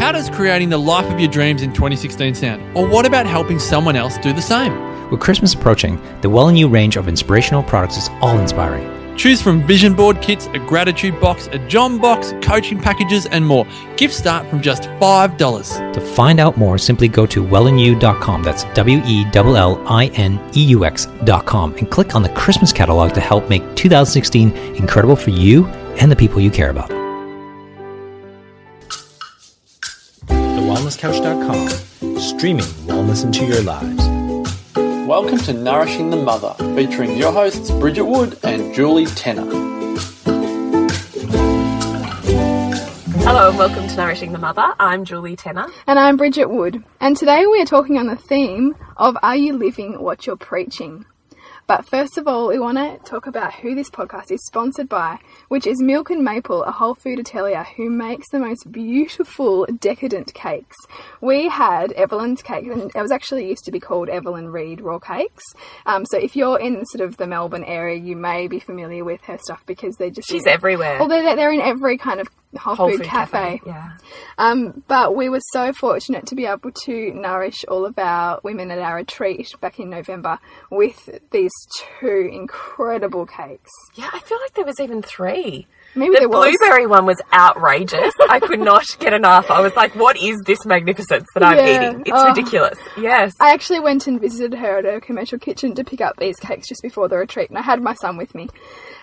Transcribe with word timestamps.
How 0.00 0.12
does 0.12 0.30
creating 0.30 0.70
the 0.70 0.78
life 0.78 1.12
of 1.12 1.20
your 1.20 1.28
dreams 1.28 1.60
in 1.60 1.74
2016 1.74 2.34
sound? 2.34 2.74
Or 2.74 2.88
what 2.88 3.04
about 3.04 3.26
helping 3.26 3.58
someone 3.58 3.96
else 3.96 4.16
do 4.16 4.32
the 4.32 4.40
same? 4.40 5.10
With 5.10 5.20
Christmas 5.20 5.52
approaching, 5.52 6.00
the 6.22 6.30
Well 6.30 6.48
and 6.48 6.58
You 6.58 6.68
range 6.68 6.96
of 6.96 7.06
inspirational 7.06 7.62
products 7.62 7.98
is 7.98 8.08
all 8.22 8.38
inspiring. 8.38 8.88
Choose 9.18 9.42
from 9.42 9.62
vision 9.66 9.92
board 9.92 10.22
kits, 10.22 10.46
a 10.54 10.58
gratitude 10.58 11.20
box, 11.20 11.48
a 11.48 11.58
John 11.68 11.98
box, 11.98 12.32
coaching 12.40 12.80
packages, 12.80 13.26
and 13.26 13.46
more. 13.46 13.66
Gifts 13.98 14.16
start 14.16 14.48
from 14.48 14.62
just 14.62 14.84
$5. 14.84 15.92
To 15.92 16.00
find 16.00 16.40
out 16.40 16.56
more, 16.56 16.78
simply 16.78 17.06
go 17.06 17.26
to 17.26 17.44
wellandyou.com. 17.44 18.42
That's 18.42 18.64
W 18.72 19.02
E 19.04 19.26
L 19.34 19.54
L 19.54 19.84
I 19.86 20.06
N 20.14 20.40
E 20.56 20.64
U 20.64 20.86
X.com 20.86 21.74
and 21.74 21.90
click 21.90 22.14
on 22.14 22.22
the 22.22 22.30
Christmas 22.30 22.72
catalog 22.72 23.12
to 23.12 23.20
help 23.20 23.50
make 23.50 23.60
2016 23.76 24.56
incredible 24.76 25.14
for 25.14 25.28
you 25.28 25.66
and 26.00 26.10
the 26.10 26.16
people 26.16 26.40
you 26.40 26.50
care 26.50 26.70
about. 26.70 26.99
TheWellnessCouch.com, 30.70 32.20
streaming 32.20 32.64
wellness 32.86 33.24
into 33.24 33.44
your 33.44 33.60
lives. 33.62 34.06
Welcome 35.04 35.38
to 35.38 35.52
Nourishing 35.52 36.10
the 36.10 36.16
Mother, 36.16 36.54
featuring 36.76 37.16
your 37.16 37.32
hosts 37.32 37.72
Bridget 37.72 38.04
Wood 38.04 38.38
and 38.44 38.72
Julie 38.72 39.06
Tenner. 39.06 39.46
Hello 43.24 43.48
and 43.48 43.58
welcome 43.58 43.88
to 43.88 43.96
Nourishing 43.96 44.30
the 44.30 44.38
Mother. 44.38 44.72
I'm 44.78 45.04
Julie 45.04 45.34
Tenner. 45.34 45.66
And 45.88 45.98
I'm 45.98 46.16
Bridget 46.16 46.48
Wood. 46.48 46.84
And 47.00 47.16
today 47.16 47.46
we 47.46 47.60
are 47.60 47.66
talking 47.66 47.98
on 47.98 48.06
the 48.06 48.14
theme 48.14 48.76
of 48.96 49.16
Are 49.24 49.34
You 49.34 49.54
Living 49.54 50.00
What 50.00 50.24
You're 50.24 50.36
Preaching? 50.36 51.04
But 51.70 51.86
first 51.86 52.18
of 52.18 52.26
all, 52.26 52.48
we 52.48 52.58
want 52.58 52.78
to 52.78 52.98
talk 53.08 53.28
about 53.28 53.54
who 53.54 53.76
this 53.76 53.88
podcast 53.88 54.32
is 54.32 54.44
sponsored 54.44 54.88
by, 54.88 55.20
which 55.46 55.68
is 55.68 55.80
Mylk 55.80 56.10
and 56.10 56.24
Maple, 56.24 56.64
a 56.64 56.72
whole 56.72 56.96
food 56.96 57.20
atelier 57.20 57.62
who 57.76 57.88
makes 57.88 58.28
the 58.30 58.40
most 58.40 58.72
beautiful, 58.72 59.66
decadent 59.78 60.34
cakes. 60.34 60.76
We 61.20 61.48
had 61.48 61.92
Evelyn's 61.92 62.42
cake, 62.42 62.66
and 62.66 62.90
it 62.92 63.00
was 63.00 63.12
actually 63.12 63.48
used 63.48 63.64
to 63.66 63.70
be 63.70 63.78
called 63.78 64.08
Evelyn 64.08 64.48
Reed 64.48 64.80
Raw 64.80 64.98
Cakes. 64.98 65.44
Um, 65.86 66.04
so 66.06 66.18
if 66.18 66.34
you're 66.34 66.58
in 66.58 66.84
sort 66.86 67.08
of 67.08 67.18
the 67.18 67.28
Melbourne 67.28 67.62
area, 67.62 67.96
you 67.96 68.16
may 68.16 68.48
be 68.48 68.58
familiar 68.58 69.04
with 69.04 69.20
her 69.26 69.38
stuff 69.38 69.64
because 69.64 69.94
they 69.94 70.10
just 70.10 70.28
She's 70.28 70.48
everywhere. 70.48 70.98
Well, 70.98 71.06
they're, 71.06 71.36
they're 71.36 71.52
in 71.52 71.60
every 71.60 71.98
kind 71.98 72.18
of 72.18 72.26
whole, 72.58 72.74
Whole 72.74 72.90
food, 72.90 72.98
Food 72.98 73.06
cafe. 73.06 73.60
Yeah. 73.64 73.92
Um, 74.38 74.82
but 74.88 75.14
we 75.14 75.28
were 75.28 75.40
so 75.52 75.72
fortunate 75.72 76.26
to 76.26 76.34
be 76.34 76.46
able 76.46 76.72
to 76.84 77.12
nourish 77.14 77.64
all 77.68 77.86
of 77.86 77.98
our 77.98 78.40
women 78.42 78.70
at 78.70 78.78
our 78.80 78.96
retreat 78.96 79.52
back 79.60 79.78
in 79.78 79.90
November 79.90 80.38
with 80.70 81.08
these 81.30 81.52
two 82.00 82.28
incredible 82.32 83.26
cakes. 83.26 83.70
Yeah, 83.94 84.10
I 84.12 84.18
feel 84.20 84.38
like 84.40 84.54
there 84.54 84.64
was 84.64 84.80
even 84.80 85.02
three. 85.02 85.66
Maybe 85.94 86.14
The 86.14 86.18
there 86.20 86.28
was. 86.28 86.56
blueberry 86.56 86.86
one 86.86 87.04
was 87.04 87.20
outrageous. 87.32 88.12
I 88.28 88.38
could 88.38 88.60
not 88.60 88.84
get 89.00 89.12
enough. 89.12 89.50
I 89.50 89.60
was 89.60 89.74
like, 89.74 89.94
what 89.96 90.16
is 90.16 90.40
this 90.46 90.64
magnificence 90.64 91.26
that 91.34 91.42
I'm 91.42 91.58
Yeah. 91.58 91.88
eating? 91.88 92.00
It's 92.06 92.12
Oh. 92.14 92.28
ridiculous. 92.28 92.78
Yes. 92.96 93.32
I 93.40 93.52
actually 93.52 93.80
went 93.80 94.06
and 94.06 94.20
visited 94.20 94.54
her 94.58 94.78
at 94.78 94.84
her 94.84 95.00
commercial 95.00 95.38
kitchen 95.38 95.74
to 95.74 95.82
pick 95.84 96.00
up 96.00 96.16
these 96.16 96.36
cakes 96.38 96.68
just 96.68 96.82
before 96.82 97.08
the 97.08 97.16
retreat, 97.16 97.48
and 97.50 97.58
I 97.58 97.62
had 97.62 97.82
my 97.82 97.94
son 97.94 98.16
with 98.16 98.34
me. 98.36 98.48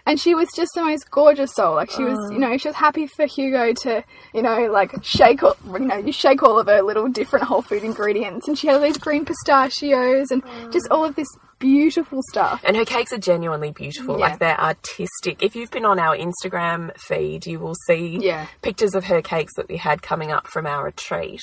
And 0.08 0.19
she 0.19 0.33
was 0.33 0.47
just 0.55 0.72
the 0.73 0.83
most 0.83 1.11
gorgeous 1.11 1.53
soul. 1.53 1.75
Like 1.75 1.91
she 1.91 2.03
was, 2.03 2.17
you 2.31 2.38
oh. 2.38 2.39
know, 2.39 2.58
she 2.58 2.69
was 2.69 2.75
happy 2.75 3.08
for 3.08 3.25
Hugo 3.25 3.73
to, 3.73 4.03
you 4.33 4.41
know, 4.41 4.72
like 4.72 5.03
shake, 5.03 5.44
all, 5.44 5.58
you 5.73 5.80
know, 5.80 5.97
you 5.97 6.14
shake 6.14 6.41
all 6.41 6.58
of 6.58 6.67
her 6.67 6.81
little 6.81 7.09
different 7.09 7.45
whole 7.45 7.61
food 7.61 7.83
ingredients, 7.83 8.47
and 8.47 8.58
she 8.58 8.67
had 8.67 8.77
all 8.77 8.81
these 8.81 8.97
green 8.97 9.25
pistachios 9.25 10.31
and 10.31 10.41
oh. 10.45 10.69
just 10.72 10.88
all 10.89 11.03
of 11.03 11.16
this 11.16 11.27
beautiful 11.59 12.22
stuff. 12.30 12.61
And 12.64 12.77
her 12.77 12.86
cakes 12.86 13.11
are 13.11 13.17
genuinely 13.17 13.72
beautiful. 13.72 14.17
Yeah. 14.17 14.27
Like 14.27 14.39
they're 14.39 14.59
artistic. 14.59 15.41
If 15.41 15.55
you've 15.55 15.72
been 15.72 15.86
on 15.86 15.99
our 15.99 16.16
Instagram 16.16 16.97
feed, 16.97 17.45
you 17.45 17.59
will 17.59 17.75
see 17.88 18.19
Yeah. 18.21 18.47
pictures 18.61 18.95
of 18.95 19.05
her 19.05 19.21
cakes 19.21 19.53
that 19.55 19.67
we 19.67 19.77
had 19.77 20.02
coming 20.02 20.31
up 20.31 20.47
from 20.47 20.66
our 20.66 20.86
retreat. 20.86 21.42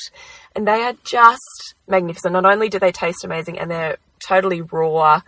And 0.55 0.67
they 0.67 0.83
are 0.83 0.95
just 1.05 1.75
magnificent. 1.89 2.33
Not 2.33 2.47
only 2.47 2.69
do 2.69 2.79
they 2.79 2.93
taste 2.93 3.25
amazing 3.25 3.59
and 3.59 3.71
they're 3.71 3.97
totally 4.27 4.63
raw, 4.63 5.21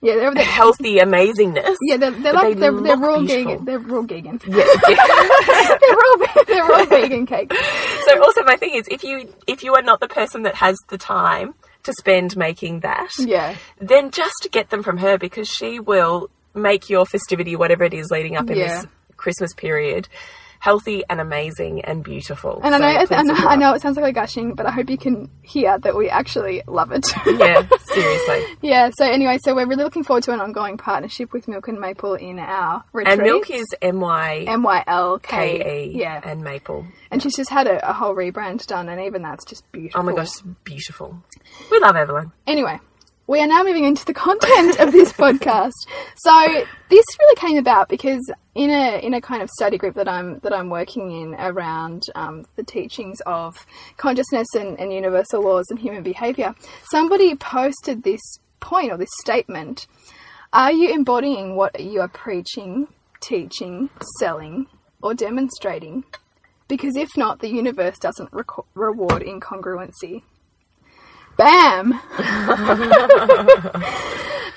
Yeah, 0.00 0.14
they're, 0.16 0.34
they're 0.34 0.44
healthy 0.44 0.98
amazingness. 0.98 1.76
Yeah, 1.82 1.96
they're, 1.96 2.10
they're 2.12 2.32
like 2.32 2.54
they 2.54 2.70
they're 2.70 2.96
raw 2.96 3.18
vegan. 3.22 3.64
They're 3.64 3.78
raw 3.80 4.02
vegan. 4.02 4.40
Yeah. 4.46 4.64
they're 5.80 5.96
raw. 5.96 6.44
They're 6.46 6.64
raw 6.64 6.84
vegan 6.84 7.26
cakes. 7.26 7.56
so 8.06 8.22
also 8.22 8.42
my 8.44 8.56
thing 8.56 8.74
is 8.74 8.86
if 8.90 9.02
you 9.02 9.32
if 9.46 9.62
you 9.64 9.74
are 9.74 9.82
not 9.82 10.00
the 10.00 10.08
person 10.08 10.42
that 10.42 10.54
has 10.56 10.76
the 10.88 10.98
time 10.98 11.54
to 11.84 11.92
spend 11.98 12.36
making 12.36 12.80
that, 12.80 13.10
Yeah, 13.18 13.56
then 13.78 14.10
just 14.10 14.48
get 14.52 14.70
them 14.70 14.82
from 14.82 14.98
her 14.98 15.18
because 15.18 15.48
she 15.48 15.80
will 15.80 16.30
make 16.54 16.88
your 16.90 17.06
festivity, 17.06 17.56
whatever 17.56 17.84
it 17.84 17.94
is 17.94 18.10
leading 18.10 18.36
up 18.36 18.50
in 18.50 18.56
Yeah. 18.58 18.82
this 18.82 18.86
Christmas 19.16 19.52
period, 19.54 20.08
healthy 20.60 21.02
and 21.08 21.20
amazing 21.20 21.82
and 21.84 22.02
beautiful. 22.02 22.60
and 22.62 22.74
I 22.74 22.78
know, 22.78 22.86
I 22.86 23.22
know, 23.22 23.34
it 23.34 23.44
I 23.46 23.56
know 23.56 23.74
it 23.74 23.82
sounds 23.82 23.96
like 23.96 24.04
we're 24.04 24.12
gushing, 24.12 24.54
but 24.54 24.66
I 24.66 24.70
hope 24.70 24.90
you 24.90 24.98
can 24.98 25.30
hear 25.42 25.78
that 25.78 25.96
we 25.96 26.08
actually 26.10 26.62
love 26.66 26.90
it. 26.92 27.06
Yeah, 27.26 27.66
seriously. 27.86 28.44
yeah. 28.62 28.90
So 28.98 29.04
anyway, 29.06 29.38
so 29.44 29.54
we're 29.54 29.66
really 29.68 29.84
looking 29.84 30.04
forward 30.04 30.24
to 30.24 30.32
an 30.32 30.40
ongoing 30.40 30.76
partnership 30.76 31.32
with 31.32 31.46
Mylk 31.46 31.68
and 31.68 31.80
Maple 31.80 32.14
in 32.14 32.38
our 32.38 32.84
retreat. 32.92 33.12
And 33.18 33.22
milk 33.22 33.50
is 33.50 33.66
M 33.80 34.00
Y 34.00 34.44
M 34.48 34.62
Y 34.62 34.84
L 34.86 35.18
K 35.18 35.58
K 35.58 35.84
E 35.84 35.98
Yeah, 36.00 36.20
and 36.24 36.42
maple. 36.42 36.86
and 37.10 37.22
she's 37.22 37.36
just 37.36 37.50
had 37.50 37.66
a, 37.66 37.88
a 37.88 37.92
whole 37.92 38.14
rebrand 38.14 38.66
done, 38.66 38.88
and 38.88 39.00
even 39.00 39.22
that's 39.22 39.44
just 39.44 39.70
beautiful. 39.72 40.00
Oh 40.00 40.04
my 40.04 40.12
gosh, 40.14 40.30
beautiful. 40.64 41.22
We 41.70 41.78
love 41.78 41.96
Evelyn. 41.96 42.32
Anyway, 42.46 42.78
we 43.28 43.42
are 43.42 43.46
now 43.46 43.62
moving 43.62 43.84
into 43.84 44.06
the 44.06 44.14
content 44.14 44.80
of 44.80 44.90
this 44.90 45.12
podcast. 45.24 45.86
So 46.16 46.64
this 46.88 47.04
really 47.20 47.36
came 47.36 47.58
about 47.58 47.88
because 47.88 48.20
in 48.54 48.70
a 48.70 48.98
in 49.04 49.14
a 49.14 49.20
kind 49.20 49.42
of 49.42 49.50
study 49.50 49.76
group 49.76 49.94
that 49.94 50.08
I'm 50.08 50.40
that 50.40 50.52
I'm 50.52 50.70
working 50.70 51.12
in 51.12 51.34
around 51.34 52.04
um, 52.14 52.46
the 52.56 52.64
teachings 52.64 53.20
of 53.26 53.64
consciousness 53.98 54.48
and, 54.54 54.80
and 54.80 54.92
universal 54.92 55.42
laws 55.42 55.66
and 55.70 55.78
human 55.78 56.02
behavior, 56.02 56.54
somebody 56.90 57.36
posted 57.36 58.02
this 58.02 58.22
point 58.60 58.90
or 58.90 58.96
this 58.96 59.10
statement: 59.20 59.86
Are 60.52 60.72
you 60.72 60.92
embodying 60.92 61.54
what 61.54 61.78
you 61.78 62.00
are 62.00 62.08
preaching, 62.08 62.88
teaching, 63.20 63.90
selling, 64.18 64.66
or 65.02 65.12
demonstrating? 65.12 66.04
Because 66.66 66.96
if 66.96 67.08
not, 67.16 67.40
the 67.40 67.48
universe 67.48 67.98
doesn't 67.98 68.30
reward 68.74 69.22
incongruency. 69.22 70.22
Bam! 71.38 71.92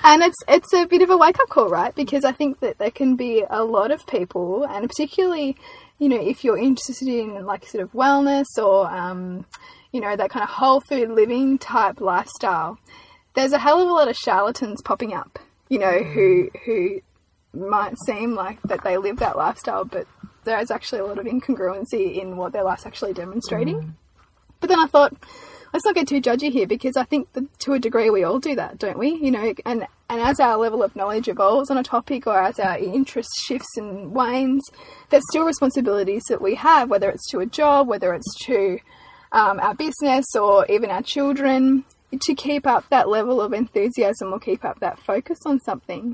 and 0.04 0.22
it's 0.22 0.36
it's 0.48 0.74
a 0.74 0.84
bit 0.84 1.00
of 1.00 1.10
a 1.10 1.16
wake 1.16 1.38
up 1.38 1.48
call, 1.48 1.68
right? 1.68 1.94
Because 1.94 2.24
I 2.24 2.32
think 2.32 2.58
that 2.58 2.78
there 2.78 2.90
can 2.90 3.14
be 3.14 3.44
a 3.48 3.62
lot 3.62 3.92
of 3.92 4.04
people, 4.08 4.64
and 4.64 4.88
particularly, 4.88 5.56
you 6.00 6.08
know, 6.08 6.20
if 6.20 6.42
you're 6.42 6.58
interested 6.58 7.06
in 7.06 7.46
like 7.46 7.66
sort 7.68 7.84
of 7.84 7.92
wellness 7.92 8.46
or 8.58 8.90
um, 8.90 9.46
you 9.92 10.00
know 10.00 10.16
that 10.16 10.30
kind 10.30 10.42
of 10.42 10.50
whole 10.50 10.80
food 10.80 11.08
living 11.10 11.56
type 11.56 12.00
lifestyle, 12.00 12.78
there's 13.34 13.52
a 13.52 13.60
hell 13.60 13.80
of 13.80 13.88
a 13.88 13.92
lot 13.92 14.08
of 14.08 14.16
charlatans 14.16 14.82
popping 14.82 15.14
up. 15.14 15.38
You 15.68 15.78
know, 15.78 16.02
who 16.02 16.50
who 16.66 17.00
might 17.54 17.94
seem 18.06 18.34
like 18.34 18.60
that 18.62 18.82
they 18.82 18.96
live 18.96 19.18
that 19.18 19.36
lifestyle, 19.36 19.84
but 19.84 20.08
there 20.42 20.58
is 20.58 20.72
actually 20.72 20.98
a 20.98 21.06
lot 21.06 21.18
of 21.18 21.26
incongruency 21.26 22.20
in 22.20 22.36
what 22.36 22.52
their 22.52 22.64
life's 22.64 22.86
actually 22.86 23.12
demonstrating. 23.12 23.94
But 24.58 24.68
then 24.68 24.80
I 24.80 24.86
thought, 24.86 25.14
let's 25.72 25.84
not 25.84 25.94
get 25.94 26.08
too 26.08 26.20
judgy 26.20 26.50
here 26.52 26.66
because 26.66 26.96
I 26.96 27.04
think 27.04 27.32
that 27.32 27.58
to 27.60 27.72
a 27.72 27.78
degree 27.78 28.10
we 28.10 28.24
all 28.24 28.38
do 28.38 28.54
that, 28.56 28.78
don't 28.78 28.98
we? 28.98 29.14
You 29.14 29.30
know, 29.30 29.54
and 29.64 29.86
and 30.08 30.20
as 30.20 30.40
our 30.40 30.56
level 30.56 30.82
of 30.82 30.94
knowledge 30.94 31.28
evolves 31.28 31.70
on 31.70 31.78
a 31.78 31.82
topic 31.82 32.26
or 32.26 32.40
as 32.40 32.58
our 32.58 32.78
interest 32.78 33.30
shifts 33.44 33.76
and 33.76 34.12
wanes, 34.12 34.62
there's 35.10 35.24
still 35.30 35.44
responsibilities 35.44 36.22
that 36.28 36.42
we 36.42 36.54
have, 36.56 36.90
whether 36.90 37.08
it's 37.10 37.28
to 37.30 37.40
a 37.40 37.46
job, 37.46 37.88
whether 37.88 38.12
it's 38.12 38.34
to 38.44 38.78
um, 39.32 39.58
our 39.60 39.74
business 39.74 40.26
or 40.34 40.66
even 40.66 40.90
our 40.90 41.02
children, 41.02 41.84
to 42.20 42.34
keep 42.34 42.66
up 42.66 42.84
that 42.90 43.08
level 43.08 43.40
of 43.40 43.54
enthusiasm 43.54 44.32
or 44.32 44.38
keep 44.38 44.64
up 44.64 44.80
that 44.80 44.98
focus 44.98 45.38
on 45.46 45.58
something. 45.60 46.12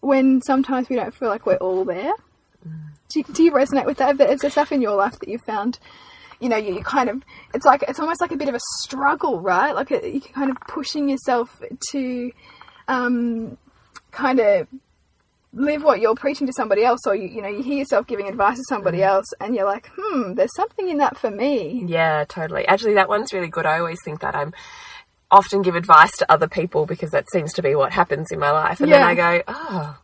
When 0.00 0.42
sometimes 0.42 0.88
we 0.88 0.96
don't 0.96 1.14
feel 1.14 1.28
like 1.28 1.46
we're 1.46 1.56
all 1.56 1.84
there. 1.84 2.12
Do 3.10 3.20
you, 3.20 3.24
do 3.32 3.42
you 3.44 3.52
resonate 3.52 3.86
with 3.86 3.98
that? 3.98 4.20
Is 4.20 4.40
there 4.40 4.50
stuff 4.50 4.72
in 4.72 4.82
your 4.82 4.96
life 4.96 5.18
that 5.20 5.28
you 5.28 5.38
found, 5.46 5.78
you 6.44 6.50
know, 6.50 6.58
you, 6.58 6.74
you 6.74 6.84
kind 6.84 7.08
of, 7.08 7.22
it's 7.54 7.64
like, 7.64 7.82
it's 7.88 7.98
almost 7.98 8.20
like 8.20 8.30
a 8.30 8.36
bit 8.36 8.50
of 8.50 8.54
a 8.54 8.60
struggle, 8.82 9.40
right? 9.40 9.74
Like 9.74 9.90
a, 9.90 10.06
you're 10.06 10.20
kind 10.20 10.50
of 10.50 10.58
pushing 10.68 11.08
yourself 11.08 11.58
to 11.90 12.32
um, 12.86 13.56
kind 14.10 14.40
of 14.40 14.68
live 15.54 15.82
what 15.82 16.00
you're 16.00 16.14
preaching 16.14 16.46
to 16.46 16.52
somebody 16.52 16.84
else, 16.84 17.00
or 17.06 17.14
you, 17.14 17.28
you 17.28 17.40
know, 17.40 17.48
you 17.48 17.62
hear 17.62 17.78
yourself 17.78 18.06
giving 18.06 18.28
advice 18.28 18.58
to 18.58 18.64
somebody 18.68 19.02
else, 19.02 19.24
and 19.40 19.54
you're 19.54 19.64
like, 19.64 19.90
hmm, 19.96 20.34
there's 20.34 20.54
something 20.54 20.86
in 20.86 20.98
that 20.98 21.16
for 21.16 21.30
me. 21.30 21.82
Yeah, 21.86 22.26
totally. 22.28 22.66
Actually, 22.66 22.94
that 22.94 23.08
one's 23.08 23.32
really 23.32 23.48
good. 23.48 23.64
I 23.64 23.78
always 23.78 24.02
think 24.04 24.20
that 24.20 24.36
I'm 24.36 24.52
often 25.30 25.62
give 25.62 25.76
advice 25.76 26.14
to 26.18 26.30
other 26.30 26.46
people 26.46 26.84
because 26.84 27.10
that 27.12 27.30
seems 27.30 27.54
to 27.54 27.62
be 27.62 27.74
what 27.74 27.90
happens 27.92 28.30
in 28.30 28.38
my 28.38 28.50
life. 28.50 28.82
And 28.82 28.92
then 28.92 29.02
I 29.02 29.14
go, 29.14 29.42
oh, 29.48 29.98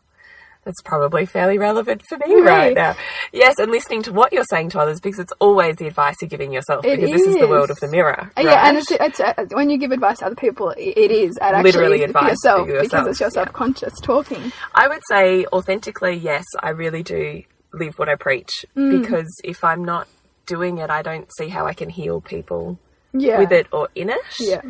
that's 0.65 0.81
probably 0.83 1.25
fairly 1.27 1.59
relevant 1.59 2.03
for 2.07 2.19
me 2.19 2.35
Right. 2.35 2.45
right 2.45 2.75
now. 2.75 2.97
Yes, 3.33 3.59
and 3.59 3.71
listening 3.71 4.03
to 4.05 4.13
what 4.13 4.33
you're 4.33 4.45
saying 4.45 4.71
to 4.71 4.81
others 4.81 5.01
because 5.01 5.19
it's 5.19 5.33
always 5.39 5.77
the 5.77 5.87
advice 5.87 6.17
you're 6.21 6.29
giving 6.29 6.53
yourself 6.53 6.85
It 6.85 7.01
because 7.01 7.11
this 7.13 7.27
is 7.27 7.37
the 7.37 7.49
world 7.49 7.71
of 7.71 7.81
the 7.81 7.89
mirror. 7.89 8.31
Uh, 8.37 8.43
Yeah, 8.43 8.69
and 8.69 8.77
it's, 8.77 8.91
it's 8.91 9.21
uh, 9.21 9.47
when 9.53 9.71
you 9.71 9.79
give 9.79 9.91
advice 9.93 10.19
to 10.19 10.27
other 10.27 10.35
people, 10.35 10.75
it 10.77 11.11
is 11.11 11.39
at 11.39 11.63
Literally 11.63 12.03
actually 12.03 12.05
advice 12.05 12.31
yourself, 12.31 12.69
yourself, 12.69 12.91
because 12.91 13.07
it's 13.09 13.21
your 13.21 13.31
yeah. 13.35 13.45
subconscious 13.45 14.01
talking. 14.03 14.53
I 14.75 14.89
would 14.89 15.03
say 15.09 15.47
authentically, 15.47 16.17
yes, 16.17 16.45
I 16.61 16.71
really 16.71 17.03
do 17.03 17.43
live 17.73 17.99
what 17.99 18.09
I 18.09 18.17
preach 18.17 18.67
Mm. 18.77 19.01
because 19.01 19.29
if 19.45 19.65
I'm 19.65 19.85
not 19.85 20.09
doing 20.47 20.79
it, 20.79 20.91
I 20.91 21.03
don't 21.03 21.29
see 21.39 21.49
how 21.49 21.67
I 21.67 21.73
can 21.73 21.89
heal 21.89 22.21
people 22.21 22.79
yeah. 23.13 23.39
with 23.39 23.53
it 23.53 23.67
or 23.73 23.89
in 23.95 24.11
it. 24.11 24.21
Yeah. 24.39 24.63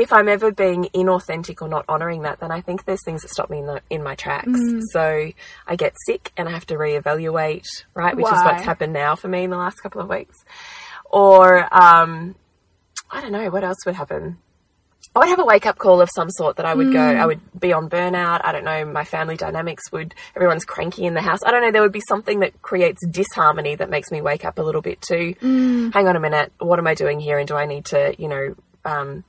If 0.00 0.12
I'm 0.12 0.28
ever 0.28 0.50
being 0.50 0.88
inauthentic 0.94 1.60
or 1.60 1.68
not 1.68 1.84
honoring 1.88 2.22
that, 2.22 2.40
then 2.40 2.50
I 2.50 2.60
think 2.60 2.84
there's 2.86 3.04
things 3.04 3.22
that 3.22 3.28
stop 3.28 3.50
me 3.50 3.58
in, 3.58 3.66
the, 3.66 3.82
in 3.90 4.02
my 4.02 4.14
tracks. 4.14 4.48
Mm. 4.48 4.80
So 4.92 5.30
I 5.66 5.76
get 5.76 5.94
sick 6.06 6.32
and 6.36 6.48
I 6.48 6.52
have 6.52 6.66
to 6.66 6.74
reevaluate, 6.74 7.66
right? 7.94 8.16
Which 8.16 8.26
is 8.26 8.32
what's 8.32 8.62
happened 8.62 8.92
now 8.94 9.14
for 9.14 9.28
me 9.28 9.44
in 9.44 9.50
the 9.50 9.58
last 9.58 9.76
couple 9.82 10.00
of 10.00 10.08
weeks. 10.08 10.36
Or, 11.10 11.62
um, 11.74 12.34
I 13.10 13.20
don't 13.20 13.32
know, 13.32 13.50
what 13.50 13.62
else 13.64 13.78
would 13.84 13.96
happen? 13.96 14.38
I 15.14 15.18
would 15.18 15.28
have 15.28 15.40
a 15.40 15.44
wake 15.44 15.66
up 15.66 15.76
call 15.76 16.00
of 16.00 16.08
some 16.14 16.30
sort 16.30 16.56
that 16.56 16.66
I 16.66 16.74
would 16.74 16.92
go, 16.92 17.00
I 17.00 17.26
would 17.26 17.40
be 17.58 17.72
on 17.72 17.90
burnout. 17.90 18.42
I 18.44 18.52
don't 18.52 18.64
know, 18.64 18.84
my 18.84 19.04
family 19.04 19.36
dynamics 19.36 19.90
would, 19.90 20.14
everyone's 20.36 20.64
cranky 20.64 21.04
in 21.04 21.14
the 21.14 21.20
house. 21.20 21.40
I 21.44 21.50
don't 21.50 21.62
know, 21.62 21.72
there 21.72 21.82
would 21.82 21.90
be 21.90 22.02
something 22.08 22.40
that 22.40 22.62
creates 22.62 23.04
disharmony 23.04 23.74
that 23.74 23.90
makes 23.90 24.12
me 24.12 24.20
wake 24.20 24.44
up 24.44 24.58
a 24.58 24.62
little 24.62 24.82
bit 24.82 25.00
too. 25.02 25.34
Hang 25.92 26.06
on 26.06 26.14
a 26.14 26.20
minute, 26.20 26.52
what 26.58 26.78
am 26.78 26.86
I 26.86 26.94
doing 26.94 27.18
here? 27.18 27.38
And 27.38 27.48
do 27.48 27.56
I 27.56 27.66
need 27.66 27.86
to, 27.86 28.14
you 28.18 28.28
know, 28.28 28.54
um, 28.84 29.24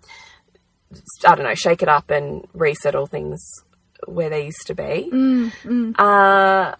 I 1.25 1.35
don't 1.35 1.45
know, 1.45 1.55
shake 1.55 1.81
it 1.81 1.89
up 1.89 2.09
and 2.09 2.47
resettle 2.53 3.07
things 3.07 3.41
where 4.05 4.29
they 4.29 4.45
used 4.45 4.67
to 4.67 4.75
be? 4.75 5.09
Mm, 5.11 5.51
mm. 5.63 5.99
Uh, 5.99 6.75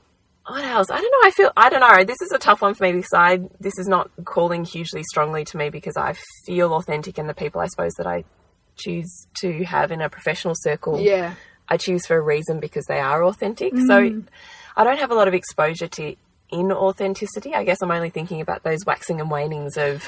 what 0.48 0.64
else? 0.64 0.90
I 0.90 1.00
don't 1.00 1.12
know. 1.12 1.28
I 1.28 1.32
feel 1.32 1.52
I 1.56 1.70
don't 1.70 1.80
know. 1.82 2.04
This 2.04 2.22
is 2.22 2.32
a 2.32 2.40
tough 2.40 2.62
one 2.62 2.74
for 2.74 2.84
me 2.84 2.94
because 2.94 3.14
I 3.14 3.40
this 3.60 3.78
is 3.78 3.88
not 3.88 4.10
calling 4.26 4.66
hugely 4.66 5.04
strongly 5.04 5.46
to 5.46 5.58
me 5.58 5.70
because 5.70 5.96
I 5.98 6.16
feel 6.46 6.74
authentic 6.74 7.20
in 7.20 7.28
the 7.28 7.34
people 7.34 7.62
I 7.62 7.68
suppose 7.68 7.94
that 7.98 8.08
I 8.08 8.24
choose 8.76 9.28
to 9.42 9.64
have 9.64 9.92
in 9.92 10.02
a 10.02 10.10
professional 10.10 10.56
circle. 10.58 11.00
Yeah. 11.00 11.36
I 11.70 11.78
choose 11.78 12.06
for 12.06 12.18
a 12.18 12.22
reason 12.22 12.60
because 12.60 12.86
they 12.86 13.00
are 13.00 13.24
authentic. 13.24 13.74
So 13.78 14.02
mm. 14.02 14.26
I 14.76 14.84
don't 14.84 15.00
have 15.00 15.12
a 15.12 15.16
lot 15.16 15.28
of 15.28 15.34
exposure 15.34 15.88
to 15.88 16.16
inauthenticity. 16.52 17.54
I 17.54 17.64
guess 17.64 17.78
I'm 17.82 17.92
only 17.92 18.10
thinking 18.10 18.42
about 18.42 18.64
those 18.64 18.86
waxing 18.86 19.22
and 19.22 19.30
wanings 19.30 19.78
of 19.78 20.04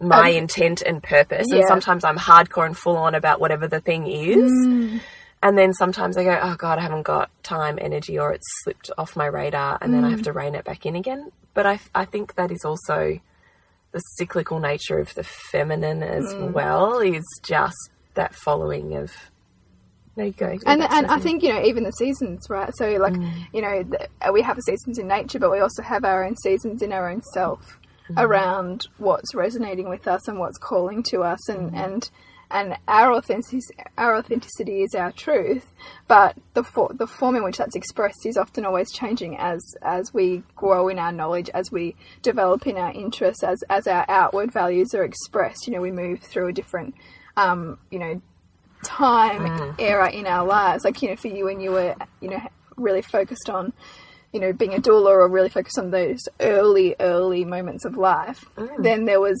my 0.00 0.30
um, 0.30 0.36
intent 0.36 0.82
and 0.82 1.02
purpose. 1.02 1.46
And 1.50 1.64
sometimes 1.66 2.04
I'm 2.04 2.16
hardcore 2.16 2.66
and 2.66 2.76
full 2.76 2.96
on 2.96 3.14
about 3.14 3.40
whatever 3.40 3.68
the 3.68 3.80
thing 3.80 4.06
is. 4.06 4.50
Mm. 4.50 5.00
And 5.42 5.56
then 5.56 5.72
sometimes 5.72 6.16
I 6.16 6.24
go, 6.24 6.38
oh 6.42 6.56
God, 6.56 6.78
I 6.78 6.82
haven't 6.82 7.02
got 7.02 7.30
time, 7.44 7.78
energy, 7.80 8.18
or 8.18 8.32
it's 8.32 8.46
slipped 8.64 8.90
off 8.98 9.14
my 9.14 9.26
radar, 9.26 9.78
and 9.80 9.94
then 9.94 10.04
I 10.04 10.10
have 10.10 10.20
mm. 10.20 10.24
to 10.24 10.32
rein 10.32 10.56
it 10.56 10.64
back 10.64 10.84
in 10.84 10.96
again. 10.96 11.30
But 11.54 11.66
I, 11.66 11.80
I 11.94 12.04
think 12.04 12.34
that 12.34 12.50
is 12.50 12.64
also 12.64 13.20
the 13.92 13.98
cyclical 14.16 14.58
nature 14.58 14.98
of 14.98 15.14
the 15.14 15.22
feminine 15.22 16.02
as 16.02 16.24
mm. 16.24 16.52
well, 16.52 16.98
is 16.98 17.24
just 17.44 17.90
that 18.14 18.34
following 18.34 18.96
of. 18.96 19.12
There 20.16 20.26
you 20.26 20.32
go. 20.32 20.58
and 20.66 20.82
and 20.82 21.06
I 21.06 21.20
think 21.20 21.44
you 21.44 21.50
know 21.50 21.62
even 21.62 21.84
the 21.84 21.92
seasons, 21.92 22.50
right? 22.50 22.72
So 22.76 22.96
like 22.96 23.14
you 23.52 23.62
know 23.62 23.84
the, 23.84 24.32
we 24.32 24.42
have 24.42 24.56
the 24.56 24.62
seasons 24.62 24.98
in 24.98 25.06
nature, 25.06 25.38
but 25.38 25.52
we 25.52 25.60
also 25.60 25.80
have 25.80 26.04
our 26.04 26.24
own 26.24 26.36
seasons 26.36 26.82
in 26.82 26.92
our 26.92 27.08
own 27.08 27.22
self 27.22 27.78
Mm-hmm. 28.08 28.20
around 28.20 28.86
what's 28.96 29.34
resonating 29.34 29.88
with 29.88 30.08
us 30.08 30.28
and 30.28 30.38
what's 30.38 30.56
calling 30.56 31.02
to 31.10 31.22
us, 31.22 31.48
and 31.48 31.72
mm-hmm. 31.72 31.76
and 31.76 32.10
and 32.50 32.76
our 32.88 33.12
authenticity 33.12 33.74
our 33.98 34.16
authenticity 34.16 34.82
is 34.82 34.94
our 34.94 35.12
truth, 35.12 35.66
but 36.06 36.34
the 36.54 36.64
for, 36.64 36.90
the 36.94 37.06
form 37.06 37.36
in 37.36 37.44
which 37.44 37.58
that's 37.58 37.76
expressed 37.76 38.24
is 38.24 38.38
often 38.38 38.64
always 38.64 38.90
changing 38.90 39.36
as 39.36 39.60
as 39.82 40.14
we 40.14 40.42
grow 40.56 40.88
in 40.88 40.98
our 40.98 41.12
knowledge, 41.12 41.50
as 41.52 41.70
we 41.70 41.96
develop 42.22 42.66
in 42.66 42.78
our 42.78 42.92
interests, 42.92 43.44
as 43.44 43.62
as 43.68 43.86
our 43.86 44.06
outward 44.08 44.52
values 44.52 44.94
are 44.94 45.04
expressed. 45.04 45.66
You 45.66 45.74
know, 45.74 45.82
we 45.82 45.92
move 45.92 46.20
through 46.20 46.48
a 46.48 46.52
different 46.52 46.94
um, 47.36 47.78
you 47.90 47.98
know 47.98 48.22
time 48.82 49.42
mm-hmm. 49.42 49.80
era 49.80 50.10
in 50.10 50.26
our 50.26 50.46
lives. 50.46 50.84
Like, 50.84 51.02
you 51.02 51.10
know, 51.10 51.16
for 51.16 51.28
you 51.28 51.44
when 51.44 51.60
you 51.60 51.72
were, 51.72 51.94
you 52.20 52.30
know, 52.30 52.40
really 52.76 53.02
focused 53.02 53.50
on, 53.50 53.72
you 54.32 54.40
know, 54.40 54.52
being 54.52 54.74
a 54.74 54.78
doula 54.78 55.06
or 55.10 55.28
really 55.28 55.48
focused 55.48 55.78
on 55.78 55.90
those 55.90 56.20
early, 56.40 56.94
early 57.00 57.44
moments 57.44 57.84
of 57.84 57.96
life, 57.96 58.44
mm. 58.56 58.82
then 58.82 59.04
there 59.04 59.20
was 59.20 59.38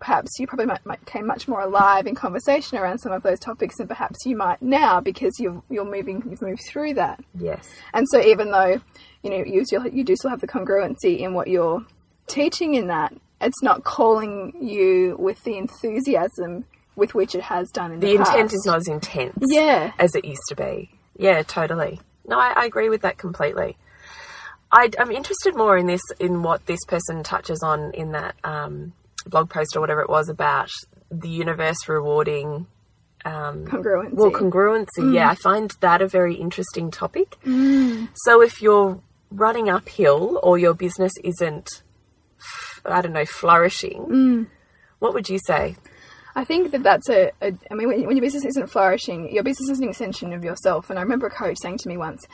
perhaps 0.00 0.30
you 0.40 0.46
probably 0.48 0.66
might, 0.66 0.84
might 0.84 1.04
came 1.06 1.24
much 1.26 1.46
more 1.46 1.60
alive 1.60 2.06
in 2.08 2.14
conversation 2.16 2.76
around 2.76 2.98
some 2.98 3.12
of 3.12 3.22
those 3.22 3.38
topics 3.38 3.76
than 3.78 3.86
perhaps 3.86 4.26
you 4.26 4.36
might 4.36 4.60
now 4.60 5.00
because 5.00 5.38
you're, 5.38 5.62
you're 5.70 5.84
moving, 5.84 6.20
you've 6.28 6.42
moved 6.42 6.62
through 6.68 6.92
that. 6.94 7.22
yes. 7.38 7.68
And 7.94 8.08
so 8.08 8.20
even 8.20 8.50
though, 8.50 8.80
you 9.22 9.30
know, 9.30 9.44
you, 9.44 9.64
still- 9.64 9.86
you 9.86 10.02
do 10.02 10.16
still 10.16 10.30
have 10.30 10.40
the 10.40 10.48
congruency 10.48 11.20
in 11.20 11.34
what 11.34 11.46
you're 11.46 11.84
teaching 12.26 12.74
in 12.74 12.88
that, 12.88 13.14
it's 13.40 13.62
not 13.62 13.84
calling 13.84 14.52
you 14.60 15.16
with 15.20 15.42
the 15.44 15.56
enthusiasm 15.56 16.64
with 16.96 17.14
which 17.14 17.34
it 17.34 17.42
has 17.42 17.70
done 17.70 17.92
in 17.92 18.00
the, 18.00 18.06
The 18.06 18.12
intent 18.16 18.50
past. 18.50 18.54
is 18.54 18.66
not 18.66 18.76
as 18.78 18.88
intense 18.88 19.38
Yeah. 19.40 19.92
as 19.98 20.14
it 20.14 20.24
used 20.24 20.42
to 20.48 20.56
be. 20.56 20.90
Yeah, 21.16 21.42
totally. 21.42 22.00
No, 22.26 22.38
I, 22.38 22.52
I 22.56 22.64
agree 22.64 22.88
with 22.88 23.02
that 23.02 23.18
completely. 23.18 23.76
I, 24.72 24.90
I'm 24.98 25.10
interested 25.10 25.54
more 25.54 25.76
in 25.76 25.86
this, 25.86 26.00
in 26.18 26.42
what 26.42 26.64
this 26.66 26.82
person 26.86 27.22
touches 27.22 27.62
on 27.62 27.92
in 27.92 28.12
that 28.12 28.34
um, 28.42 28.94
blog 29.26 29.50
post 29.50 29.76
or 29.76 29.80
whatever 29.80 30.00
it 30.00 30.08
was 30.08 30.28
about 30.28 30.70
the 31.10 31.28
universe 31.28 31.88
rewarding 31.88 32.66
um, 33.24 33.66
Congruency. 33.66 34.14
Well, 34.14 34.30
congruency, 34.30 34.98
mm. 34.98 35.14
yeah, 35.14 35.30
I 35.30 35.34
find 35.34 35.70
that 35.80 36.02
a 36.02 36.08
very 36.08 36.34
interesting 36.34 36.90
topic. 36.90 37.36
Mm. 37.44 38.08
So 38.14 38.42
if 38.42 38.60
you're 38.60 39.00
running 39.30 39.68
uphill 39.68 40.40
or 40.42 40.58
your 40.58 40.74
business 40.74 41.12
isn't, 41.22 41.82
I 42.84 43.00
don't 43.00 43.12
know, 43.12 43.24
flourishing, 43.24 44.06
mm. 44.06 44.46
what 44.98 45.14
would 45.14 45.28
you 45.28 45.38
say? 45.46 45.76
I 46.34 46.44
think 46.44 46.72
that 46.72 46.82
that's 46.82 47.08
a, 47.10 47.30
a 47.40 47.52
I 47.70 47.74
mean, 47.74 47.88
when, 47.88 48.06
when 48.06 48.16
your 48.16 48.22
business 48.22 48.44
isn't 48.44 48.70
flourishing, 48.70 49.32
your 49.32 49.44
business 49.44 49.68
is 49.70 49.80
an 49.80 49.88
extension 49.88 50.32
of 50.32 50.42
yourself. 50.42 50.90
And 50.90 50.98
I 50.98 51.02
remember 51.02 51.26
a 51.26 51.30
coach 51.30 51.58
saying 51.60 51.78
to 51.78 51.88
me 51.88 51.96
once, 51.96 52.26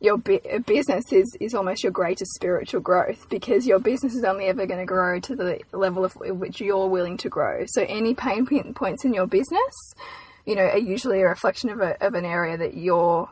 your 0.00 0.16
bu- 0.16 0.60
business 0.66 1.12
is, 1.12 1.36
is 1.40 1.54
almost 1.54 1.82
your 1.82 1.92
greatest 1.92 2.32
spiritual 2.34 2.80
growth 2.80 3.28
because 3.28 3.66
your 3.66 3.78
business 3.78 4.14
is 4.14 4.24
only 4.24 4.46
ever 4.46 4.66
going 4.66 4.80
to 4.80 4.86
grow 4.86 5.18
to 5.20 5.34
the 5.34 5.60
level 5.72 6.04
of 6.04 6.14
which 6.16 6.60
you're 6.60 6.86
willing 6.86 7.16
to 7.18 7.28
grow. 7.28 7.64
So 7.68 7.84
any 7.88 8.14
pain 8.14 8.46
points 8.74 9.04
in 9.04 9.12
your 9.12 9.26
business, 9.26 9.94
you 10.46 10.54
know, 10.54 10.64
are 10.64 10.78
usually 10.78 11.20
a 11.20 11.28
reflection 11.28 11.70
of, 11.70 11.80
a, 11.80 12.02
of 12.04 12.14
an 12.14 12.24
area 12.24 12.56
that 12.56 12.76
you're 12.76 13.28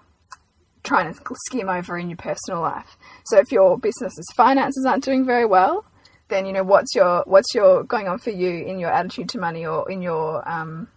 trying 0.83 1.13
to 1.13 1.21
skim 1.47 1.69
over 1.69 1.99
in 1.99 2.09
your 2.09 2.17
personal 2.17 2.61
life. 2.61 2.97
So 3.25 3.39
if 3.39 3.53
your 3.53 3.79
business's 3.79 4.27
finances 4.37 4.85
aren't 4.87 5.05
doing 5.05 5.25
very 5.25 5.45
well, 5.45 5.85
then 6.29 6.47
you 6.47 6.53
know 6.53 6.65
what's 6.65 6.95
your 6.95 7.23
what's 7.27 7.55
your 7.55 7.85
going 7.85 8.09
on 8.09 8.19
for 8.19 8.31
you 8.31 8.65
in 8.65 8.79
your 8.79 8.91
attitude 8.91 9.29
to 9.31 9.39
money 9.39 9.65
or 9.65 9.89
in 9.91 10.03
your 10.03 10.49
um, 10.49 10.89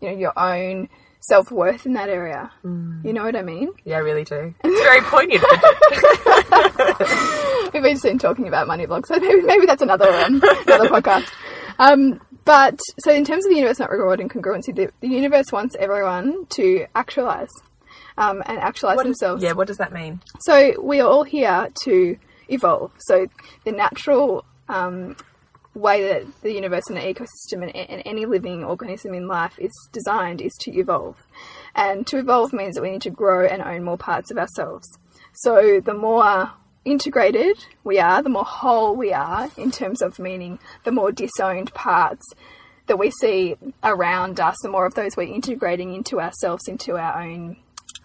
you 0.00 0.08
know 0.08 0.16
your 0.16 0.38
own 0.38 0.88
self 1.20 1.50
worth 1.50 1.86
in 1.86 1.94
that 1.94 2.08
area. 2.08 2.50
You 2.64 3.12
know 3.12 3.24
what 3.24 3.36
I 3.36 3.42
mean? 3.42 3.70
Yeah, 3.84 3.96
I 3.96 4.00
really 4.00 4.24
do. 4.24 4.54
It's 4.64 4.80
very 4.82 5.00
poignant. 5.02 5.42
We've 7.74 7.82
been 7.82 7.98
soon 7.98 8.18
talking 8.18 8.48
about 8.48 8.66
money 8.66 8.86
blogs, 8.86 9.06
so 9.06 9.18
maybe 9.18 9.42
maybe 9.42 9.66
that's 9.66 9.82
another 9.82 10.08
um, 10.10 10.42
another 10.66 10.88
podcast. 10.88 11.30
Um, 11.78 12.20
but 12.44 12.78
so 13.00 13.12
in 13.12 13.24
terms 13.24 13.44
of 13.44 13.50
the 13.50 13.56
universe 13.56 13.78
not 13.78 13.90
rewarding 13.90 14.28
congruency, 14.28 14.74
the, 14.74 14.90
the 15.00 15.08
universe 15.08 15.52
wants 15.52 15.76
everyone 15.78 16.46
to 16.50 16.86
actualize 16.94 17.50
um, 18.16 18.42
and 18.46 18.58
actualize 18.58 18.96
What 18.96 19.06
is- 19.06 19.18
themselves. 19.18 19.42
yeah, 19.42 19.52
what 19.52 19.66
does 19.68 19.76
that 19.76 19.92
mean? 19.92 20.20
So 20.40 20.80
we 20.80 21.00
are 21.00 21.08
all 21.08 21.24
here 21.24 21.68
to 21.84 22.16
evolve. 22.48 22.92
So 22.98 23.26
the 23.64 23.72
natural 23.72 24.44
um, 24.68 25.16
way 25.74 26.02
that 26.02 26.42
the 26.42 26.52
universe 26.52 26.84
and 26.88 26.96
the 26.96 27.02
ecosystem 27.02 27.62
and, 27.62 27.74
and 27.74 28.02
any 28.04 28.26
living 28.26 28.64
organism 28.64 29.14
in 29.14 29.28
life 29.28 29.58
is 29.58 29.72
designed 29.92 30.40
is 30.40 30.54
to 30.60 30.76
evolve. 30.76 31.16
And 31.74 32.06
to 32.08 32.18
evolve 32.18 32.52
means 32.52 32.74
that 32.74 32.82
we 32.82 32.90
need 32.90 33.02
to 33.02 33.10
grow 33.10 33.46
and 33.46 33.62
own 33.62 33.84
more 33.84 33.98
parts 33.98 34.30
of 34.30 34.38
ourselves. 34.38 34.86
So 35.34 35.80
the 35.80 35.94
more 35.94 36.50
integrated 36.84 37.56
we 37.84 37.98
are, 37.98 38.22
the 38.22 38.28
more 38.28 38.44
whole 38.44 38.96
we 38.96 39.12
are 39.12 39.50
in 39.56 39.70
terms 39.70 40.02
of 40.02 40.18
meaning 40.18 40.58
the 40.84 40.92
more 40.92 41.12
disowned 41.12 41.72
parts 41.74 42.24
that 42.86 42.98
we 42.98 43.10
see 43.10 43.54
around 43.84 44.40
us, 44.40 44.56
the 44.62 44.68
more 44.68 44.86
of 44.86 44.94
those 44.94 45.16
we're 45.16 45.32
integrating 45.32 45.94
into 45.94 46.20
ourselves, 46.20 46.66
into 46.66 46.96
our 46.96 47.22
own 47.22 47.56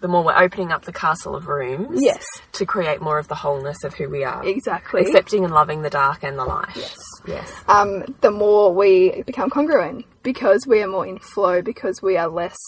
The 0.04 0.08
more 0.08 0.22
we're 0.22 0.36
opening 0.36 0.70
up 0.70 0.84
the 0.84 0.92
castle 0.92 1.34
of 1.34 1.46
rooms 1.48 1.98
Yes. 2.02 2.22
to 2.52 2.66
create 2.66 3.00
more 3.00 3.18
of 3.18 3.28
the 3.28 3.34
wholeness 3.34 3.84
of 3.84 3.94
who 3.94 4.10
we 4.10 4.22
are. 4.22 4.46
exactly 4.46 5.00
Accepting 5.00 5.44
and 5.46 5.54
loving 5.54 5.80
the 5.80 5.88
dark 5.88 6.22
and 6.22 6.38
the 6.38 6.44
light. 6.44 6.76
Yes. 6.76 6.96
Yes. 7.26 7.50
um, 7.68 8.04
the 8.20 8.30
more 8.30 8.74
we 8.74 9.22
become 9.22 9.48
congruent 9.48 10.04
because 10.22 10.66
we 10.66 10.82
are 10.82 10.86
more 10.88 11.06
in 11.06 11.18
flow, 11.18 11.62
because 11.62 12.02
we 12.02 12.18
are 12.18 12.28
less 12.28 12.58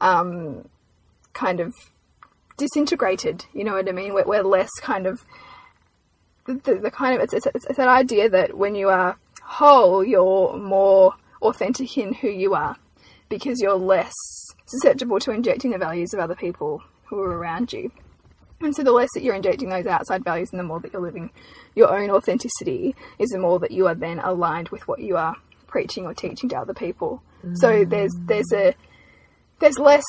um, 0.00 0.68
kind 1.32 1.58
of 1.58 1.74
disintegrated. 2.56 3.44
You 3.52 3.64
know 3.64 3.72
what 3.72 3.88
I 3.88 3.90
mean? 3.92 4.14
We're, 4.14 4.24
we're 4.24 4.44
less 4.44 4.70
kind 4.80 5.08
of 5.08 5.24
the, 6.46 6.54
the, 6.54 6.74
the 6.76 6.90
kind 6.92 7.16
of 7.16 7.20
it's, 7.24 7.32
it's, 7.34 7.46
it's, 7.46 7.66
it's 7.66 7.78
that 7.78 7.88
idea 7.88 8.28
that 8.28 8.56
when 8.56 8.76
you 8.76 8.90
are 8.90 9.18
whole, 9.42 10.04
you're 10.04 10.56
more 10.56 11.14
authentic 11.42 11.98
in 11.98 12.12
who 12.14 12.28
you 12.28 12.54
are 12.54 12.76
because 13.28 13.60
you're 13.60 13.74
less 13.74 14.14
susceptible 14.70 15.18
to 15.20 15.32
injecting 15.32 15.70
the 15.70 15.78
values 15.78 16.14
of 16.14 16.20
other 16.20 16.34
people 16.34 16.82
who 17.06 17.20
are 17.20 17.36
around 17.36 17.72
you. 17.72 17.90
And 18.60 18.74
so 18.74 18.82
the 18.82 18.92
less 18.92 19.08
that 19.14 19.22
you're 19.22 19.34
injecting 19.34 19.70
those 19.70 19.86
outside 19.86 20.22
values 20.22 20.50
and 20.52 20.60
the 20.60 20.64
more 20.64 20.80
that 20.80 20.92
you're 20.92 21.02
living 21.02 21.30
your 21.74 21.96
own 21.96 22.10
authenticity 22.10 22.94
is 23.18 23.30
the 23.30 23.38
more 23.38 23.58
that 23.58 23.70
you 23.70 23.86
are 23.86 23.94
then 23.94 24.18
aligned 24.18 24.68
with 24.68 24.86
what 24.86 25.00
you 25.00 25.16
are 25.16 25.36
preaching 25.66 26.04
or 26.04 26.12
teaching 26.12 26.48
to 26.50 26.58
other 26.58 26.74
people. 26.74 27.22
So 27.54 27.84
there's 27.84 28.12
there's 28.26 28.52
a 28.52 28.74
there's 29.60 29.78
less 29.78 30.04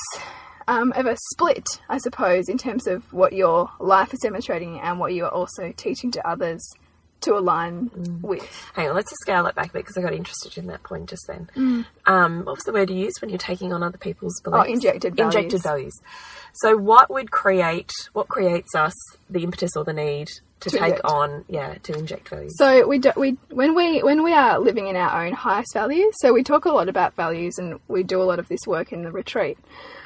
um, 0.68 0.91
of 0.96 1.06
a 1.06 1.15
split, 1.32 1.65
I 1.89 1.98
suppose, 1.98 2.50
in 2.50 2.58
terms 2.58 2.88
of 2.88 3.12
what 3.13 3.34
your 3.34 3.70
life 3.80 4.13
is 4.13 4.20
demonstrating 4.20 4.80
and 4.80 5.00
what 5.00 5.13
you 5.13 5.25
are 5.25 5.32
also 5.32 5.72
teaching 5.75 6.12
to 6.12 6.27
others 6.27 6.62
to 7.22 7.38
align 7.38 7.92
with. 8.22 8.72
Hang 8.74 8.90
on, 8.90 8.96
let's 8.96 9.12
just 9.12 9.22
scale 9.22 9.46
it 9.46 9.56
back 9.56 9.70
a 9.70 9.74
bit 9.74 9.84
because 9.84 9.98
I 9.98 10.01
got 10.01 10.13
interested 10.13 10.58
in 10.58 10.68
that 10.68 10.84
point 10.84 11.10
just 11.10 11.28
then. 11.28 11.50
Mm. 11.56 11.86
Um, 12.06 12.46
what 12.46 12.56
was 12.56 12.63
the 12.63 12.74
word 12.74 12.90
you 12.90 12.98
used 12.98 13.22
when 13.22 13.30
you're 13.30 13.40
taking 13.40 13.74
on 13.74 13.84
other 13.84 13.98
people's 13.98 14.40
beliefs? 14.42 14.66
Oh, 14.68 14.72
injected 14.72 15.16
values. 15.16 15.36
Injected 15.36 15.63
values. 15.63 16.01
So, 16.53 16.77
what 16.77 17.10
would 17.10 17.31
create, 17.31 17.91
what 18.13 18.27
creates 18.27 18.75
us 18.75 18.93
the 19.29 19.43
impetus 19.43 19.72
or 19.75 19.84
the 19.84 19.93
need 19.93 20.27
to, 20.62 20.70
To 20.70 20.77
take 20.77 20.81
inject. 20.84 21.05
on, 21.05 21.46
yeah, 21.48 21.75
to 21.84 21.93
inject 21.93 22.29
values? 22.29 22.53
So 22.58 22.86
we 22.88 23.00
do, 23.00 23.12
we 23.15 23.38
when 23.50 23.74
we 23.74 24.03
when 24.03 24.24
we 24.24 24.34
are 24.34 24.60
living 24.60 24.88
in 24.88 24.96
our 24.96 25.25
own 25.25 25.34
highest 25.34 25.74
values. 25.74 26.13
So 26.20 26.34
we 26.34 26.43
talk 26.43 26.65
a 26.65 26.72
lot 26.72 26.88
about 26.89 27.15
values, 27.15 27.58
and 27.58 27.79
we 27.88 28.03
do 28.03 28.22
a 28.22 28.25
lot 28.25 28.39
of 28.39 28.48
this 28.48 28.62
work 28.67 28.91
in 28.91 29.03
the 29.03 29.12
retreat. 29.12 29.58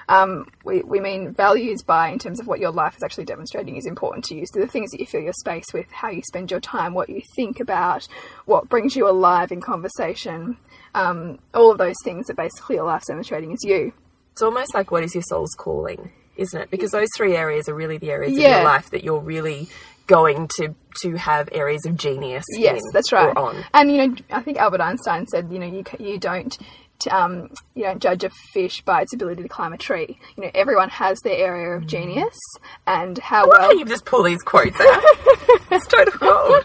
Um, 0.08 0.48
we 0.64 0.82
we 0.84 1.00
mean 1.00 1.34
values 1.34 1.82
by 1.82 2.10
in 2.10 2.20
terms 2.20 2.40
of 2.40 2.46
what 2.48 2.60
your 2.60 2.72
life 2.72 2.96
is 2.96 3.04
actually 3.04 3.26
demonstrating 3.26 3.76
is 3.76 3.88
important 3.88 4.24
to 4.26 4.36
you. 4.36 4.46
So 4.46 4.60
the 4.60 4.68
things 4.68 4.92
that 4.92 5.00
you 5.00 5.08
fill 5.08 5.22
your 5.22 5.34
space 5.34 5.66
with, 5.74 5.92
how 5.92 6.10
you 6.10 6.22
spend 6.28 6.52
your 6.52 6.60
time, 6.60 6.94
what 6.94 7.10
you 7.10 7.22
think 7.36 7.60
about, 7.60 8.08
what 8.46 8.70
brings 8.70 8.96
you 8.96 9.10
alive 9.10 9.52
in 9.52 9.62
conversation, 9.62 10.58
um, 10.94 11.40
all 11.56 11.72
of 11.72 11.80
those 11.80 11.96
things 12.04 12.28
that 12.28 12.38
basically 12.38 12.76
your 12.76 12.86
life's 12.86 13.08
demonstrating 13.08 13.52
is 13.52 13.64
you. 13.64 13.94
It's 14.34 14.44
almost 14.44 14.74
like 14.76 14.92
what 14.92 15.04
is 15.04 15.16
your 15.16 15.24
soul's 15.24 15.56
calling, 15.58 16.12
isn't 16.38 16.60
it? 16.62 16.70
Because 16.72 16.92
those 16.92 17.10
three 17.16 17.36
areas 17.36 17.68
are 17.70 17.76
really 17.76 17.98
the 17.98 18.12
areas 18.12 18.34
of 18.34 18.40
your 18.40 18.64
life 18.64 18.90
that 18.92 19.04
you're 19.04 19.20
really 19.20 19.68
going 20.08 20.48
to 20.58 20.76
to 21.02 21.16
have 21.16 21.50
areas 21.52 21.86
of 21.86 21.98
genius. 21.98 22.46
Yes, 22.52 22.80
that's 22.94 23.12
right. 23.12 23.36
On. 23.36 23.64
And 23.74 23.92
you 23.92 24.08
know, 24.08 24.16
I 24.32 24.42
think 24.42 24.58
Albert 24.58 24.82
Einstein 24.82 25.26
said, 25.28 25.52
you 25.52 25.60
know, 25.60 25.66
you 25.66 25.84
you 26.00 26.18
don't 26.20 26.56
um, 27.12 27.50
you 27.74 27.84
don't 27.84 28.02
judge 28.02 28.24
a 28.24 28.30
fish 28.54 28.82
by 28.84 29.02
its 29.02 29.14
ability 29.14 29.44
to 29.44 29.50
climb 29.50 29.74
a 29.74 29.78
tree. 29.78 30.18
You 30.38 30.44
know, 30.44 30.52
everyone 30.56 30.90
has 30.90 31.20
their 31.22 31.36
area 31.38 31.68
Mm. 31.68 31.78
of 31.78 31.88
genius, 31.88 32.38
and 32.88 33.18
how 33.18 33.48
well 33.50 33.78
you 33.78 33.84
just 33.86 34.06
pull 34.06 34.24
these 34.24 34.42
quotes 34.44 34.80
out? 34.80 35.04
it's 35.72 35.88
total 35.88 36.18
gold. 36.20 36.64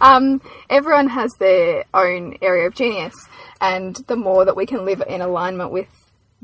um, 0.00 0.40
everyone 0.70 1.08
has 1.08 1.30
their 1.38 1.84
own 1.94 2.36
area 2.42 2.66
of 2.66 2.74
genius, 2.74 3.14
and 3.60 3.94
the 4.08 4.16
more 4.16 4.44
that 4.44 4.56
we 4.56 4.66
can 4.66 4.84
live 4.84 5.02
in 5.06 5.20
alignment 5.20 5.70
with 5.70 5.86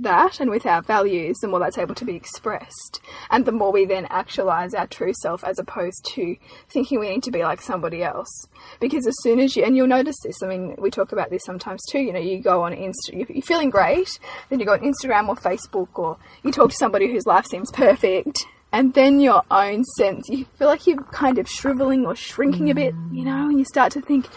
that 0.02 0.40
and 0.40 0.50
with 0.50 0.66
our 0.66 0.82
values, 0.82 1.38
the 1.38 1.48
more 1.48 1.60
that's 1.60 1.78
able 1.78 1.94
to 1.94 2.04
be 2.04 2.14
expressed, 2.14 3.00
and 3.30 3.44
the 3.44 3.52
more 3.52 3.72
we 3.72 3.84
then 3.84 4.06
actualize 4.10 4.74
our 4.74 4.86
true 4.86 5.12
self 5.22 5.44
as 5.44 5.58
opposed 5.58 6.04
to 6.14 6.36
thinking 6.68 7.00
we 7.00 7.10
need 7.10 7.22
to 7.22 7.30
be 7.30 7.42
like 7.42 7.60
somebody 7.60 8.02
else. 8.02 8.48
Because 8.80 9.06
as 9.06 9.14
soon 9.22 9.40
as 9.40 9.56
you, 9.56 9.64
and 9.64 9.76
you'll 9.76 9.86
notice 9.86 10.16
this, 10.22 10.42
I 10.42 10.46
mean, 10.46 10.74
we 10.78 10.90
talk 10.90 11.12
about 11.12 11.30
this 11.30 11.44
sometimes 11.44 11.80
too, 11.90 12.00
you 12.00 12.12
know, 12.12 12.20
you 12.20 12.40
go 12.40 12.62
on 12.62 12.72
Insta, 12.72 13.12
you're 13.12 13.42
feeling 13.42 13.70
great, 13.70 14.18
then 14.48 14.60
you 14.60 14.66
go 14.66 14.72
on 14.72 14.80
Instagram 14.80 15.28
or 15.28 15.36
Facebook, 15.36 15.88
or 15.94 16.16
you 16.42 16.52
talk 16.52 16.70
to 16.70 16.76
somebody 16.76 17.10
whose 17.10 17.26
life 17.26 17.46
seems 17.46 17.70
perfect, 17.70 18.46
and 18.72 18.94
then 18.94 19.20
your 19.20 19.42
own 19.50 19.84
sense, 19.84 20.28
you 20.28 20.44
feel 20.56 20.68
like 20.68 20.86
you're 20.86 21.02
kind 21.04 21.38
of 21.38 21.48
shriveling 21.48 22.06
or 22.06 22.14
shrinking 22.14 22.70
a 22.70 22.74
bit, 22.74 22.94
you 23.12 23.24
know, 23.24 23.48
and 23.48 23.58
you 23.58 23.64
start 23.64 23.92
to 23.92 24.00
think, 24.00 24.28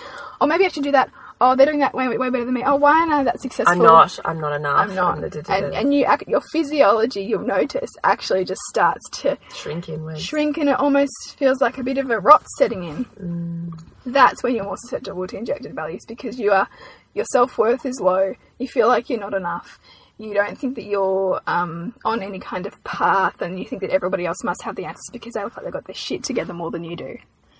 oh, 0.41 0.47
maybe 0.47 0.65
I 0.65 0.69
should 0.69 0.83
do 0.83 0.91
that. 0.91 1.11
Oh, 1.45 1.57
they're 1.57 1.65
doing 1.65 1.79
that 1.79 1.93
way, 1.93 2.07
way 2.07 2.29
better 2.29 2.45
than 2.45 2.53
me. 2.53 2.63
Oh, 2.65 2.77
why 2.77 3.01
aren't 3.01 3.11
I 3.11 3.23
that 3.25 3.41
successful? 3.41 3.73
I'm 3.73 3.79
not. 3.79 4.17
I'm 4.23 4.39
not 4.39 4.53
enough. 4.53 4.77
I'm 4.77 4.95
not. 4.95 5.19
da, 5.19 5.27
da, 5.27 5.41
da, 5.41 5.53
And, 5.53 5.73
and 5.73 5.93
you, 5.93 6.07
your 6.25 6.39
physiology, 6.53 7.21
you'll 7.21 7.45
notice, 7.45 7.89
actually 8.01 8.45
just 8.45 8.61
starts 8.69 9.01
to 9.09 9.37
shrink 9.53 9.89
inwards. 9.89 10.23
shrink 10.23 10.57
and 10.57 10.69
it 10.69 10.79
almost 10.79 11.35
feels 11.37 11.59
like 11.59 11.77
a 11.77 11.83
bit 11.83 11.97
of 11.97 12.09
a 12.09 12.17
rot 12.17 12.45
setting 12.57 12.85
in. 12.85 13.73
That's 14.05 14.41
when 14.41 14.55
you're 14.55 14.63
more 14.63 14.77
susceptible 14.77 15.27
to 15.27 15.37
injected 15.37 15.75
values 15.75 16.05
because 16.07 16.39
you 16.39 16.53
are 16.53 16.69
your 17.13 17.25
self 17.25 17.57
worth 17.57 17.85
is 17.85 17.99
low. 17.99 18.35
You 18.57 18.69
feel 18.69 18.87
like 18.87 19.09
you're 19.09 19.19
not 19.19 19.33
enough. 19.33 19.79
You 20.17 20.33
don't 20.33 20.57
think 20.57 20.75
that 20.75 20.85
you're 20.85 21.41
um, 21.45 21.93
on 22.05 22.23
any 22.23 22.39
kind 22.39 22.65
of 22.67 22.81
path, 22.85 23.41
and 23.41 23.59
you 23.59 23.65
think 23.65 23.81
that 23.81 23.91
everybody 23.91 24.25
else 24.25 24.45
must 24.45 24.61
have 24.61 24.77
the 24.77 24.85
answers 24.85 25.09
because 25.11 25.33
they 25.33 25.43
look 25.43 25.57
like 25.57 25.65
they've 25.65 25.73
got 25.73 25.85
their 25.87 25.95
shit 25.95 26.23
together 26.23 26.53
more 26.53 26.71
than 26.71 26.85
you 26.85 26.95
do. 26.95 27.17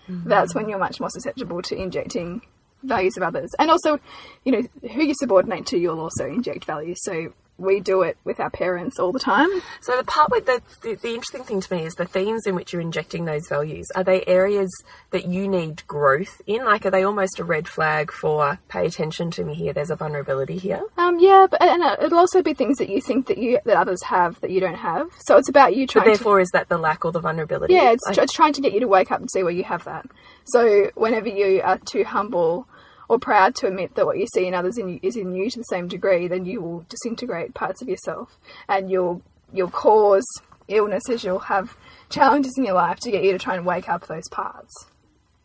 That's 0.08 0.56
when 0.56 0.70
you're 0.70 0.80
much 0.80 1.02
more 1.02 1.10
susceptible 1.10 1.62
to 1.64 1.76
injecting 1.76 2.44
values 2.84 3.18
of 3.18 3.24
others, 3.24 3.50
and 3.60 3.72
also, 3.72 4.00
you 4.44 4.52
know, 4.52 4.64
who 4.92 5.04
you 5.04 5.14
subordinate 5.18 5.66
to, 5.68 5.78
you'll 5.78 6.00
also 6.00 6.26
inject 6.26 6.66
values. 6.66 7.00
So 7.04 7.34
we 7.60 7.80
do 7.80 8.02
it 8.02 8.18
with 8.24 8.40
our 8.40 8.50
parents 8.50 8.98
all 9.00 9.12
the 9.12 9.20
time. 9.20 9.48
So 9.82 9.96
the 9.96 10.04
part 10.04 10.32
with 10.32 10.48
the, 10.48 10.60
the 10.82 10.96
the 10.96 11.10
interesting 11.10 11.44
thing 11.44 11.62
to 11.62 11.76
me 11.76 11.84
is 11.86 11.94
the 11.94 12.06
themes 12.06 12.48
in 12.48 12.56
which 12.56 12.74
you're 12.74 12.82
injecting 12.82 13.26
those 13.26 13.48
values. 13.48 13.86
Are 13.96 14.04
they 14.04 14.24
areas 14.26 14.72
that 15.12 15.28
you 15.28 15.48
need 15.48 15.86
growth 15.86 16.42
in? 16.48 16.66
Like, 16.66 16.84
are 16.88 16.90
they 16.90 17.04
almost 17.04 17.38
a 17.38 17.44
red 17.44 17.68
flag 17.68 18.12
for 18.12 18.58
pay 18.70 18.88
attention 18.88 19.30
to 19.32 19.44
me 19.44 19.54
here? 19.54 19.72
There's 19.72 19.92
a 19.92 19.96
vulnerability 19.96 20.58
here. 20.58 20.82
Um, 20.98 21.20
yeah, 21.20 21.46
but 21.50 21.62
and 21.62 21.84
uh, 21.84 21.96
it'll 22.02 22.18
also 22.18 22.42
be 22.42 22.56
things 22.56 22.80
that 22.80 22.90
you 22.90 23.00
think 23.00 23.28
that 23.28 23.38
you 23.38 23.60
that 23.66 23.78
others 23.78 24.02
have 24.02 24.42
that 24.42 24.50
you 24.50 24.60
don't 24.60 24.74
have. 24.76 25.08
So 25.28 25.38
it's 25.38 25.48
about 25.48 25.76
you 25.76 25.86
But 25.86 25.92
trying 25.94 26.06
to 26.06 26.10
therefore, 26.18 26.40
is 26.40 26.50
that 26.54 26.70
the 26.70 26.80
lack 26.80 27.06
or 27.06 27.12
the 27.12 27.20
vulnerability? 27.22 27.76
yeah, 27.76 27.92
it's, 27.92 28.04
Like, 28.08 28.16
tr- 28.16 28.22
it's 28.24 28.34
trying 28.34 28.54
to 28.54 28.62
get 28.62 28.74
you 28.74 28.80
to 28.80 28.88
wake 28.88 29.12
up 29.12 29.20
and 29.22 29.30
see 29.32 29.44
where 29.44 29.54
you 29.54 29.64
have 29.64 29.84
that. 29.84 30.08
So 30.46 30.90
whenever 30.96 31.30
you 31.30 31.62
are 31.64 31.78
too 31.78 32.04
humble 32.04 32.68
or 33.14 33.20
proud 33.20 33.54
to 33.56 33.68
admit 33.68 33.94
that 33.94 34.06
what 34.06 34.18
you 34.18 34.26
see 34.34 34.48
in 34.48 34.56
others 34.56 34.78
in, 34.78 35.00
is 35.04 35.16
in 35.16 35.36
you 35.36 35.50
to 35.50 35.60
the 35.60 35.64
same 35.64 35.88
degree, 35.88 36.28
then 36.28 36.46
you 36.46 36.62
will 36.62 36.86
disintegrate 36.90 37.54
parts 37.54 37.82
of 37.82 37.88
yourself, 37.88 38.40
and 38.68 38.90
you'll 38.90 39.22
you'll 39.54 39.70
cause 39.70 40.26
illnesses. 40.68 41.24
You'll 41.24 41.40
have 41.40 41.78
challenges 42.10 42.54
in 42.58 42.66
your 42.66 42.74
life 42.74 43.00
to 43.02 43.12
get 43.12 43.24
you 43.24 43.32
to 43.32 43.38
try 43.38 43.56
and 43.56 43.66
wake 43.66 43.88
up 43.88 44.08
those 44.08 44.28
parts. 44.32 44.74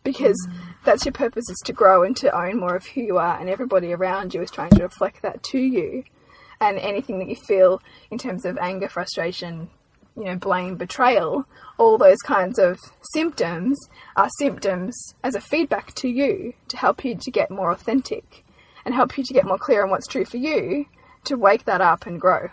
Because 0.02 0.38
mm. 0.48 0.54
that's 0.84 1.04
your 1.04 1.12
purpose 1.12 1.50
is 1.50 1.60
to 1.66 1.72
grow 1.74 2.02
and 2.02 2.16
to 2.16 2.34
own 2.34 2.58
more 2.58 2.74
of 2.74 2.86
who 2.86 3.02
you 3.02 3.18
are, 3.18 3.38
and 3.38 3.50
everybody 3.50 3.92
around 3.92 4.32
you 4.32 4.40
is 4.40 4.50
trying 4.50 4.70
to 4.70 4.82
reflect 4.82 5.20
that 5.22 5.42
to 5.44 5.58
you. 5.58 6.04
And 6.60 6.78
anything 6.78 7.18
that 7.18 7.28
you 7.28 7.36
feel 7.36 7.80
in 8.10 8.18
terms 8.18 8.44
of 8.44 8.58
anger, 8.58 8.88
frustration, 8.88 9.68
you 10.18 10.24
know, 10.24 10.36
blame, 10.36 10.74
betrayal, 10.74 11.46
all 11.78 11.96
those 11.96 12.18
kinds 12.18 12.58
of 12.58 12.78
symptoms 13.12 13.78
are 14.16 14.28
symptoms 14.38 15.14
as 15.22 15.36
a 15.36 15.40
feedback 15.40 15.94
to 15.94 16.08
you 16.08 16.54
to 16.66 16.76
help 16.76 17.04
you 17.04 17.14
to 17.14 17.30
get 17.30 17.50
more 17.50 17.70
authentic 17.70 18.44
and 18.84 18.94
help 18.94 19.16
you 19.16 19.24
to 19.24 19.32
get 19.32 19.46
more 19.46 19.58
clear 19.58 19.84
on 19.84 19.90
what's 19.90 20.08
true 20.08 20.24
for 20.24 20.38
you 20.38 20.86
to 21.24 21.36
wake 21.36 21.64
that 21.66 21.80
up 21.80 22.06
and 22.06 22.20
grow. 22.20 22.48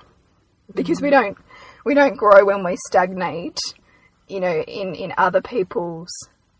Because 0.73 1.01
we 1.01 1.09
mm-hmm. 1.09 1.23
don't 1.23 1.37
we 1.85 1.93
don't 1.93 2.17
grow 2.17 2.45
when 2.45 2.63
we 2.63 2.77
stagnate, 2.87 3.59
you 4.27 4.39
know, 4.39 4.61
in, 4.61 4.95
in 4.95 5.13
other 5.17 5.41
people's 5.41 6.11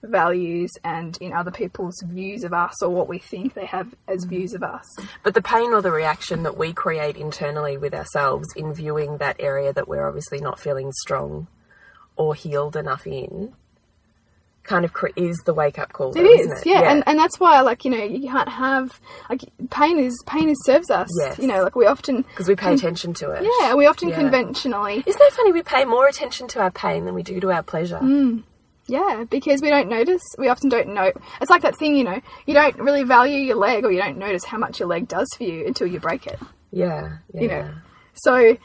values 0.10 0.72
and 0.84 1.18
in 1.22 1.34
other 1.34 1.52
people's 1.52 2.02
views 2.06 2.44
of 2.44 2.54
us 2.54 2.82
or 2.82 2.90
what 2.90 3.08
we 3.08 3.18
think 3.20 3.54
they 3.54 3.66
have 3.66 3.94
as 4.08 4.24
views 4.26 4.54
of 4.54 4.64
us. 4.64 4.86
But 5.24 5.34
the 5.34 5.42
pain 5.42 5.74
or 5.74 5.82
the 5.82 5.92
reaction 5.92 6.44
that 6.44 6.58
we 6.58 6.74
create 6.74 7.18
internally 7.18 7.78
with 7.78 7.94
ourselves 7.94 8.48
in 8.56 8.74
viewing 8.74 9.18
that 9.18 9.36
area 9.40 9.74
that 9.74 9.88
we're 9.88 10.08
obviously 10.08 10.40
not 10.40 10.60
feeling 10.60 10.92
strong 10.92 11.48
or 12.16 12.34
healed 12.36 12.76
enough 12.76 13.06
in 13.06 13.54
kind 14.64 14.84
of 14.84 14.94
cre- 14.94 15.10
is 15.16 15.38
the 15.46 15.54
wake 15.54 15.78
up 15.78 15.94
call. 15.94 16.10
It 16.10 16.16
though, 16.16 16.24
is, 16.24 16.40
isn't 16.42 16.58
it? 16.58 16.66
yeah. 16.66 16.92
And, 16.92 17.04
and 17.06 17.20
that's 17.20 17.40
why, 17.40 17.62
like, 17.62 17.86
you 17.86 17.92
know, 17.92 18.04
you 18.04 18.28
can't 18.32 18.50
have, 18.50 19.00
like, 19.30 19.42
pain 19.70 20.00
is, 20.00 20.18
pain 20.26 20.50
is 20.50 20.58
serves 20.66 20.90
us. 20.90 21.08
Yes. 21.20 21.38
You 21.38 21.46
know, 21.46 21.62
like, 21.62 21.76
we 21.76 21.86
often, 21.86 22.24
because 22.24 22.48
we 22.48 22.56
pay 22.56 22.74
attention 22.74 23.14
to 23.16 23.30
it. 23.30 23.48
yeah, 23.60 23.76
we 23.76 23.86
often 23.86 24.10
Yeah. 24.10 24.16
conventionally, 24.16 25.04
Isn't 25.06 25.20
that 25.20 25.32
funny? 25.34 25.52
We 25.52 25.62
pay 25.62 25.86
more 25.86 26.08
attention 26.08 26.48
to 26.48 26.62
our 26.62 26.72
pain 26.72 27.06
than 27.06 27.14
we 27.14 27.22
do 27.22 27.40
to 27.42 27.52
our 27.52 27.62
pleasure. 27.62 28.00
Mm. 28.02 28.42
Yeah, 28.88 29.24
because 29.30 29.62
we 29.62 29.70
don't 29.70 29.90
notice, 29.90 30.22
we 30.38 30.48
often 30.50 30.70
don't 30.70 30.94
know. 30.94 31.12
It's 31.42 31.50
like 31.50 31.62
that 31.64 31.78
thing, 31.78 31.96
you 31.96 32.04
know, 32.04 32.22
you 32.46 32.54
don't 32.54 32.78
really 32.78 33.04
value 33.04 33.38
your 33.40 33.56
leg 33.58 33.84
or 33.84 33.92
you 33.92 34.00
don't 34.02 34.18
notice 34.18 34.44
how 34.46 34.58
much 34.58 34.80
your 34.80 34.88
leg 34.90 35.08
does 35.08 35.28
for 35.38 35.44
you 35.44 35.66
until 35.66 35.88
you 35.88 36.00
break 36.00 36.28
it. 36.28 36.40
Yeah, 36.72 37.18
yeah. 37.34 37.42
you 37.42 37.48
know. 37.48 37.74
So 38.14 38.58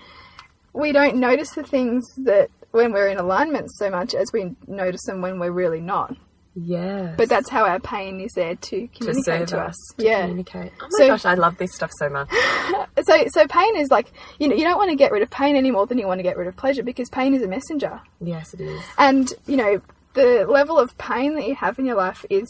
we 0.72 0.92
don't 0.92 1.16
notice 1.16 1.50
the 1.50 1.62
things 1.62 2.04
that 2.18 2.50
when 2.70 2.92
we're 2.92 3.08
in 3.08 3.18
alignment 3.18 3.70
so 3.72 3.90
much 3.90 4.14
as 4.14 4.32
we 4.32 4.54
notice 4.66 5.02
them 5.06 5.20
when 5.22 5.38
we're 5.40 5.50
really 5.52 5.80
not. 5.80 6.14
Yeah. 6.56 7.14
But 7.16 7.28
that's 7.28 7.48
how 7.48 7.64
our 7.64 7.78
pain 7.80 8.20
is 8.20 8.32
there 8.34 8.56
to 8.56 8.80
to 8.80 8.88
communicate 8.88 9.24
serve 9.24 9.48
to, 9.50 9.60
us. 9.60 9.68
us. 9.70 9.94
To 9.98 10.04
yeah. 10.04 10.20
communicate. 10.22 10.72
Oh 10.80 10.88
my 10.90 10.98
So- 10.98 11.06
gosh, 11.06 11.24
I 11.24 11.34
love 11.34 11.56
this 11.58 11.72
stuff 11.74 11.90
so 11.98 12.08
much. 12.08 12.28
So 13.02 13.24
so 13.28 13.46
pain 13.46 13.76
is 13.76 13.90
like 13.90 14.12
you 14.38 14.46
know 14.46 14.54
you 14.54 14.62
don't 14.64 14.76
want 14.76 14.90
to 14.90 14.96
get 14.96 15.10
rid 15.10 15.22
of 15.22 15.30
pain 15.30 15.56
any 15.56 15.70
more 15.70 15.86
than 15.86 15.96
you 15.96 16.06
want 16.06 16.18
to 16.18 16.22
get 16.22 16.36
rid 16.36 16.48
of 16.48 16.56
pleasure 16.56 16.82
because 16.82 17.08
pain 17.08 17.34
is 17.34 17.42
a 17.42 17.48
messenger. 17.48 18.00
yes, 18.20 18.52
it 18.52 18.60
is. 18.60 18.82
And 18.98 19.32
you 19.46 19.56
know 19.56 19.80
the 20.14 20.46
level 20.48 20.78
of 20.78 20.96
pain 20.98 21.34
that 21.34 21.46
you 21.46 21.54
have 21.54 21.78
in 21.78 21.86
your 21.86 21.96
life 21.96 22.24
is 22.30 22.48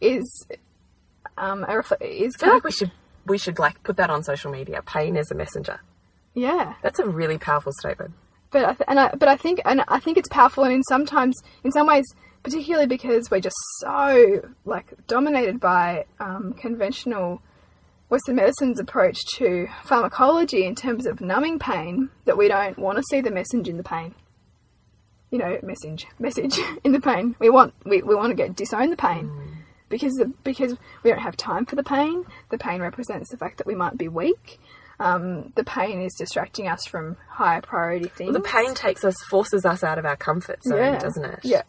is 0.00 0.46
um 1.36 1.64
is 2.00 2.34
I 2.40 2.44
feel 2.44 2.54
like 2.54 2.64
we 2.64 2.72
should 2.72 2.92
we 3.26 3.38
should 3.38 3.58
like 3.58 3.82
put 3.82 3.96
that 3.96 4.10
on 4.10 4.22
social 4.22 4.50
media. 4.50 4.82
Pain 4.82 5.16
is 5.16 5.30
a 5.30 5.34
messenger. 5.34 5.80
yeah. 6.34 6.74
That's 6.82 6.98
a 6.98 7.06
really 7.06 7.38
powerful 7.38 7.72
statement. 7.72 8.12
But 8.50 8.64
I 8.64 8.72
th- 8.74 8.84
and 8.88 8.98
I 9.00 9.14
but 9.14 9.28
I 9.28 9.36
think 9.36 9.60
and 9.64 9.84
I 9.88 10.00
think 10.00 10.16
it's 10.18 10.28
powerful 10.28 10.64
and 10.64 10.72
in 10.72 10.82
sometimes 10.84 11.40
in 11.64 11.70
some 11.72 11.86
ways 11.86 12.04
particularly 12.42 12.86
because 12.86 13.30
we're 13.30 13.40
just 13.40 13.56
so 13.80 14.48
like 14.64 14.94
dominated 15.06 15.60
by 15.60 16.06
um, 16.20 16.54
conventional 16.54 17.42
Western 18.08 18.36
medicine's 18.36 18.80
approach 18.80 19.18
to 19.36 19.68
pharmacology 19.84 20.64
in 20.64 20.74
terms 20.74 21.06
of 21.06 21.20
numbing 21.20 21.58
pain 21.58 22.08
that 22.24 22.36
we 22.38 22.48
don't 22.48 22.78
want 22.78 22.96
to 22.96 23.04
see 23.10 23.20
the 23.20 23.30
message 23.30 23.68
in 23.68 23.76
the 23.76 23.82
pain. 23.84 24.14
You 25.30 25.38
know, 25.38 25.58
message 25.62 26.06
message 26.18 26.58
in 26.84 26.92
the 26.92 27.00
pain. 27.00 27.36
We 27.38 27.50
want 27.50 27.74
we, 27.84 28.02
we 28.02 28.14
want 28.14 28.30
to 28.30 28.34
get 28.34 28.56
disown 28.56 28.90
the 28.90 28.96
pain. 28.96 29.30
Because 29.88 30.12
the, 30.14 30.26
because 30.44 30.76
we 31.02 31.10
don't 31.10 31.18
have 31.20 31.36
time 31.36 31.66
for 31.66 31.74
the 31.74 31.82
pain. 31.82 32.24
The 32.50 32.58
pain 32.58 32.80
represents 32.80 33.28
the 33.30 33.36
fact 33.36 33.58
that 33.58 33.66
we 33.66 33.74
might 33.74 33.98
be 33.98 34.06
weak. 34.06 34.60
Um, 35.00 35.52
the 35.56 35.64
pain 35.64 36.00
is 36.00 36.14
distracting 36.14 36.68
us 36.68 36.86
from 36.86 37.16
higher 37.28 37.60
priority 37.60 38.08
things. 38.08 38.34
The 38.34 38.40
pain 38.40 38.74
takes 38.74 39.02
us, 39.04 39.16
forces 39.30 39.64
us 39.64 39.82
out 39.82 39.98
of 39.98 40.04
our 40.04 40.16
comfort 40.16 40.62
zone, 40.62 40.98
doesn't 40.98 41.24
it? 41.24 41.40
Yeah. 41.42 41.62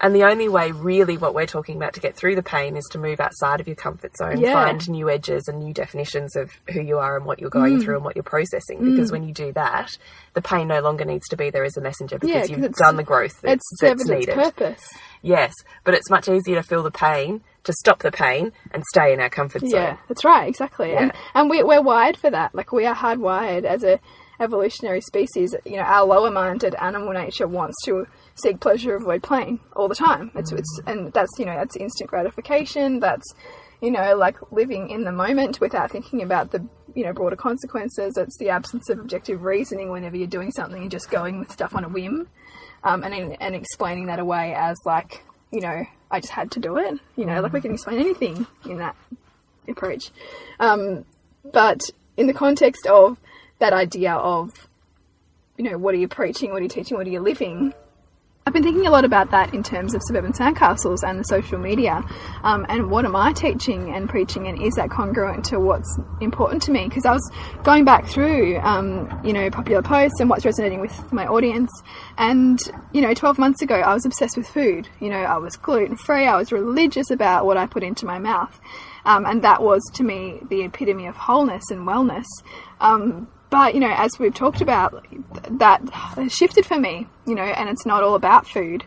And 0.00 0.14
the 0.14 0.24
only 0.24 0.48
way, 0.48 0.72
really, 0.72 1.16
what 1.16 1.34
we're 1.34 1.46
talking 1.46 1.76
about 1.76 1.94
to 1.94 2.00
get 2.00 2.14
through 2.14 2.34
the 2.34 2.42
pain 2.42 2.76
is 2.76 2.84
to 2.90 2.98
move 2.98 3.18
outside 3.18 3.60
of 3.60 3.66
your 3.66 3.76
comfort 3.76 4.14
zone, 4.16 4.38
Yeah. 4.40 4.52
find 4.52 4.86
new 4.90 5.08
edges 5.08 5.48
and 5.48 5.58
new 5.58 5.72
definitions 5.72 6.36
of 6.36 6.50
who 6.70 6.80
you 6.82 6.98
are 6.98 7.16
and 7.16 7.24
what 7.24 7.38
you're 7.40 7.48
Mm. 7.50 7.52
going 7.62 7.80
through 7.80 7.96
and 7.96 8.04
what 8.04 8.14
you're 8.14 8.22
processing. 8.22 8.84
Because 8.84 9.10
when 9.10 9.22
you 9.22 9.32
do 9.32 9.52
that, 9.52 9.96
the 10.34 10.42
pain 10.42 10.68
no 10.68 10.80
longer 10.80 11.04
needs 11.06 11.26
to 11.28 11.36
be 11.36 11.48
there 11.48 11.64
as 11.64 11.76
a 11.78 11.80
messenger 11.80 12.18
because 12.18 12.50
Yeah, 12.50 12.56
you've 12.58 12.72
done 12.74 12.96
the 12.96 13.02
growth 13.02 13.40
that's, 13.40 13.54
It's 13.54 13.80
that's 13.80 14.02
its 14.02 14.10
needed. 14.10 14.34
purpose. 14.34 14.86
Yes, 15.22 15.54
but 15.84 15.94
it's 15.94 16.10
much 16.10 16.28
easier 16.28 16.56
to 16.56 16.62
feel 16.62 16.82
the 16.82 16.90
pain, 16.90 17.40
to 17.64 17.72
stop 17.72 18.00
the 18.00 18.12
pain, 18.12 18.52
and 18.72 18.84
stay 18.92 19.12
in 19.14 19.20
our 19.20 19.30
comfort 19.30 19.62
zone. 19.62 19.70
Yeah, 19.70 19.96
that's 20.08 20.24
right, 20.24 20.46
exactly. 20.46 20.92
And 20.94 21.10
Yeah. 21.14 21.20
and 21.34 21.48
we 21.50 21.62
we're 21.62 21.80
wired 21.82 22.16
for 22.18 22.28
that. 22.30 22.54
Like 22.54 22.70
we 22.70 22.84
are 22.86 22.94
hardwired 22.94 23.64
as 23.64 23.82
a 23.82 23.98
evolutionary 24.40 25.00
species. 25.00 25.54
You 25.64 25.76
know, 25.76 25.82
our 25.82 26.04
lower 26.06 26.30
minded 26.30 26.74
animal 26.76 27.12
nature 27.12 27.46
wants 27.46 27.76
to 27.84 28.06
seek 28.34 28.60
pleasure, 28.60 28.96
avoid 28.96 29.22
pain 29.22 29.60
all 29.74 29.88
the 29.88 29.94
time. 29.94 30.30
It's 30.34 30.52
it's 30.52 30.80
and 30.86 31.12
that's 31.12 31.38
you 31.38 31.46
know 31.46 31.54
that's 31.54 31.76
instant 31.76 32.10
gratification. 32.10 33.00
That's 33.00 33.26
you 33.80 33.90
know 33.90 34.16
like 34.16 34.36
living 34.52 34.90
in 34.90 35.04
the 35.04 35.12
moment 35.12 35.60
without 35.60 35.90
thinking 35.90 36.22
about 36.22 36.52
the 36.52 36.66
you 36.94 37.04
know 37.04 37.12
broader 37.12 37.36
consequences. 37.36 38.16
It's 38.16 38.38
the 38.38 38.50
absence 38.50 38.88
of 38.88 38.98
objective 38.98 39.42
reasoning 39.42 39.90
whenever 39.90 40.16
you're 40.16 40.26
doing 40.26 40.52
something. 40.52 40.80
You're 40.82 40.90
just 40.90 41.10
going 41.10 41.38
with 41.38 41.52
stuff 41.52 41.74
on 41.74 41.84
a 41.84 41.88
whim, 41.88 42.28
um, 42.84 43.02
and 43.04 43.36
and 43.40 43.54
explaining 43.54 44.06
that 44.06 44.18
away 44.18 44.54
as 44.54 44.76
like 44.84 45.24
you 45.50 45.60
know 45.60 45.84
I 46.10 46.20
just 46.20 46.32
had 46.32 46.50
to 46.52 46.60
do 46.60 46.76
it. 46.76 46.98
You 47.16 47.26
know, 47.26 47.40
like 47.40 47.52
we 47.52 47.60
can 47.60 47.74
explain 47.74 47.98
anything 47.98 48.46
in 48.68 48.78
that 48.78 48.96
approach. 49.68 50.10
Um, 50.60 51.04
but 51.52 51.90
in 52.16 52.26
the 52.26 52.32
context 52.32 52.86
of 52.86 53.18
that 53.58 53.72
idea 53.72 54.12
of, 54.14 54.68
you 55.56 55.64
know, 55.64 55.78
what 55.78 55.94
are 55.94 55.98
you 55.98 56.08
preaching, 56.08 56.50
what 56.50 56.60
are 56.60 56.62
you 56.62 56.68
teaching, 56.68 56.96
what 56.96 57.06
are 57.06 57.10
you 57.10 57.20
living? 57.20 57.72
I've 58.48 58.52
been 58.52 58.62
thinking 58.62 58.86
a 58.86 58.92
lot 58.92 59.04
about 59.04 59.32
that 59.32 59.52
in 59.54 59.64
terms 59.64 59.92
of 59.92 60.02
suburban 60.04 60.32
sandcastles 60.32 61.02
and 61.02 61.18
the 61.18 61.24
social 61.24 61.58
media, 61.58 62.04
um, 62.44 62.64
and 62.68 62.92
what 62.92 63.04
am 63.04 63.16
I 63.16 63.32
teaching 63.32 63.92
and 63.92 64.08
preaching, 64.08 64.46
and 64.46 64.62
is 64.62 64.74
that 64.74 64.88
congruent 64.88 65.44
to 65.46 65.58
what's 65.58 65.98
important 66.20 66.62
to 66.62 66.70
me? 66.70 66.84
Because 66.84 67.04
I 67.06 67.12
was 67.12 67.32
going 67.64 67.84
back 67.84 68.06
through, 68.06 68.58
um, 68.58 69.20
you 69.24 69.32
know, 69.32 69.50
popular 69.50 69.82
posts 69.82 70.20
and 70.20 70.30
what's 70.30 70.44
resonating 70.44 70.80
with 70.80 71.12
my 71.12 71.26
audience, 71.26 71.72
and 72.18 72.60
you 72.92 73.00
know, 73.00 73.14
12 73.14 73.36
months 73.36 73.62
ago 73.62 73.74
I 73.74 73.92
was 73.92 74.06
obsessed 74.06 74.36
with 74.36 74.46
food. 74.46 74.88
You 75.00 75.10
know, 75.10 75.22
I 75.22 75.38
was 75.38 75.56
gluten 75.56 75.96
free, 75.96 76.28
I 76.28 76.36
was 76.36 76.52
religious 76.52 77.10
about 77.10 77.46
what 77.46 77.56
I 77.56 77.66
put 77.66 77.82
into 77.82 78.06
my 78.06 78.20
mouth, 78.20 78.60
um, 79.04 79.26
and 79.26 79.42
that 79.42 79.60
was 79.60 79.82
to 79.94 80.04
me 80.04 80.38
the 80.48 80.62
epitome 80.62 81.08
of 81.08 81.16
wholeness 81.16 81.64
and 81.72 81.80
wellness. 81.80 82.26
But 83.50 83.74
you 83.74 83.80
know, 83.80 83.92
as 83.96 84.18
we've 84.18 84.34
talked 84.34 84.60
about, 84.60 85.06
that 85.58 85.82
shifted 86.28 86.66
for 86.66 86.78
me. 86.78 87.06
You 87.26 87.34
know, 87.34 87.42
and 87.42 87.68
it's 87.68 87.86
not 87.86 88.02
all 88.02 88.14
about 88.14 88.46
food. 88.46 88.84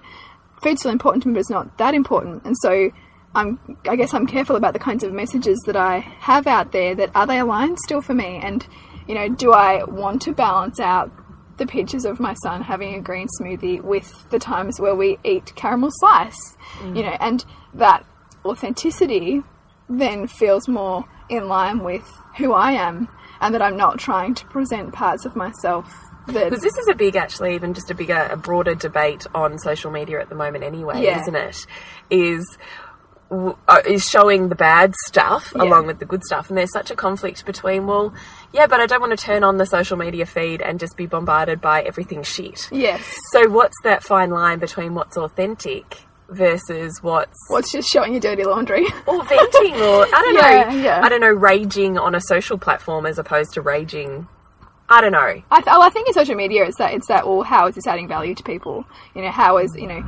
Food's 0.62 0.82
still 0.82 0.92
important 0.92 1.24
to 1.24 1.30
me, 1.30 1.34
but 1.34 1.40
it's 1.40 1.50
not 1.50 1.78
that 1.78 1.94
important. 1.94 2.44
And 2.44 2.56
so, 2.62 2.92
I'm, 3.34 3.60
I 3.88 3.96
guess, 3.96 4.14
I'm 4.14 4.28
careful 4.28 4.56
about 4.56 4.74
the 4.74 4.80
kinds 4.80 5.04
of 5.04 5.14
messages 5.14 5.58
that 5.66 5.78
I 5.78 6.00
have 6.00 6.48
out 6.48 6.72
there. 6.72 6.96
That 6.96 7.12
are 7.16 7.28
they 7.28 7.40
aligned 7.40 7.80
still 7.80 8.02
for 8.02 8.14
me? 8.14 8.40
And 8.44 8.66
you 9.08 9.16
know, 9.16 9.30
do 9.30 9.54
I 9.54 9.84
want 9.86 10.22
to 10.24 10.34
balance 10.34 10.80
out 10.80 11.12
the 11.58 11.66
pictures 11.66 12.06
of 12.06 12.20
my 12.20 12.34
son 12.36 12.62
having 12.62 12.96
a 12.96 13.02
green 13.02 13.28
smoothie 13.40 13.82
with 13.82 14.30
the 14.30 14.40
times 14.40 14.80
where 14.80 14.96
we 14.96 15.18
eat 15.24 15.54
caramel 15.56 15.90
slice? 15.94 16.58
Mm. 16.80 16.98
You 16.98 17.04
know, 17.04 17.18
and 17.20 17.46
that 17.74 18.06
authenticity 18.46 19.42
then 19.90 20.28
feels 20.28 20.68
more 20.68 21.06
in 21.30 21.48
line 21.48 21.84
with 21.84 22.04
who 22.38 22.54
I 22.54 22.74
am 22.74 23.10
and 23.42 23.54
that 23.54 23.62
I'm 23.62 23.78
not 23.78 24.00
trying 24.00 24.34
to 24.36 24.46
present 24.48 24.94
parts 24.94 25.26
of 25.26 25.36
myself 25.36 25.94
Because 26.28 26.62
this 26.62 26.78
is 26.78 26.88
a 26.88 26.94
big, 26.96 27.16
actually, 27.16 27.56
even 27.56 27.74
just 27.74 27.90
a 27.90 27.96
bigger, 27.96 28.28
a 28.32 28.38
broader 28.38 28.76
debate 28.76 29.26
on 29.34 29.58
social 29.58 29.90
media 29.92 30.20
at 30.22 30.30
the 30.30 30.36
moment, 30.36 30.64
anyway, 30.64 31.02
Yeah. 31.02 31.22
isn't 31.22 31.36
it? 31.36 31.66
Is 32.12 32.58
uh, 33.32 33.54
is 33.86 34.04
showing 34.10 34.50
the 34.50 34.56
bad 34.56 34.94
stuff 35.06 35.54
Yeah. 35.56 35.64
along 35.64 35.86
with 35.86 36.00
the 36.00 36.06
good 36.06 36.24
stuff, 36.24 36.50
and 36.50 36.58
there's 36.58 36.72
such 36.74 36.90
a 36.92 36.96
conflict 36.96 37.46
between. 37.46 37.86
Well, 37.86 38.12
yeah, 38.52 38.66
but 38.68 38.80
I 38.80 38.88
don't 38.88 39.02
want 39.02 39.18
to 39.18 39.24
turn 39.24 39.44
on 39.44 39.58
the 39.58 39.66
social 39.68 39.98
media 39.98 40.26
feed 40.26 40.62
and 40.64 40.80
just 40.80 40.98
be 40.98 41.06
bombarded 41.06 41.62
by 41.62 41.82
everything 41.84 42.24
shit. 42.24 42.68
yes 42.72 43.02
So, 43.32 43.48
what's 43.50 43.76
that 43.84 44.04
fine 44.04 44.32
line 44.32 44.58
between 44.60 44.96
what's 44.96 45.16
authentic 45.16 45.98
versus 46.32 47.02
what's 47.02 47.36
what's 47.50 47.72
just 47.72 47.90
showing 47.90 48.12
your 48.14 48.22
dirty 48.22 48.44
laundry 48.44 48.86
or 49.08 49.24
venting 49.26 49.74
or 49.76 50.06
I 50.06 50.22
don't 50.22 50.36
Yeah, 50.36 50.70
know, 50.70 50.78
yeah. 50.84 51.02
I 51.04 51.10
don't 51.10 51.22
know, 51.22 51.32
raging 51.32 51.98
on 51.98 52.16
a 52.16 52.22
social 52.22 52.58
platform 52.58 53.06
as 53.06 53.18
opposed 53.20 53.54
to 53.54 53.62
raging. 53.62 54.28
I 54.92 55.02
don't 55.02 55.12
know. 55.12 55.20
I, 55.52 55.62
th- 55.62 55.68
oh, 55.70 55.82
I 55.82 55.90
think 55.92 56.08
in 56.08 56.14
social 56.14 56.36
media 56.36 56.66
it's 56.66 56.78
that 56.78 56.94
it's 56.94 57.08
that 57.08 57.28
well 57.28 57.44
how 57.44 57.68
is 57.68 57.76
this 57.76 57.86
adding 57.88 58.08
value 58.08 58.34
to 58.36 58.44
people 58.44 58.86
you 59.16 59.22
know 59.22 59.30
how 59.32 59.58
is 59.58 59.76
you 59.76 59.88
know 59.88 60.04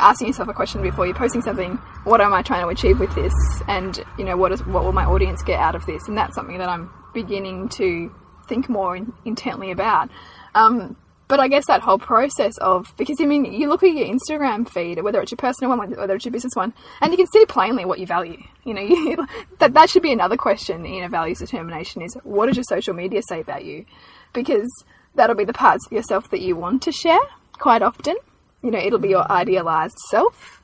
asking 0.00 0.28
yourself 0.28 0.48
a 0.48 0.54
question 0.54 0.80
before 0.80 1.06
you're 1.06 1.14
posting 1.14 1.42
something 1.42 1.76
what 2.04 2.20
am 2.20 2.32
I 2.32 2.40
trying 2.42 2.62
to 2.62 2.68
achieve 2.68 2.98
with 2.98 3.14
this 3.14 3.32
and 3.68 4.02
you 4.18 4.24
know 4.24 4.36
what 4.36 4.52
is 4.52 4.64
what 4.66 4.84
will 4.84 4.92
my 4.92 5.04
audience 5.04 5.42
get 5.42 5.58
out 5.58 5.74
of 5.74 5.84
this 5.86 6.08
and 6.08 6.16
that's 6.16 6.34
something 6.34 6.56
that 6.58 6.68
I'm 6.68 6.90
beginning 7.12 7.68
to 7.70 8.14
think 8.48 8.68
more 8.70 8.96
in, 8.96 9.12
intently 9.24 9.70
about 9.70 10.08
um, 10.54 10.96
but 11.32 11.40
I 11.40 11.48
guess 11.48 11.66
that 11.66 11.80
whole 11.80 11.98
process 11.98 12.58
of 12.58 12.92
because 12.98 13.16
I 13.18 13.24
mean 13.24 13.46
you 13.46 13.68
look 13.70 13.82
at 13.82 13.94
your 13.94 14.06
Instagram 14.06 14.68
feed 14.68 15.02
whether 15.02 15.22
it's 15.22 15.32
your 15.32 15.38
personal 15.38 15.70
one 15.76 15.90
whether 15.92 16.14
it's 16.14 16.26
your 16.26 16.32
business 16.32 16.54
one 16.54 16.74
and 17.00 17.10
you 17.10 17.16
can 17.16 17.26
see 17.28 17.46
plainly 17.46 17.86
what 17.86 17.98
you 17.98 18.06
value 18.06 18.36
you 18.64 18.74
know 18.74 18.82
you, 18.92 19.16
that 19.58 19.72
that 19.72 19.88
should 19.88 20.02
be 20.02 20.12
another 20.12 20.36
question 20.36 20.84
in 20.84 21.04
a 21.04 21.08
values 21.08 21.38
determination 21.38 22.02
is 22.02 22.14
what 22.24 22.46
does 22.46 22.56
your 22.56 22.64
social 22.64 22.92
media 22.92 23.22
say 23.28 23.40
about 23.40 23.64
you 23.64 23.86
because 24.34 24.68
that'll 25.14 25.36
be 25.36 25.44
the 25.44 25.52
parts 25.52 25.86
of 25.86 25.92
yourself 25.92 26.30
that 26.30 26.40
you 26.40 26.56
want 26.56 26.82
to 26.82 26.92
share 26.92 27.20
quite 27.58 27.82
often. 27.82 28.16
You 28.62 28.70
know, 28.70 28.78
it'll 28.78 28.98
be 28.98 29.10
your 29.10 29.30
idealized 29.30 29.98
self, 30.10 30.62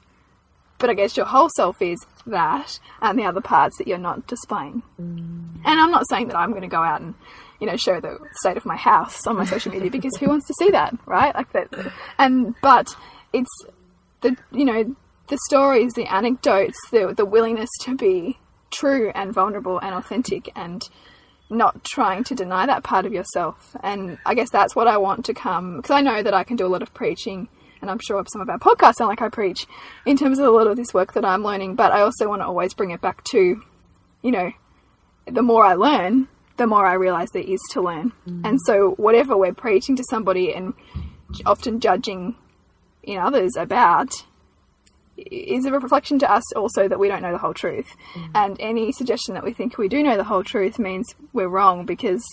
but 0.79 0.91
I 0.91 0.95
guess 0.95 1.17
your 1.17 1.27
whole 1.27 1.49
self 1.57 1.81
is 1.83 1.99
that, 2.27 2.79
and 3.03 3.19
the 3.19 3.25
other 3.25 3.41
parts 3.41 3.79
that 3.79 3.89
you're 3.89 3.99
not 3.99 4.27
displaying. 4.27 4.83
Mm. 5.01 5.61
And 5.65 5.81
I'm 5.81 5.91
not 5.91 6.09
saying 6.09 6.29
that 6.29 6.37
I'm 6.37 6.51
going 6.51 6.63
to 6.63 6.69
go 6.69 6.83
out 6.83 7.01
and, 7.01 7.15
you 7.61 7.67
know, 7.67 7.77
show 7.77 8.01
the 8.01 8.19
state 8.41 8.57
of 8.57 8.65
my 8.65 8.77
house 8.77 9.27
on 9.27 9.37
my 9.37 9.45
social 9.45 9.73
media 9.73 9.91
because 9.91 10.17
who 10.17 10.29
wants 10.29 10.47
to 10.47 10.55
see 10.59 10.71
that, 10.71 10.97
right? 11.07 11.35
Like 11.35 11.53
that, 11.53 11.93
and 12.19 12.55
but 12.63 12.95
it's 13.33 13.51
the 14.21 14.37
you 14.53 14.65
know 14.65 14.97
the 15.29 15.39
stories, 15.47 15.93
the 15.95 16.07
anecdotes, 16.07 16.79
the 16.91 17.15
the 17.17 17.25
willingness 17.25 17.71
to 17.83 17.97
be 17.97 18.39
true 18.71 19.11
and 19.15 19.33
vulnerable 19.33 19.79
and 19.79 19.95
authentic 19.95 20.51
and 20.55 20.83
not 21.51 21.83
trying 21.85 22.25
to 22.25 22.35
deny 22.35 22.67
that 22.67 22.85
part 22.85 23.07
of 23.07 23.13
yourself. 23.13 23.75
And 23.83 24.19
I 24.27 24.35
guess 24.35 24.51
that's 24.51 24.77
what 24.77 24.87
I 24.87 24.99
want 24.99 25.25
to 25.27 25.35
come 25.35 25.77
because 25.77 25.91
I 25.91 26.03
know 26.03 26.23
that 26.23 26.35
I 26.35 26.45
can 26.45 26.57
do 26.57 26.67
a 26.67 26.69
lot 26.69 26.83
of 26.83 26.93
preaching, 26.95 27.49
and 27.81 27.91
I'm 27.91 27.99
sure 28.07 28.23
some 28.31 28.43
of 28.43 28.49
our 28.49 28.59
podcasts 28.59 28.97
sound 28.97 29.09
like 29.09 29.23
I 29.23 29.29
preach 29.29 29.67
in 30.07 30.17
terms 30.17 30.39
of 30.39 30.47
a 30.47 30.51
lot 30.51 30.67
of 30.67 30.77
this 30.77 30.95
work 30.95 31.15
that 31.15 31.25
I'm 31.25 31.43
learning. 31.43 31.75
But 31.75 31.93
I 31.93 32.03
also 32.03 32.29
want 32.29 32.43
to 32.43 32.47
always 32.47 32.75
bring 32.75 32.91
it 32.91 33.01
back 33.01 33.25
to, 33.33 33.63
you 34.23 34.31
know, 34.31 34.53
the 35.27 35.43
more 35.43 35.65
I 35.65 35.75
learn, 35.75 36.29
the 36.59 36.67
more 36.67 36.85
I 36.85 36.95
realize 36.95 37.29
there 37.31 37.43
is 37.43 37.61
to 37.71 37.81
learn. 37.81 38.13
And 38.45 38.59
so 38.67 38.91
whatever 38.97 39.37
we're 39.37 39.55
preaching 39.55 39.97
to 39.97 40.05
somebody 40.11 40.53
and 40.53 40.75
often 41.47 41.81
judging 41.81 42.37
in 43.03 43.19
others 43.19 43.53
about 43.57 44.13
is 45.17 45.65
a 45.65 45.73
reflection 45.73 46.19
to 46.21 46.31
us 46.31 46.53
also 46.55 46.87
that 46.89 46.99
we 46.99 47.09
don't 47.09 47.23
know 47.23 47.33
the 47.33 47.39
whole 47.39 47.55
truth. 47.55 47.89
Mm. 48.15 48.31
And 48.35 48.57
any 48.61 48.93
suggestion 48.93 49.35
that 49.35 49.45
we 49.45 49.53
think 49.53 49.79
we 49.79 49.89
do 49.89 50.03
know 50.03 50.17
the 50.17 50.25
whole 50.25 50.45
truth 50.45 50.79
means 50.79 51.15
we're 51.33 51.49
wrong 51.49 51.87
because 51.87 52.25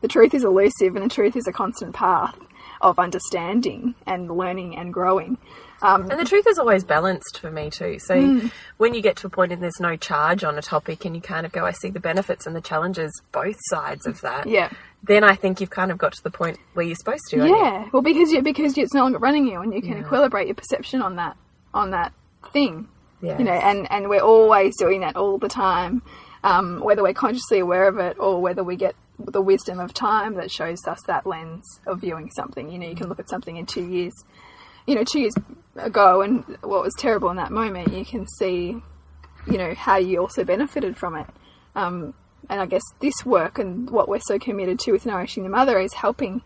the 0.00 0.08
truth 0.08 0.34
is 0.34 0.44
elusive 0.44 0.96
and 0.96 1.04
the 1.04 1.14
truth 1.14 1.36
is 1.36 1.46
a 1.46 1.52
constant 1.52 1.94
path 1.94 2.38
of 2.80 2.98
understanding 2.98 3.94
and 4.06 4.30
learning 4.30 4.76
and 4.76 4.92
growing. 4.92 5.38
Um, 5.82 6.08
And 6.10 6.18
the 6.20 6.24
truth 6.24 6.46
is 6.46 6.58
always 6.58 6.84
balanced 6.84 7.40
for 7.40 7.50
me 7.50 7.68
too. 7.70 7.98
So 7.98 8.20
Hmm. 8.20 8.46
when 8.78 8.94
you 8.94 9.02
get 9.02 9.16
to 9.16 9.26
a 9.26 9.30
point 9.30 9.52
and 9.52 9.62
there's 9.62 9.80
no 9.80 9.96
charge 9.96 10.44
on 10.44 10.56
a 10.56 10.62
topic 10.62 11.04
and 11.04 11.14
you 11.16 11.20
kind 11.20 11.44
of 11.44 11.52
go, 11.52 11.66
I 11.66 11.72
see 11.72 11.90
the 11.90 12.00
benefits 12.00 12.46
and 12.46 12.54
the 12.54 12.60
challenges, 12.60 13.10
both 13.32 13.56
sides 13.62 14.06
of 14.06 14.20
that. 14.22 14.46
yeah. 14.46 14.70
Then 15.04 15.24
I 15.24 15.34
think 15.34 15.60
you've 15.60 15.70
kind 15.70 15.90
of 15.90 15.98
got 15.98 16.12
to 16.12 16.22
the 16.22 16.30
point 16.30 16.58
where 16.74 16.86
you're 16.86 16.94
supposed 16.94 17.24
to. 17.30 17.44
Yeah, 17.44 17.88
well, 17.92 18.02
because 18.02 18.30
you 18.30 18.40
because 18.40 18.78
it's 18.78 18.94
no 18.94 19.02
longer 19.02 19.18
running 19.18 19.48
you, 19.48 19.60
and 19.60 19.74
you 19.74 19.82
can 19.82 20.00
equilibrate 20.02 20.46
your 20.46 20.54
perception 20.54 21.02
on 21.02 21.16
that 21.16 21.36
on 21.74 21.90
that 21.90 22.12
thing. 22.52 22.86
Yes. 23.20 23.38
You 23.40 23.44
know, 23.44 23.52
and 23.52 23.90
and 23.90 24.08
we're 24.08 24.20
always 24.22 24.76
doing 24.78 25.00
that 25.00 25.16
all 25.16 25.38
the 25.38 25.48
time, 25.48 26.02
um, 26.44 26.78
whether 26.78 27.02
we're 27.02 27.14
consciously 27.14 27.58
aware 27.58 27.88
of 27.88 27.98
it 27.98 28.16
or 28.20 28.40
whether 28.40 28.62
we 28.62 28.76
get 28.76 28.94
the 29.18 29.42
wisdom 29.42 29.80
of 29.80 29.92
time 29.92 30.34
that 30.34 30.52
shows 30.52 30.86
us 30.86 31.00
that 31.08 31.26
lens 31.26 31.64
of 31.88 32.00
viewing 32.00 32.30
something. 32.30 32.70
You 32.70 32.78
know, 32.78 32.86
you 32.88 32.94
can 32.94 33.08
look 33.08 33.18
at 33.18 33.28
something 33.28 33.56
in 33.56 33.66
two 33.66 33.84
years, 33.84 34.14
you 34.86 34.94
know, 34.94 35.04
two 35.04 35.20
years 35.20 35.34
ago, 35.76 36.22
and 36.22 36.44
what 36.62 36.82
was 36.82 36.94
terrible 36.98 37.30
in 37.30 37.36
that 37.36 37.50
moment, 37.50 37.92
you 37.92 38.04
can 38.04 38.26
see, 38.26 38.76
you 39.46 39.58
know, 39.58 39.74
how 39.74 39.96
you 39.96 40.20
also 40.20 40.44
benefited 40.44 40.96
from 40.96 41.16
it. 41.16 41.26
Um, 41.74 42.14
and 42.50 42.60
I 42.60 42.66
guess 42.66 42.82
this 43.00 43.24
work 43.24 43.58
and 43.58 43.88
what 43.90 44.08
we're 44.08 44.20
so 44.20 44.38
committed 44.38 44.78
to 44.80 44.92
with 44.92 45.06
Nourishing 45.06 45.44
the 45.44 45.48
Mother 45.48 45.78
is 45.78 45.94
helping 45.94 46.42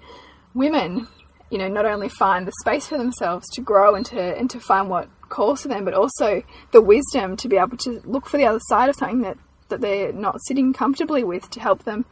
women, 0.55 1.09
you 1.51 1.59
know, 1.59 1.69
not 1.69 1.87
only 1.87 2.09
find 2.09 2.47
the 2.47 2.53
space 2.61 2.87
for 2.87 2.99
themselves 2.99 3.47
to 3.55 3.61
grow 3.61 3.95
and 3.95 4.05
to 4.07 4.21
and 4.21 4.51
to 4.51 4.61
find 4.61 4.89
what 4.89 5.09
calls 5.29 5.63
to 5.63 5.69
them, 5.69 5.85
but 5.85 5.95
also 5.95 6.43
the 6.73 6.83
wisdom 6.83 7.37
to 7.37 7.49
be 7.49 7.57
able 7.57 7.77
to 7.79 8.01
look 8.05 8.27
for 8.27 8.37
the 8.37 8.47
other 8.47 8.61
side 8.69 8.89
of 8.89 8.97
something 8.97 9.23
that 9.23 9.39
that 9.69 9.81
they're 9.81 10.13
not 10.13 10.41
sitting 10.47 10.73
comfortably 10.73 11.25
with 11.25 11.51
to 11.51 11.61
help 11.61 11.85
them 11.85 12.05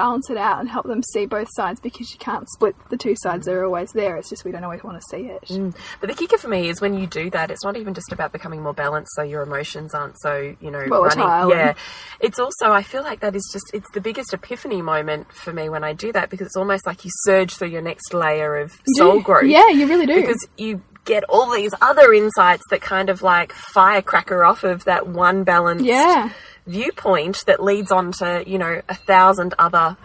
balance 0.00 0.30
it 0.30 0.38
out 0.38 0.60
and 0.60 0.68
help 0.68 0.86
them 0.86 1.02
see 1.02 1.26
both 1.26 1.48
sides 1.50 1.78
because 1.78 2.10
you 2.10 2.18
can't 2.18 2.48
split 2.48 2.74
the 2.88 2.96
two 2.96 3.14
sides 3.16 3.44
they 3.44 3.52
are 3.52 3.66
always 3.66 3.92
there. 3.92 4.16
It's 4.16 4.30
just 4.30 4.46
we 4.46 4.50
don't 4.50 4.64
always 4.64 4.82
want 4.82 4.98
to 4.98 5.06
see 5.10 5.26
it. 5.26 5.44
Mm. 5.48 5.76
But 6.00 6.08
the 6.08 6.14
kicker 6.14 6.38
for 6.38 6.48
me 6.48 6.70
is 6.70 6.80
when 6.80 6.94
you 6.94 7.06
do 7.06 7.28
that, 7.30 7.50
it's 7.50 7.62
not 7.62 7.76
even 7.76 7.92
just 7.92 8.10
about 8.10 8.32
becoming 8.32 8.62
more 8.62 8.72
balanced 8.72 9.14
so 9.14 9.22
your 9.22 9.42
emotions 9.42 9.92
aren't 9.94 10.18
so, 10.18 10.56
you 10.58 10.70
know, 10.70 10.86
Volatile 10.88 11.26
running. 11.26 11.50
Yeah. 11.50 11.74
It's 12.18 12.38
also, 12.38 12.72
I 12.72 12.82
feel 12.82 13.02
like 13.02 13.20
that 13.20 13.36
is 13.36 13.46
just, 13.52 13.74
it's 13.74 13.90
the 13.92 14.00
biggest 14.00 14.32
epiphany 14.32 14.80
moment 14.80 15.30
for 15.32 15.52
me 15.52 15.68
when 15.68 15.84
I 15.84 15.92
do 15.92 16.12
that 16.12 16.30
because 16.30 16.46
it's 16.46 16.56
almost 16.56 16.86
like 16.86 17.04
you 17.04 17.10
surge 17.24 17.56
through 17.56 17.68
your 17.68 17.82
next 17.82 18.14
layer 18.14 18.56
of 18.56 18.72
soul 18.96 19.20
growth. 19.20 19.44
Yeah, 19.44 19.68
you 19.68 19.86
really 19.86 20.06
do. 20.06 20.14
Because 20.14 20.48
you 20.56 20.82
get 21.04 21.24
all 21.24 21.50
these 21.52 21.72
other 21.80 22.12
insights 22.12 22.62
that 22.70 22.80
kind 22.80 23.10
of 23.10 23.22
like 23.22 23.52
firecracker 23.52 24.44
off 24.44 24.64
of 24.64 24.84
that 24.84 25.08
one 25.08 25.44
balanced 25.44 25.84
Yeah. 25.84 26.30
Viewpoint 26.66 27.44
that 27.46 27.62
leads 27.62 27.92
on 27.92 28.12
to, 28.12 28.44
you 28.46 28.58
know, 28.58 28.82
a 28.88 28.94
thousand 28.94 29.54
other, 29.58 29.96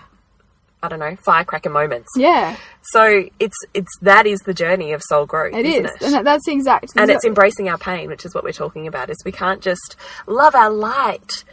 I 0.82 0.88
don't 0.88 1.00
know, 1.00 1.16
firecracker 1.18 1.70
moments. 1.70 2.10
Yeah, 2.16 2.58
So 2.82 3.30
it's 3.40 3.58
it's 3.74 3.92
that 4.02 4.26
is 4.28 4.40
the 4.46 4.54
journey 4.54 4.94
of 4.94 5.02
soul 5.02 5.26
growth, 5.26 5.54
it 5.54 5.66
is, 5.66 5.92
it? 6.02 6.02
and 6.02 6.26
that's 6.26 6.46
the 6.46 6.54
exact. 6.54 6.94
and 6.96 7.10
it's 7.10 7.26
embracing 7.26 7.70
our 7.70 7.78
pain, 7.78 8.10
which 8.10 8.26
is 8.26 8.34
what 8.34 8.44
we're 8.44 8.52
talking 8.52 8.88
about. 8.88 9.10
Is 9.10 9.18
we 9.26 9.32
can't 9.32 9.62
just 9.62 9.96
love 10.28 10.56
our 10.56 10.70
light 10.70 11.44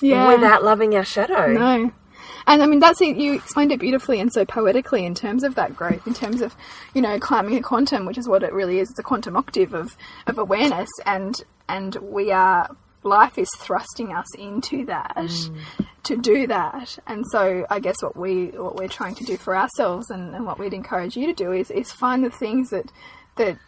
yeah. 0.00 0.28
without 0.28 0.62
loving 0.62 0.94
our 0.94 1.04
shadow. 1.04 1.52
No. 1.52 1.92
And 2.46 2.62
I 2.62 2.66
mean, 2.66 2.80
that's 2.80 3.00
it. 3.00 3.16
You 3.16 3.34
explained 3.34 3.72
it 3.72 3.80
beautifully 3.80 4.20
and 4.20 4.32
so 4.32 4.44
poetically 4.44 5.04
in 5.04 5.14
terms 5.14 5.44
of 5.44 5.54
that 5.54 5.76
growth, 5.76 6.06
in 6.06 6.14
terms 6.14 6.40
of, 6.42 6.56
you 6.94 7.00
know, 7.00 7.18
climbing 7.18 7.56
a 7.56 7.62
quantum, 7.62 8.04
which 8.04 8.18
is 8.18 8.28
what 8.28 8.42
it 8.42 8.52
really 8.52 8.78
is. 8.78 8.90
It's 8.90 8.98
a 8.98 9.02
quantum 9.02 9.36
octave 9.36 9.74
of, 9.74 9.96
of 10.26 10.38
awareness. 10.38 10.88
And, 11.06 11.36
and 11.68 11.94
we 11.96 12.32
are, 12.32 12.74
life 13.04 13.38
is 13.38 13.48
thrusting 13.58 14.12
us 14.12 14.34
into 14.36 14.84
that 14.86 15.16
mm. 15.16 15.64
to 16.04 16.16
do 16.16 16.46
that. 16.46 16.98
And 17.06 17.24
so 17.30 17.66
I 17.68 17.80
guess 17.80 18.02
what 18.02 18.16
we, 18.16 18.46
what 18.46 18.76
we're 18.76 18.88
trying 18.88 19.14
to 19.16 19.24
do 19.24 19.36
for 19.36 19.56
ourselves 19.56 20.10
and, 20.10 20.34
and 20.34 20.46
what 20.46 20.58
we'd 20.58 20.74
encourage 20.74 21.16
you 21.16 21.26
to 21.26 21.32
do 21.32 21.52
is, 21.52 21.70
is 21.70 21.92
find 21.92 22.24
the 22.24 22.30
things 22.30 22.70
that, 22.70 22.90
that, 23.36 23.58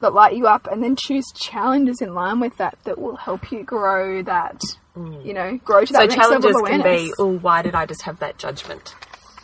that 0.00 0.14
light 0.14 0.36
you 0.36 0.46
up 0.46 0.66
and 0.66 0.82
then 0.82 0.96
choose 0.96 1.26
challenges 1.34 2.00
in 2.00 2.14
line 2.14 2.40
with 2.40 2.56
that 2.56 2.78
that 2.84 2.98
will 2.98 3.16
help 3.16 3.52
you 3.52 3.62
grow 3.62 4.22
that, 4.22 4.60
mm. 4.96 5.24
you 5.24 5.34
know, 5.34 5.58
grow 5.58 5.84
to 5.84 5.92
that 5.92 6.10
So 6.10 6.16
next 6.16 6.30
level 6.30 6.50
challenges 6.50 6.60
of 6.60 6.66
can 6.66 6.82
be, 6.82 7.12
oh, 7.18 7.38
why 7.38 7.62
did 7.62 7.74
I 7.74 7.86
just 7.86 8.02
have 8.02 8.18
that 8.20 8.38
judgment? 8.38 8.94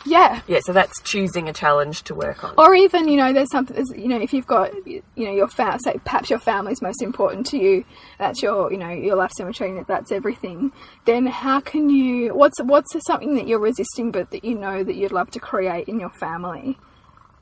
Yeah. 0.06 0.40
Yeah, 0.46 0.60
so 0.64 0.72
that's 0.72 1.00
choosing 1.02 1.48
a 1.48 1.52
challenge 1.52 2.04
to 2.04 2.14
work 2.14 2.44
on. 2.44 2.54
Or 2.56 2.74
even, 2.74 3.08
you 3.08 3.16
know, 3.16 3.32
there's 3.32 3.50
something, 3.50 3.84
you 3.96 4.08
know, 4.08 4.20
if 4.20 4.32
you've 4.32 4.46
got, 4.46 4.72
you 4.86 5.02
know, 5.16 5.32
your 5.32 5.48
family, 5.48 5.78
say 5.80 6.00
perhaps 6.04 6.30
your 6.30 6.38
family's 6.38 6.80
most 6.80 7.02
important 7.02 7.46
to 7.46 7.58
you, 7.58 7.84
that's 8.18 8.42
your, 8.42 8.72
you 8.72 8.78
know, 8.78 8.90
your 8.90 9.16
life 9.16 9.32
cemetery, 9.32 9.84
that's 9.86 10.12
everything, 10.12 10.72
then 11.04 11.26
how 11.26 11.60
can 11.60 11.90
you, 11.90 12.34
what's, 12.34 12.60
what's 12.62 12.94
something 13.06 13.34
that 13.34 13.46
you're 13.46 13.58
resisting 13.58 14.10
but 14.10 14.30
that 14.30 14.44
you 14.44 14.54
know 14.54 14.84
that 14.84 14.94
you'd 14.94 15.12
love 15.12 15.30
to 15.32 15.40
create 15.40 15.88
in 15.88 15.98
your 15.98 16.10
family? 16.10 16.78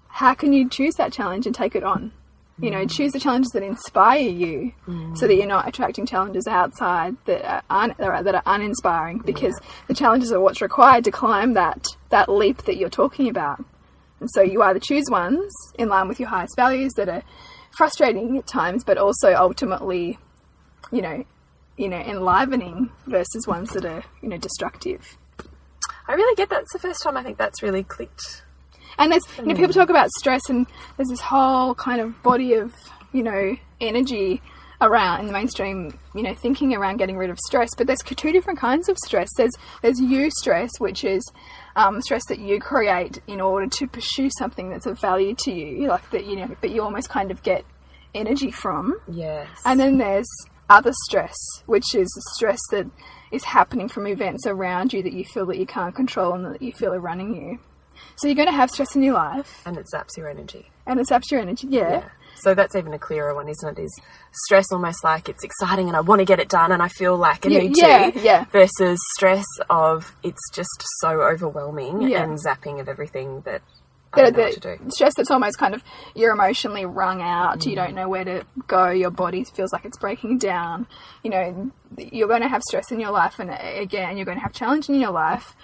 How 0.09 0.35
can 0.35 0.53
you 0.53 0.69
choose 0.69 0.95
that 0.95 1.13
challenge 1.13 1.47
and 1.47 1.55
take 1.55 1.77
it 1.77 1.85
on? 1.85 2.13
You 2.61 2.71
know, 2.71 2.87
choose 2.87 3.11
the 3.11 3.19
challenges 3.19 3.51
that 3.51 3.65
inspire 3.65 4.21
you 4.21 4.73
so 5.17 5.27
that 5.27 5.35
you're 5.35 5.47
not 5.47 5.67
attracting 5.67 6.07
challenges 6.07 6.47
outside 6.47 7.17
that 7.25 7.45
are, 7.45 7.63
un, 7.69 7.95
that 7.99 8.35
are, 8.35 8.43
uninspiring 8.47 9.19
because 9.19 9.61
the 9.89 9.95
challenges 9.95 10.31
are 10.31 10.41
what's 10.41 10.63
required 10.63 11.03
to 11.05 11.11
climb 11.11 11.55
that, 11.55 11.85
that 12.11 12.29
leap 12.29 12.63
that 12.67 12.77
you're 12.77 12.89
talking 12.89 13.29
about. 13.29 13.65
And 14.21 14.31
so 14.33 14.41
you 14.41 14.63
either 14.63 14.79
choose 14.79 15.07
ones 15.11 15.53
in 15.79 15.89
line 15.89 16.07
with 16.07 16.21
your 16.21 16.29
highest 16.29 16.55
values 16.55 16.93
that 16.95 17.09
are 17.09 17.25
frustrating 17.77 18.39
at 18.39 18.47
times, 18.47 18.85
but 18.85 18.99
also 18.99 19.35
ultimately, 19.35 20.19
you 20.93 21.03
know, 21.03 21.25
you 21.77 21.89
know, 21.89 21.99
enlivening 21.99 22.91
versus 23.07 23.47
ones 23.49 23.71
that 23.71 23.85
are, 23.85 24.05
you 24.23 24.29
know, 24.29 24.39
destructive. 24.39 25.19
I 26.07 26.15
really 26.15 26.37
get 26.37 26.51
that. 26.51 26.63
It's 26.63 26.73
the 26.73 26.79
first 26.79 27.03
time 27.03 27.17
I 27.17 27.23
think 27.23 27.37
that's 27.37 27.63
really 27.63 27.83
clicked. 27.83 28.43
And 28.99 29.13
there's, 29.13 29.25
you 29.39 29.47
know, 29.47 29.55
people 29.55 29.73
talk 29.73 29.91
about 29.91 30.11
stress, 30.19 30.49
and 30.49 30.67
there's 30.97 31.09
this 31.09 31.21
whole 31.21 31.75
kind 31.75 32.01
of 32.01 32.23
body 32.23 32.55
of, 32.55 32.73
you 33.13 33.23
know, 33.23 33.57
energy 33.81 34.41
around 34.81 35.21
in 35.21 35.27
the 35.27 35.33
mainstream, 35.33 35.99
you 36.15 36.23
know, 36.23 36.35
thinking 36.35 36.75
around 36.75 36.99
getting 36.99 37.17
rid 37.17 37.31
of 37.31 37.39
stress. 37.47 37.71
But 37.77 37.87
there's 37.87 38.01
two 38.01 38.33
different 38.33 38.59
kinds 38.59 38.89
of 38.89 38.97
stress. 38.99 39.29
There's 39.37 39.55
there's 39.83 40.01
eustress, 40.01 40.71
which 40.79 41.05
is 41.05 41.25
um, 41.77 42.01
stress 42.03 42.25
that 42.29 42.39
you 42.39 42.61
create 42.61 43.21
in 43.27 43.41
order 43.41 43.67
to 43.67 43.87
pursue 43.87 44.31
something 44.39 44.71
that's 44.71 44.87
of 44.87 45.01
value 45.01 45.35
to 45.35 45.53
you, 45.53 45.89
like 45.89 46.09
that, 46.11 46.27
you 46.27 46.37
know, 46.37 46.57
but 46.61 46.71
you 46.71 46.83
almost 46.83 47.09
kind 47.09 47.31
of 47.31 47.43
get 47.43 47.65
energy 48.15 48.51
from. 48.51 48.99
Yes. 49.09 49.49
And 49.65 49.79
then 49.81 49.99
there's 49.99 50.29
other 50.71 50.93
stress, 51.05 51.37
which 51.67 51.95
is 51.95 52.09
stress 52.37 52.61
that 52.71 52.87
is 53.31 53.45
happening 53.45 53.89
from 53.89 54.07
events 54.07 54.47
around 54.47 54.93
you 54.93 55.03
that 55.03 55.13
you 55.13 55.25
feel 55.25 55.47
that 55.47 55.59
you 55.59 55.67
can't 55.67 55.95
control 55.95 56.33
and 56.35 56.55
that 56.55 56.63
you 56.63 56.73
feel 56.73 56.95
are 56.95 57.01
running 57.01 57.35
you. 57.35 57.59
So 58.17 58.29
you're 58.29 58.37
going 58.37 58.49
to 58.49 58.53
have 58.53 58.71
stress 58.71 58.95
in 58.95 59.03
your 59.03 59.15
life, 59.15 59.63
and 59.67 59.77
it 59.77 59.87
zaps 59.93 60.17
your 60.17 60.29
energy. 60.29 60.71
and 60.87 61.01
it 61.01 61.07
zaps 61.09 61.31
your 61.31 61.41
energy. 61.41 61.67
Yeah. 61.71 61.89
Yeah. 61.91 62.09
So 62.37 62.53
that's 62.55 62.75
even 62.75 62.93
a 62.93 62.99
clearer 62.99 63.35
one, 63.35 63.49
isn't 63.49 63.79
it? 63.79 63.83
Is 63.83 64.01
stress 64.47 64.67
almost 64.73 65.03
like 65.05 65.29
it's 65.29 65.45
exciting 65.45 65.87
and 65.89 65.97
I 65.97 66.01
want 66.01 66.19
to 66.19 66.25
get 66.25 66.41
it 66.41 66.49
done 66.49 66.73
and 66.73 66.83
I 66.83 66.89
feel 66.89 67.17
like 67.17 67.47
I 67.47 67.49
Yeah, 67.49 67.59
need 67.61 67.77
yeah, 67.79 68.11
to. 68.11 68.21
yeah. 68.21 68.45
Versus 68.47 68.99
stress 69.17 69.47
of 69.71 70.15
it's 70.25 70.51
just 70.53 70.69
so 71.01 71.23
overwhelming 71.23 72.03
Yeah. 72.03 72.25
and 72.25 72.37
zapping 72.39 72.81
of 72.81 72.89
everything 72.89 73.43
that 73.43 73.63
I 74.13 74.17
The, 74.17 74.23
don't 74.33 74.37
know 74.37 74.43
what 74.45 74.53
to 74.55 74.61
the 74.61 74.77
do. 74.79 74.91
stress 74.91 75.13
that's 75.17 75.31
almost 75.31 75.59
kind 75.59 75.75
of 75.75 75.83
you're 76.17 76.33
emotionally 76.33 76.85
wrung 76.85 77.23
out. 77.23 77.65
You 77.67 77.73
mm. 77.73 77.77
don't 77.77 77.95
know 77.95 78.09
where 78.09 78.25
to 78.25 78.45
go. 78.67 78.91
Your 78.91 79.11
body 79.11 79.45
feels 79.45 79.73
like 79.73 79.85
it's 79.85 79.99
breaking 79.99 80.39
down. 80.39 80.87
You 81.23 81.31
know, 81.31 81.73
you're 81.97 82.29
going 82.29 82.43
to 82.43 82.49
have 82.49 82.63
stress 82.63 82.91
in 82.93 82.99
your 83.01 83.11
life, 83.13 83.39
and 83.39 83.51
again, 83.51 84.17
you're 84.17 84.27
going 84.27 84.39
to 84.39 84.43
have 84.43 84.53
challenge 84.53 84.89
in 84.89 84.97
your 85.01 85.11
life. 85.13 85.55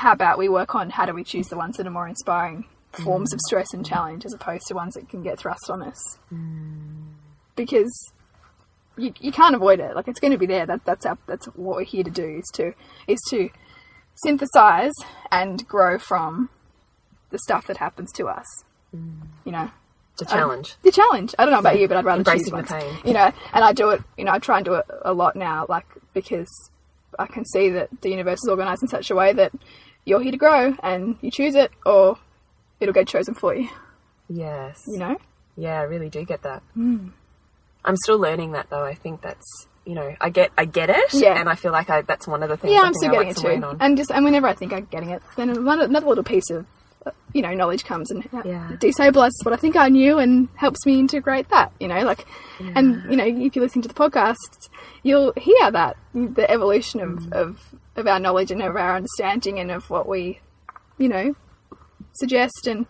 How 0.00 0.12
about 0.12 0.38
we 0.38 0.48
work 0.48 0.74
on 0.74 0.88
how 0.90 1.04
do 1.04 1.12
we 1.12 1.24
choose 1.24 1.48
the 1.48 1.56
ones 1.58 1.76
that 1.76 1.86
are 1.86 1.90
more 1.90 2.08
inspiring 2.08 2.64
forms 3.04 3.32
of 3.34 3.40
stress 3.40 3.74
and 3.74 3.84
challenge 3.84 4.24
as 4.24 4.32
opposed 4.32 4.64
to 4.68 4.74
ones 4.74 4.94
that 4.94 5.08
can 5.10 5.22
get 5.22 5.38
thrust 5.38 5.68
on 5.68 5.82
us? 5.82 6.00
Mm. 6.32 7.12
Because 7.54 8.12
you, 8.96 9.12
you 9.20 9.30
can't 9.30 9.54
avoid 9.54 9.78
it. 9.78 9.94
Like 9.94 10.08
it's 10.08 10.18
going 10.18 10.32
to 10.32 10.38
be 10.38 10.46
there. 10.46 10.64
That 10.64 10.84
that's 10.86 11.04
our, 11.04 11.18
that's 11.26 11.46
what 11.48 11.76
we're 11.76 11.84
here 11.84 12.02
to 12.04 12.10
do 12.10 12.38
is 12.38 12.44
to 12.54 12.72
is 13.06 13.20
to 13.28 13.50
synthesize 14.24 14.92
and 15.30 15.66
grow 15.68 15.98
from 15.98 16.48
the 17.30 17.38
stuff 17.38 17.66
that 17.66 17.76
happens 17.76 18.10
to 18.12 18.26
us. 18.26 18.46
Mm. 18.96 19.26
You 19.44 19.52
know, 19.52 19.70
The 20.18 20.24
challenge. 20.24 20.76
the 20.82 20.92
challenge. 20.92 21.34
I 21.38 21.44
don't 21.44 21.52
know 21.52 21.60
about 21.60 21.78
you, 21.78 21.88
but 21.88 21.96
I'd 21.98 22.04
rather 22.06 22.24
choose 22.24 22.48
Embracing 22.48 22.50
the 22.50 22.74
ones. 22.74 22.94
pain. 22.94 22.98
You 23.04 23.12
know, 23.12 23.32
and 23.52 23.64
I 23.64 23.72
do 23.74 23.90
it. 23.90 24.02
You 24.16 24.24
know, 24.24 24.32
I 24.32 24.38
try 24.38 24.56
and 24.56 24.64
do 24.64 24.74
it 24.74 24.86
a 25.02 25.12
lot 25.12 25.36
now, 25.36 25.66
like 25.68 25.86
because 26.14 26.48
I 27.18 27.26
can 27.26 27.44
see 27.44 27.68
that 27.70 27.88
the 28.00 28.10
universe 28.10 28.40
is 28.42 28.48
organized 28.48 28.82
in 28.82 28.88
such 28.88 29.10
a 29.10 29.14
way 29.14 29.32
that 29.34 29.52
you're 30.04 30.20
here 30.20 30.32
to 30.32 30.38
grow, 30.38 30.74
and 30.82 31.16
you 31.20 31.30
choose 31.30 31.54
it, 31.54 31.70
or 31.86 32.18
it'll 32.80 32.94
get 32.94 33.08
chosen 33.08 33.34
for 33.34 33.54
you. 33.54 33.68
yes. 34.28 34.82
You 34.86 34.98
know. 34.98 35.16
Yeah, 35.56 35.80
I 35.80 35.82
really 35.82 36.08
do 36.08 36.24
get 36.24 36.42
that. 36.42 36.62
Hmm. 36.74 37.08
I'm 37.84 37.96
still 37.96 38.18
learning 38.18 38.52
that 38.52 38.70
though. 38.70 38.84
I 38.84 38.94
think 38.94 39.20
that's 39.22 39.66
you 39.84 39.94
know 39.94 40.14
I 40.20 40.30
get 40.30 40.50
I 40.56 40.64
get 40.64 40.90
it. 40.90 41.12
Yeah. 41.12 41.38
And 41.38 41.48
I 41.48 41.54
feel 41.54 41.72
like 41.72 41.90
I 41.90 42.02
that's 42.02 42.26
one 42.26 42.42
of 42.42 42.48
the 42.48 42.56
things. 42.56 42.72
Yeah, 42.74 42.80
I 42.80 42.86
I'm 42.86 42.94
still 42.94 43.10
getting 43.10 43.28
like 43.28 43.36
it 43.36 43.40
to 43.40 43.56
too. 43.58 43.64
on. 43.64 43.76
And 43.80 43.96
just 43.96 44.10
and 44.10 44.24
whenever 44.24 44.46
I 44.46 44.54
think 44.54 44.72
I'm 44.72 44.84
getting 44.86 45.10
it, 45.10 45.22
then 45.36 45.50
another, 45.50 45.84
another 45.84 46.06
little 46.06 46.24
piece 46.24 46.48
of 46.50 46.66
uh, 47.06 47.10
you 47.32 47.42
know 47.42 47.52
knowledge 47.54 47.84
comes 47.84 48.10
and 48.10 48.26
uh, 48.32 48.42
Yeah. 48.44 48.70
destabilizes 48.78 49.42
what 49.42 49.52
I 49.54 49.56
think 49.56 49.76
I 49.76 49.88
knew 49.88 50.18
and 50.18 50.48
helps 50.56 50.84
me 50.86 50.98
integrate 50.98 51.48
that. 51.50 51.72
You 51.80 51.88
know, 51.88 52.02
like 52.04 52.26
and 52.60 53.02
you 53.10 53.16
know 53.16 53.24
if 53.26 53.56
you 53.56 53.62
listen 53.62 53.82
to 53.82 53.88
the 53.88 53.94
podcast, 53.94 54.68
you'll 55.02 55.32
hear 55.36 55.70
that 55.70 55.96
the 56.14 56.50
evolution 56.50 57.00
of 57.00 57.08
Mm. 57.10 57.32
of 57.32 57.74
of 58.00 58.06
our 58.06 58.18
knowledge 58.18 58.50
and 58.50 58.62
of 58.62 58.76
our 58.76 58.96
understanding 58.96 59.58
and 59.58 59.70
of 59.70 59.88
what 59.90 60.08
we 60.08 60.40
you 60.98 61.08
know 61.08 61.34
suggest 62.14 62.66
and 62.66 62.86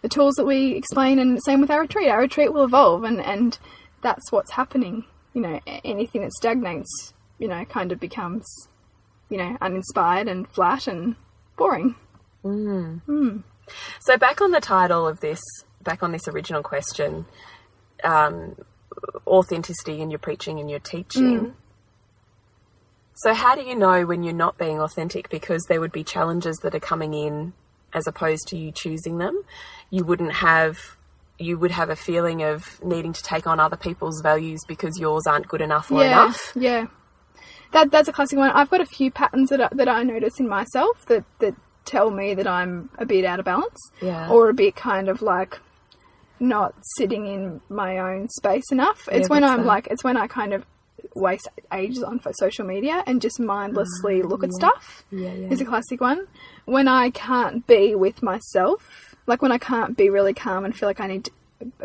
the 0.00 0.08
tools 0.08 0.34
that 0.34 0.46
we 0.46 0.72
explain 0.72 1.18
and 1.18 1.38
same 1.44 1.60
with 1.60 1.70
our 1.70 1.80
retreat 1.82 2.08
our 2.08 2.20
retreat 2.20 2.52
will 2.52 2.64
evolve 2.64 3.04
and 3.04 3.20
and 3.20 3.58
that's 4.02 4.32
what's 4.32 4.52
happening 4.52 5.04
you 5.34 5.40
know 5.40 5.60
anything 5.84 6.22
that 6.22 6.32
stagnates 6.32 7.12
you 7.38 7.48
know 7.48 7.64
kind 7.66 7.92
of 7.92 8.00
becomes 8.00 8.46
you 9.28 9.36
know 9.36 9.56
uninspired 9.60 10.28
and 10.28 10.48
flat 10.48 10.86
and 10.86 11.16
boring 11.56 11.94
So 14.00 14.16
back 14.16 14.40
on 14.40 14.50
the 14.50 14.60
title 14.60 15.06
of 15.06 15.20
this, 15.20 15.40
back 15.82 16.02
on 16.02 16.12
this 16.12 16.28
original 16.28 16.62
question, 16.62 17.26
um, 18.04 18.56
authenticity 19.26 20.00
in 20.00 20.10
your 20.10 20.18
preaching 20.18 20.58
and 20.60 20.70
your 20.70 20.80
teaching. 20.80 21.40
Mm. 21.40 21.54
So 23.14 23.34
how 23.34 23.54
do 23.54 23.62
you 23.62 23.74
know 23.76 24.04
when 24.06 24.22
you're 24.22 24.32
not 24.34 24.58
being 24.58 24.80
authentic? 24.80 25.28
Because 25.28 25.62
there 25.68 25.80
would 25.80 25.92
be 25.92 26.02
challenges 26.04 26.56
that 26.58 26.74
are 26.74 26.80
coming 26.80 27.14
in 27.14 27.52
as 27.92 28.06
opposed 28.06 28.48
to 28.48 28.56
you 28.56 28.72
choosing 28.72 29.18
them. 29.18 29.42
You 29.90 30.04
wouldn't 30.04 30.32
have. 30.32 30.78
You 31.38 31.58
would 31.58 31.72
have 31.72 31.90
a 31.90 31.96
feeling 31.96 32.42
of 32.42 32.82
needing 32.84 33.12
to 33.12 33.22
take 33.22 33.46
on 33.48 33.58
other 33.58 33.76
people's 33.76 34.20
values 34.22 34.60
because 34.68 34.98
yours 35.00 35.26
aren't 35.26 35.48
good 35.48 35.60
enough 35.60 35.90
or 35.90 36.00
yeah 36.00 36.24
enough. 36.24 36.52
yeah 36.54 36.86
that 37.72 37.90
that's 37.90 38.06
a 38.06 38.12
classic 38.12 38.38
one 38.38 38.50
i've 38.50 38.70
got 38.70 38.80
a 38.80 38.86
few 38.86 39.10
patterns 39.10 39.48
that 39.50 39.60
I, 39.60 39.68
that 39.72 39.88
I 39.88 40.04
notice 40.04 40.38
in 40.38 40.46
myself 40.48 41.04
that 41.06 41.24
that 41.40 41.54
tell 41.84 42.10
me 42.12 42.34
that 42.34 42.46
i'm 42.46 42.90
a 42.98 43.06
bit 43.06 43.24
out 43.24 43.40
of 43.40 43.44
balance 43.46 43.76
Yeah. 44.00 44.28
or 44.30 44.50
a 44.50 44.54
bit 44.54 44.76
kind 44.76 45.08
of 45.08 45.20
like 45.20 45.58
not 46.38 46.74
sitting 46.96 47.26
in 47.26 47.60
my 47.68 47.98
own 47.98 48.28
space 48.28 48.70
enough 48.70 49.08
it's 49.10 49.28
Yeah, 49.28 49.34
when 49.34 49.42
i'm 49.44 49.60
that? 49.60 49.66
like 49.66 49.88
it's 49.90 50.04
when 50.04 50.16
i 50.16 50.28
kind 50.28 50.52
of 50.52 50.64
waste 51.14 51.48
ages 51.72 52.02
on 52.02 52.18
for 52.18 52.32
social 52.34 52.66
media 52.66 53.02
and 53.06 53.20
just 53.20 53.38
mindlessly 53.40 54.22
look 54.22 54.42
at 54.44 54.52
stuff. 54.52 55.04
Yeah, 55.10 55.32
yeah. 55.32 55.48
Is 55.48 55.60
a 55.60 55.64
classic 55.64 56.00
one. 56.00 56.26
When 56.64 56.88
I 56.88 57.10
can't 57.10 57.66
be 57.66 57.94
with 57.94 58.22
myself, 58.22 59.14
like 59.26 59.42
when 59.42 59.52
I 59.52 59.58
can't 59.58 59.96
be 59.96 60.08
really 60.10 60.34
calm 60.34 60.64
and 60.64 60.76
feel 60.76 60.88
like 60.88 61.00
I 61.00 61.06
need 61.06 61.24
to, 61.26 61.30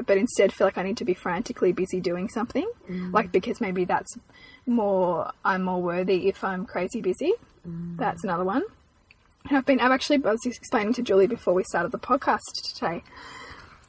but 0.05 0.17
instead 0.17 0.51
feel 0.53 0.65
like 0.67 0.77
I 0.77 0.83
need 0.83 0.97
to 0.97 1.05
be 1.05 1.13
frantically 1.13 1.71
busy 1.71 1.99
doing 1.99 2.29
something, 2.29 2.69
Mm. 2.89 3.13
like 3.13 3.31
because 3.31 3.61
maybe 3.61 3.85
that's 3.85 4.17
more, 4.65 5.31
I'm 5.45 5.63
more 5.63 5.81
worthy 5.81 6.27
if 6.27 6.43
I'm 6.43 6.65
crazy 6.65 7.01
busy. 7.01 7.33
Mm. 7.67 7.97
That's 7.97 8.23
another 8.23 8.43
one. 8.43 8.63
And 9.47 9.57
I've 9.57 9.65
been, 9.65 9.79
I've 9.79 9.91
actually, 9.91 10.23
I 10.25 10.31
was 10.31 10.45
explaining 10.45 10.93
to 10.95 11.01
Julie 11.01 11.27
before 11.27 11.53
we 11.53 11.63
started 11.63 11.91
the 11.91 11.99
podcast 11.99 12.41
today 12.73 13.03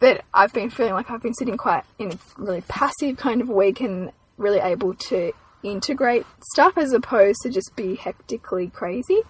that 0.00 0.24
I've 0.32 0.52
been 0.52 0.70
feeling 0.70 0.92
like 0.94 1.10
I've 1.10 1.22
been 1.22 1.34
sitting 1.34 1.56
quite 1.56 1.82
in 1.98 2.12
a 2.12 2.18
really 2.36 2.60
passive 2.68 3.16
kind 3.16 3.40
of 3.40 3.48
week 3.48 3.80
and 3.80 4.12
really 4.38 4.60
able 4.60 4.94
to 4.94 5.32
integrate 5.62 6.24
stuff 6.52 6.78
as 6.78 6.92
opposed 6.92 7.40
to 7.42 7.50
just 7.50 7.74
be 7.76 7.96
hectically 7.96 8.68
crazy. 8.68 9.22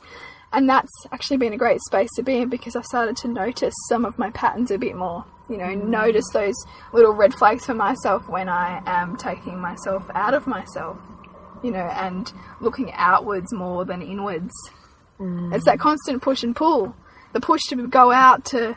And 0.52 0.68
that's 0.68 0.92
actually 1.12 1.36
been 1.36 1.52
a 1.52 1.58
great 1.58 1.80
space 1.82 2.08
to 2.16 2.22
be 2.22 2.38
in 2.38 2.48
because 2.48 2.74
I've 2.74 2.84
started 2.84 3.16
to 3.18 3.28
notice 3.28 3.74
some 3.88 4.04
of 4.04 4.18
my 4.18 4.30
patterns 4.30 4.70
a 4.70 4.78
bit 4.78 4.96
more. 4.96 5.24
You 5.48 5.58
know, 5.58 5.64
mm. 5.64 5.84
notice 5.88 6.24
those 6.32 6.54
little 6.92 7.12
red 7.12 7.34
flags 7.34 7.66
for 7.66 7.74
myself 7.74 8.28
when 8.28 8.48
I 8.48 8.82
am 8.86 9.16
taking 9.16 9.60
myself 9.60 10.08
out 10.14 10.34
of 10.34 10.46
myself, 10.46 10.98
you 11.62 11.70
know, 11.70 11.88
and 11.94 12.32
looking 12.60 12.92
outwards 12.92 13.52
more 13.52 13.84
than 13.84 14.00
inwards. 14.02 14.52
Mm. 15.18 15.54
It's 15.54 15.64
that 15.64 15.80
constant 15.80 16.22
push 16.22 16.42
and 16.42 16.56
pull. 16.56 16.94
The 17.32 17.40
push 17.40 17.62
to 17.68 17.86
go 17.86 18.10
out 18.10 18.44
to 18.46 18.76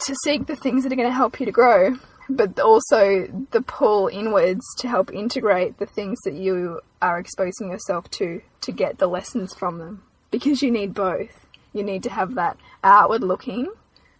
to 0.00 0.14
seek 0.24 0.46
the 0.46 0.56
things 0.56 0.82
that 0.82 0.92
are 0.92 0.96
going 0.96 1.08
to 1.08 1.14
help 1.14 1.38
you 1.40 1.46
to 1.46 1.52
grow, 1.52 1.96
but 2.28 2.58
also 2.58 3.26
the 3.50 3.62
pull 3.62 4.08
inwards 4.08 4.64
to 4.78 4.88
help 4.88 5.12
integrate 5.12 5.78
the 5.78 5.86
things 5.86 6.18
that 6.24 6.34
you 6.34 6.80
are 7.02 7.18
exposing 7.18 7.70
yourself 7.70 8.10
to 8.12 8.40
to 8.62 8.72
get 8.72 8.98
the 8.98 9.06
lessons 9.06 9.54
from 9.54 9.78
them. 9.78 10.02
Because 10.30 10.62
you 10.62 10.70
need 10.70 10.94
both. 10.94 11.46
You 11.72 11.82
need 11.82 12.02
to 12.04 12.10
have 12.10 12.34
that 12.34 12.56
outward 12.82 13.22
looking 13.22 13.70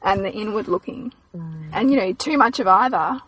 and 0.03 0.25
the 0.25 0.33
inward 0.33 0.69
looking. 0.69 1.13
Mm. 1.35 1.71
And 1.73 1.91
you 1.91 1.97
know, 1.97 2.13
too 2.13 2.37
much 2.37 2.61
of 2.61 2.67
either, 2.67 3.21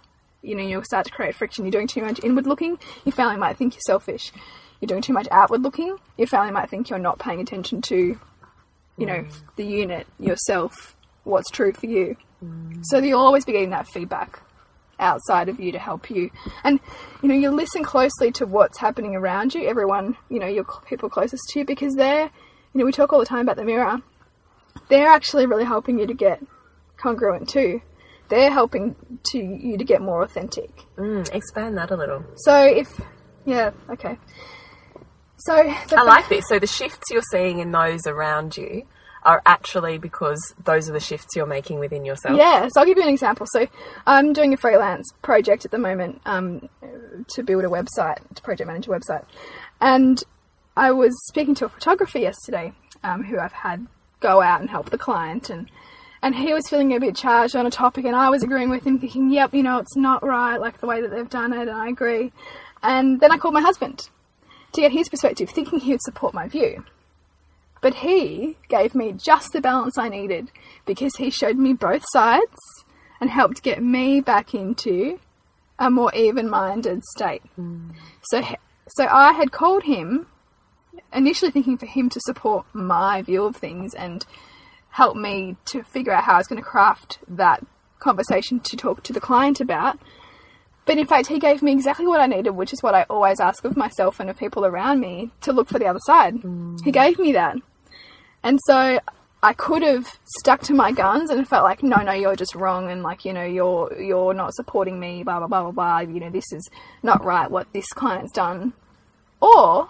you 0.42 0.54
know, 0.54 0.62
you'll 0.62 0.84
start 0.84 1.06
to 1.06 1.12
create 1.12 1.34
friction. 1.34 1.64
You're 1.64 1.72
doing 1.72 1.88
too 1.88 2.02
much 2.02 2.22
inward 2.22 2.46
looking, 2.46 2.78
your 3.04 3.12
family 3.12 3.36
might 3.36 3.56
think 3.56 3.74
you're 3.74 3.80
selfish. 3.80 4.32
You're 4.80 4.88
doing 4.88 5.02
too 5.02 5.14
much 5.14 5.26
outward 5.30 5.62
looking, 5.62 5.96
your 6.18 6.28
family 6.28 6.52
might 6.52 6.68
think 6.68 6.90
you're 6.90 6.98
not 6.98 7.18
paying 7.18 7.40
attention 7.40 7.80
to, 7.82 8.18
you 8.98 9.06
know, 9.06 9.20
mm. 9.20 9.32
the 9.56 9.64
unit, 9.64 10.06
yourself, 10.20 10.94
what's 11.24 11.50
true 11.50 11.72
for 11.72 11.86
you. 11.86 12.16
Mm. 12.44 12.82
So 12.84 12.98
you'll 12.98 13.20
always 13.20 13.46
be 13.46 13.52
getting 13.52 13.70
that 13.70 13.88
feedback 13.88 14.42
outside 14.98 15.48
of 15.48 15.60
you 15.60 15.72
to 15.72 15.78
help 15.78 16.10
you. 16.10 16.30
And, 16.64 16.80
you 17.22 17.28
know, 17.28 17.34
you 17.34 17.50
listen 17.50 17.84
closely 17.84 18.32
to 18.32 18.46
what's 18.46 18.78
happening 18.78 19.14
around 19.14 19.54
you, 19.54 19.68
everyone, 19.68 20.16
you 20.28 20.38
know, 20.38 20.46
your 20.46 20.64
people 20.86 21.08
closest 21.08 21.42
to 21.50 21.60
you, 21.60 21.64
because 21.64 21.94
they're, 21.94 22.30
you 22.72 22.78
know, 22.80 22.84
we 22.84 22.92
talk 22.92 23.12
all 23.12 23.20
the 23.20 23.26
time 23.26 23.40
about 23.40 23.56
the 23.56 23.64
mirror. 23.64 23.98
They're 24.88 25.08
actually 25.08 25.46
really 25.46 25.64
helping 25.64 25.98
you 25.98 26.06
to 26.06 26.14
get 26.14 26.42
congruent 26.96 27.48
too. 27.48 27.82
They're 28.28 28.50
helping 28.50 28.96
to 29.30 29.38
you 29.38 29.78
to 29.78 29.84
get 29.84 30.02
more 30.02 30.22
authentic. 30.22 30.70
Mm, 30.96 31.32
expand 31.32 31.78
that 31.78 31.90
a 31.90 31.96
little. 31.96 32.24
So 32.36 32.64
if, 32.64 33.00
yeah, 33.44 33.70
okay. 33.90 34.18
So 35.38 35.54
I 35.54 36.02
like 36.02 36.28
this. 36.28 36.44
So 36.48 36.58
the 36.58 36.66
shifts 36.66 37.04
you're 37.10 37.22
seeing 37.30 37.58
in 37.60 37.70
those 37.70 38.06
around 38.06 38.56
you 38.56 38.86
are 39.26 39.42
actually 39.44 39.98
because 39.98 40.54
those 40.64 40.88
are 40.88 40.92
the 40.92 41.00
shifts 41.00 41.34
you're 41.34 41.46
making 41.46 41.80
within 41.80 42.04
yourself. 42.04 42.38
Yeah, 42.38 42.68
so 42.68 42.80
I'll 42.80 42.86
give 42.86 42.96
you 42.96 43.02
an 43.02 43.10
example. 43.10 43.44
So 43.50 43.66
I'm 44.06 44.32
doing 44.32 44.54
a 44.54 44.56
freelance 44.56 45.12
project 45.20 45.64
at 45.64 45.72
the 45.72 45.78
moment 45.78 46.22
um, 46.24 46.68
to 47.34 47.42
build 47.42 47.64
a 47.64 47.68
website, 47.68 48.18
to 48.34 48.42
project 48.42 48.68
manage 48.68 48.86
a 48.86 48.90
website. 48.90 49.24
And 49.80 50.22
I 50.76 50.92
was 50.92 51.12
speaking 51.26 51.56
to 51.56 51.66
a 51.66 51.68
photographer 51.68 52.18
yesterday 52.18 52.72
um, 53.02 53.24
who 53.24 53.38
I've 53.38 53.52
had 53.52 53.86
go 54.20 54.40
out 54.40 54.60
and 54.60 54.70
help 54.70 54.90
the 54.90 54.98
client 54.98 55.50
and 55.50 55.70
and 56.22 56.34
he 56.34 56.54
was 56.54 56.66
feeling 56.68 56.94
a 56.94 57.00
bit 57.00 57.14
charged 57.14 57.54
on 57.54 57.66
a 57.66 57.70
topic 57.70 58.04
and 58.04 58.16
I 58.16 58.30
was 58.30 58.42
agreeing 58.42 58.70
with 58.70 58.86
him 58.86 58.98
thinking, 58.98 59.30
yep, 59.30 59.52
you 59.52 59.62
know, 59.62 59.78
it's 59.78 59.96
not 59.96 60.24
right, 60.24 60.56
like 60.56 60.80
the 60.80 60.86
way 60.86 61.02
that 61.02 61.10
they've 61.10 61.28
done 61.28 61.52
it 61.52 61.68
and 61.68 61.70
I 61.70 61.88
agree. 61.88 62.32
And 62.82 63.20
then 63.20 63.30
I 63.30 63.36
called 63.36 63.54
my 63.54 63.60
husband 63.60 64.08
to 64.72 64.80
get 64.80 64.92
his 64.92 65.08
perspective, 65.08 65.50
thinking 65.50 65.78
he 65.78 65.92
would 65.92 66.02
support 66.02 66.32
my 66.32 66.48
view. 66.48 66.84
But 67.80 67.94
he 67.94 68.56
gave 68.68 68.94
me 68.94 69.12
just 69.12 69.52
the 69.52 69.60
balance 69.60 69.98
I 69.98 70.08
needed 70.08 70.50
because 70.86 71.16
he 71.16 71.30
showed 71.30 71.56
me 71.56 71.72
both 71.72 72.04
sides 72.08 72.84
and 73.20 73.30
helped 73.30 73.62
get 73.62 73.82
me 73.82 74.20
back 74.20 74.54
into 74.54 75.20
a 75.78 75.90
more 75.90 76.14
even-minded 76.14 77.04
state. 77.04 77.42
Hmm. 77.56 77.90
So, 78.22 78.42
so 78.88 79.06
I 79.06 79.32
had 79.32 79.52
called 79.52 79.84
him 79.84 80.26
initially 81.12 81.50
thinking 81.50 81.78
for 81.78 81.86
him 81.86 82.08
to 82.10 82.20
support 82.20 82.66
my 82.72 83.22
view 83.22 83.44
of 83.44 83.56
things 83.56 83.94
and 83.94 84.24
help 84.90 85.16
me 85.16 85.56
to 85.66 85.82
figure 85.82 86.12
out 86.12 86.24
how 86.24 86.34
I 86.34 86.38
was 86.38 86.46
going 86.46 86.62
to 86.62 86.68
craft 86.68 87.18
that 87.28 87.64
conversation 87.98 88.60
to 88.60 88.76
talk 88.76 89.02
to 89.04 89.12
the 89.12 89.20
client 89.20 89.60
about. 89.60 89.98
But 90.86 90.98
in 90.98 91.06
fact, 91.06 91.26
he 91.26 91.38
gave 91.38 91.62
me 91.62 91.72
exactly 91.72 92.06
what 92.06 92.20
I 92.20 92.26
needed, 92.26 92.50
which 92.50 92.72
is 92.72 92.82
what 92.82 92.94
I 92.94 93.02
always 93.10 93.40
ask 93.40 93.64
of 93.64 93.76
myself 93.76 94.20
and 94.20 94.30
of 94.30 94.38
people 94.38 94.64
around 94.64 95.00
me 95.00 95.32
to 95.42 95.52
look 95.52 95.68
for 95.68 95.78
the 95.78 95.86
other 95.86 96.00
side. 96.06 96.34
He 96.34 96.40
mm. 96.40 96.92
gave 96.92 97.18
me 97.18 97.32
that. 97.32 97.56
And 98.44 98.60
so 98.66 99.00
I 99.42 99.52
could 99.52 99.82
have 99.82 100.18
stuck 100.38 100.62
to 100.62 100.74
my 100.74 100.92
guns 100.92 101.30
and 101.30 101.46
felt 101.46 101.64
like, 101.64 101.82
no, 101.82 101.96
no, 101.96 102.12
you're 102.12 102.36
just 102.36 102.54
wrong, 102.54 102.90
and 102.90 103.02
like, 103.02 103.24
you 103.24 103.32
know, 103.32 103.44
you're 103.44 104.00
you're 104.00 104.32
not 104.32 104.54
supporting 104.54 104.98
me, 104.98 105.24
blah 105.24 105.38
blah 105.38 105.48
blah 105.48 105.70
blah 105.70 105.72
blah. 105.72 105.98
You 106.12 106.20
know, 106.20 106.30
this 106.30 106.52
is 106.52 106.68
not 107.02 107.24
right 107.24 107.50
what 107.50 107.72
this 107.72 107.86
client's 107.88 108.32
done. 108.32 108.72
Or 109.40 109.88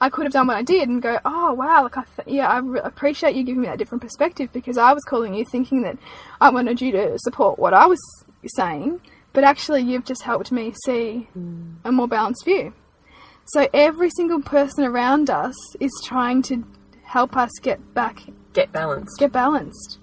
I 0.00 0.10
could 0.10 0.24
have 0.24 0.32
done 0.32 0.48
what 0.48 0.56
I 0.56 0.62
did 0.62 0.88
and 0.88 1.00
go, 1.00 1.20
oh 1.24 1.52
wow, 1.52 1.84
like 1.84 1.96
I 1.96 2.04
th- 2.16 2.34
yeah, 2.34 2.48
I 2.48 2.58
re- 2.58 2.80
appreciate 2.82 3.36
you 3.36 3.44
giving 3.44 3.60
me 3.60 3.68
that 3.68 3.78
different 3.78 4.02
perspective 4.02 4.52
because 4.52 4.76
I 4.76 4.92
was 4.92 5.04
calling 5.04 5.34
you 5.34 5.44
thinking 5.44 5.82
that 5.82 5.96
I 6.40 6.50
wanted 6.50 6.80
you 6.80 6.90
to 6.92 7.18
support 7.18 7.58
what 7.58 7.72
I 7.72 7.86
was 7.86 8.00
saying, 8.56 9.00
but 9.32 9.44
actually 9.44 9.82
you've 9.82 10.04
just 10.04 10.22
helped 10.22 10.52
me 10.52 10.74
see 10.84 11.28
a 11.84 11.92
more 11.92 12.08
balanced 12.08 12.44
view. 12.44 12.72
So 13.46 13.68
every 13.74 14.10
single 14.10 14.40
person 14.40 14.84
around 14.84 15.28
us 15.30 15.54
is 15.80 15.90
trying 16.04 16.42
to 16.42 16.64
help 17.02 17.36
us 17.36 17.50
get 17.60 17.92
back, 17.94 18.22
Get 18.52 18.70
balanced. 18.72 19.18
get 19.18 19.32
balanced, 19.32 19.98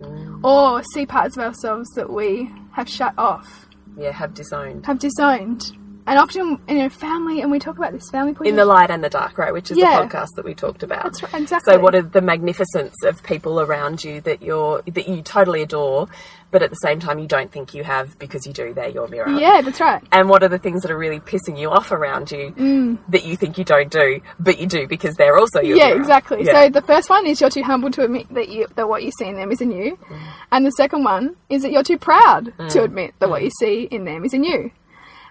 mm. 0.00 0.42
or 0.44 0.82
see 0.92 1.06
parts 1.06 1.36
of 1.36 1.42
ourselves 1.44 1.88
that 1.94 2.10
we 2.10 2.50
have 2.72 2.88
shut 2.88 3.14
off, 3.16 3.66
Yeah, 3.96 4.10
have 4.12 4.34
disowned. 4.34 4.86
have 4.86 4.98
disowned. 4.98 5.72
And 6.06 6.18
often, 6.18 6.58
in 6.68 6.78
a 6.80 6.90
family, 6.90 7.40
and 7.40 7.50
we 7.50 7.58
talk 7.58 7.78
about 7.78 7.92
this 7.92 8.10
family 8.10 8.34
point 8.34 8.48
In 8.48 8.56
the 8.56 8.66
light 8.66 8.90
and 8.90 9.02
the 9.02 9.08
dark, 9.08 9.38
right? 9.38 9.52
Which 9.54 9.70
is 9.70 9.78
Yeah. 9.78 10.00
the 10.00 10.06
podcast 10.06 10.28
that 10.36 10.44
we 10.44 10.54
talked 10.54 10.82
about. 10.82 11.04
That's 11.04 11.22
right, 11.22 11.40
exactly. 11.42 11.72
So, 11.74 11.80
what 11.80 11.94
are 11.94 12.02
the 12.02 12.20
magnificence 12.20 12.94
of 13.04 13.22
people 13.22 13.58
around 13.60 14.04
you 14.04 14.20
that 14.22 14.42
you're 14.42 14.82
that 14.82 15.08
you 15.08 15.22
totally 15.22 15.62
adore, 15.62 16.08
but 16.50 16.62
at 16.62 16.68
the 16.68 16.76
same 16.76 17.00
time 17.00 17.18
you 17.18 17.26
don't 17.26 17.50
think 17.50 17.72
you 17.72 17.84
have 17.84 18.18
because 18.18 18.46
you 18.46 18.52
do? 18.52 18.74
They're 18.74 18.90
your 18.90 19.08
mirror. 19.08 19.30
Yeah, 19.30 19.62
that's 19.62 19.80
right. 19.80 20.02
And 20.12 20.28
what 20.28 20.42
are 20.42 20.48
the 20.48 20.58
things 20.58 20.82
that 20.82 20.90
are 20.90 20.98
really 20.98 21.20
pissing 21.20 21.58
you 21.58 21.70
off 21.70 21.90
around 21.90 22.30
you 22.30 22.52
mm. 22.52 22.98
that 23.08 23.24
you 23.24 23.34
think 23.36 23.56
you 23.56 23.64
don't 23.64 23.90
do, 23.90 24.20
but 24.38 24.60
you 24.60 24.66
do 24.66 24.86
because 24.86 25.14
they're 25.16 25.38
also 25.38 25.62
your 25.62 25.76
Mm. 25.76 25.80
Yeah, 25.80 25.88
mirror? 25.88 26.00
exactly. 26.00 26.44
Yeah. 26.44 26.64
So 26.64 26.68
the 26.68 26.82
first 26.82 27.08
one 27.08 27.24
is 27.26 27.40
you're 27.40 27.48
too 27.48 27.62
humble 27.62 27.90
to 27.92 28.02
admit 28.04 28.26
that 28.34 28.50
you 28.50 28.66
that 28.76 28.90
what 28.90 29.02
you 29.04 29.10
see 29.18 29.26
in 29.26 29.36
them 29.36 29.50
is 29.50 29.62
in 29.62 29.70
you, 29.72 29.96
mm. 29.96 30.18
and 30.52 30.66
the 30.66 30.70
second 30.72 31.02
one 31.02 31.36
is 31.48 31.62
that 31.62 31.72
you're 31.72 31.82
too 31.82 31.98
proud 31.98 32.52
to 32.58 32.78
mm. 32.78 32.84
admit 32.84 33.14
that 33.20 33.30
what 33.30 33.42
you 33.42 33.50
see 33.58 33.84
in 33.90 34.04
them 34.04 34.22
is 34.26 34.34
in 34.34 34.44
you. 34.44 34.70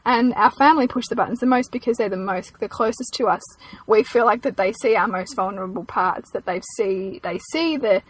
And 0.05 0.33
our 0.33 0.51
family 0.51 0.87
push 0.87 1.05
the 1.09 1.15
buttons 1.15 1.39
the 1.39 1.45
most 1.45 1.71
because 1.71 1.97
they're 1.97 2.09
the 2.09 2.17
most 2.17 2.59
the 2.59 2.67
closest 2.67 3.13
to 3.15 3.27
us. 3.27 3.41
We 3.87 4.03
feel 4.03 4.25
like 4.25 4.41
that 4.41 4.57
they 4.57 4.73
see 4.73 4.95
our 4.95 5.07
most 5.07 5.35
vulnerable 5.35 5.85
parts, 5.85 6.31
that 6.31 6.45
they 6.45 6.61
see 6.75 7.19
they 7.23 7.39
see 7.51 7.77
the 7.77 8.03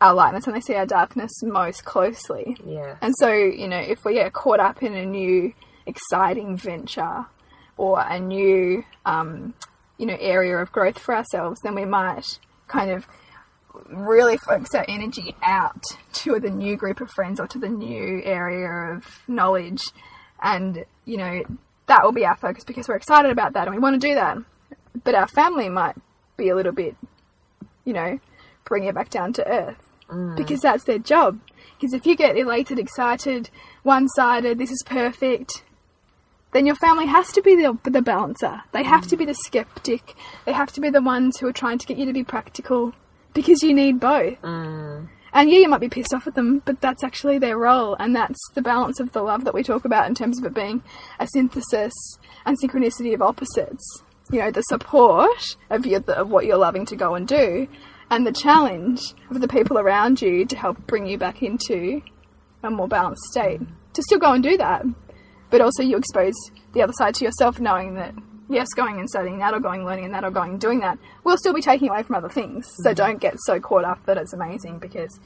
our 0.00 0.14
lightness 0.14 0.46
and 0.46 0.54
they 0.54 0.60
see 0.60 0.74
our 0.74 0.86
darkness 0.86 1.30
most 1.42 1.84
closely. 1.84 2.56
Yeah. 2.64 2.96
And 3.00 3.14
so, 3.18 3.32
you 3.32 3.66
know, 3.66 3.78
if 3.78 4.04
we 4.04 4.14
get 4.14 4.32
caught 4.32 4.60
up 4.60 4.82
in 4.82 4.94
a 4.94 5.04
new 5.04 5.52
exciting 5.86 6.56
venture 6.56 7.26
or 7.76 8.00
a 8.00 8.20
new, 8.20 8.84
um, 9.04 9.54
you 9.96 10.06
know, 10.06 10.16
area 10.20 10.56
of 10.58 10.70
growth 10.70 10.98
for 10.98 11.16
ourselves, 11.16 11.60
then 11.62 11.74
we 11.74 11.84
might 11.84 12.38
kind 12.68 12.90
of 12.90 13.08
really 13.90 14.36
focus 14.36 14.74
our 14.74 14.84
energy 14.88 15.34
out 15.42 15.82
to 16.12 16.38
the 16.38 16.50
new 16.50 16.76
group 16.76 17.00
of 17.00 17.10
friends 17.10 17.40
or 17.40 17.46
to 17.46 17.58
the 17.58 17.68
new 17.68 18.22
area 18.24 18.94
of 18.94 19.22
knowledge. 19.26 19.82
And, 20.42 20.84
you 21.04 21.16
know, 21.16 21.42
that 21.86 22.04
will 22.04 22.12
be 22.12 22.24
our 22.24 22.36
focus 22.36 22.64
because 22.64 22.88
we're 22.88 22.96
excited 22.96 23.30
about 23.30 23.54
that 23.54 23.66
and 23.66 23.74
we 23.74 23.80
want 23.80 24.00
to 24.00 24.06
do 24.08 24.14
that. 24.14 24.38
But 25.04 25.14
our 25.14 25.28
family 25.28 25.68
might 25.68 25.96
be 26.36 26.48
a 26.48 26.54
little 26.54 26.72
bit, 26.72 26.96
you 27.84 27.92
know, 27.92 28.18
bring 28.64 28.84
it 28.84 28.94
back 28.94 29.10
down 29.10 29.32
to 29.34 29.48
earth 29.48 29.82
mm. 30.08 30.36
because 30.36 30.60
that's 30.60 30.84
their 30.84 30.98
job. 30.98 31.40
Because 31.78 31.92
if 31.92 32.06
you 32.06 32.16
get 32.16 32.36
elated, 32.36 32.78
excited, 32.78 33.50
one 33.82 34.08
sided, 34.08 34.58
this 34.58 34.70
is 34.70 34.82
perfect, 34.84 35.62
then 36.52 36.66
your 36.66 36.74
family 36.76 37.06
has 37.06 37.30
to 37.32 37.42
be 37.42 37.54
the, 37.54 37.78
the 37.84 38.02
balancer. 38.02 38.62
They 38.72 38.82
have 38.82 39.06
to 39.08 39.16
be 39.16 39.24
the 39.24 39.34
skeptic. 39.34 40.14
They 40.44 40.52
have 40.52 40.72
to 40.72 40.80
be 40.80 40.90
the 40.90 41.02
ones 41.02 41.38
who 41.38 41.46
are 41.46 41.52
trying 41.52 41.78
to 41.78 41.86
get 41.86 41.98
you 41.98 42.06
to 42.06 42.12
be 42.12 42.24
practical 42.24 42.94
because 43.34 43.62
you 43.62 43.74
need 43.74 44.00
both. 44.00 44.38
And 44.42 44.87
And 45.38 45.48
yeah, 45.52 45.60
you 45.60 45.68
might 45.68 45.80
be 45.80 45.88
pissed 45.88 46.12
off 46.12 46.26
at 46.26 46.34
them, 46.34 46.62
but 46.64 46.80
that's 46.80 47.04
actually 47.04 47.38
their 47.38 47.56
role, 47.56 47.94
and 48.00 48.12
that's 48.12 48.40
the 48.54 48.60
balance 48.60 48.98
of 48.98 49.12
the 49.12 49.22
love 49.22 49.44
that 49.44 49.54
we 49.54 49.62
talk 49.62 49.84
about 49.84 50.08
in 50.08 50.14
terms 50.16 50.36
of 50.36 50.44
it 50.44 50.52
being 50.52 50.82
a 51.20 51.28
synthesis 51.28 51.92
and 52.44 52.58
synchronicity 52.60 53.14
of 53.14 53.22
opposites. 53.22 54.02
You 54.32 54.40
know, 54.40 54.50
the 54.50 54.62
support 54.62 55.56
of, 55.70 55.86
your, 55.86 56.00
of 56.08 56.28
what 56.28 56.44
you're 56.44 56.56
loving 56.56 56.84
to 56.86 56.96
go 56.96 57.14
and 57.14 57.28
do, 57.28 57.68
and 58.10 58.26
the 58.26 58.32
challenge 58.32 59.14
of 59.30 59.40
the 59.40 59.46
people 59.46 59.78
around 59.78 60.20
you 60.20 60.44
to 60.44 60.56
help 60.56 60.84
bring 60.88 61.06
you 61.06 61.16
back 61.16 61.40
into 61.40 62.02
a 62.64 62.70
more 62.72 62.88
balanced 62.88 63.22
state. 63.30 63.60
To 63.92 64.02
still 64.02 64.18
go 64.18 64.32
and 64.32 64.42
do 64.42 64.56
that, 64.56 64.84
but 65.50 65.60
also 65.60 65.84
you 65.84 65.98
expose 65.98 66.34
the 66.72 66.82
other 66.82 66.94
side 66.94 67.14
to 67.14 67.24
yourself, 67.24 67.60
knowing 67.60 67.94
that 67.94 68.12
yes, 68.48 68.68
going 68.74 68.98
and 68.98 69.08
studying 69.08 69.38
that 69.38 69.54
or 69.54 69.60
going 69.60 69.84
learning 69.84 70.06
and 70.06 70.14
that 70.14 70.24
or 70.24 70.30
going 70.30 70.58
doing 70.58 70.80
that 70.80 70.98
will 71.24 71.36
still 71.36 71.54
be 71.54 71.62
taking 71.62 71.88
away 71.88 72.02
from 72.02 72.16
other 72.16 72.28
things. 72.28 72.66
So 72.82 72.90
mm-hmm. 72.90 72.94
don't 72.94 73.20
get 73.20 73.36
so 73.40 73.60
caught 73.60 73.84
up 73.84 74.04
that 74.06 74.16
it's 74.16 74.32
amazing 74.32 74.78
because 74.78 75.18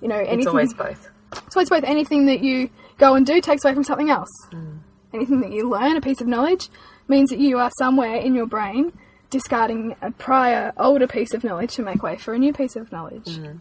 you 0.00 0.08
know 0.08 0.16
anything. 0.16 0.40
It's 0.40 0.46
always 0.48 0.74
both. 0.74 1.10
It's 1.46 1.56
always 1.56 1.68
both. 1.68 1.84
Anything 1.84 2.26
that 2.26 2.40
you 2.40 2.70
go 2.98 3.14
and 3.14 3.26
do 3.26 3.40
takes 3.40 3.64
away 3.64 3.74
from 3.74 3.84
something 3.84 4.10
else. 4.10 4.30
Mm. 4.50 4.78
Anything 5.12 5.40
that 5.40 5.52
you 5.52 5.68
learn, 5.68 5.96
a 5.96 6.00
piece 6.00 6.20
of 6.20 6.26
knowledge, 6.26 6.68
means 7.06 7.30
that 7.30 7.38
you 7.38 7.58
are 7.58 7.70
somewhere 7.78 8.16
in 8.16 8.34
your 8.34 8.46
brain 8.46 8.92
discarding 9.30 9.94
a 10.00 10.10
prior, 10.10 10.72
older 10.76 11.06
piece 11.06 11.34
of 11.34 11.44
knowledge 11.44 11.74
to 11.74 11.82
make 11.82 12.02
way 12.02 12.16
for 12.16 12.34
a 12.34 12.38
new 12.38 12.52
piece 12.52 12.76
of 12.76 12.90
knowledge. 12.92 13.24
Mm-hmm. 13.24 13.58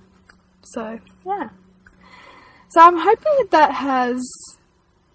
So, 0.64 1.00
yeah. 1.26 1.50
So 2.70 2.82
I'm 2.82 2.98
hoping 2.98 3.34
that 3.38 3.52
that 3.52 3.72
has 3.72 4.22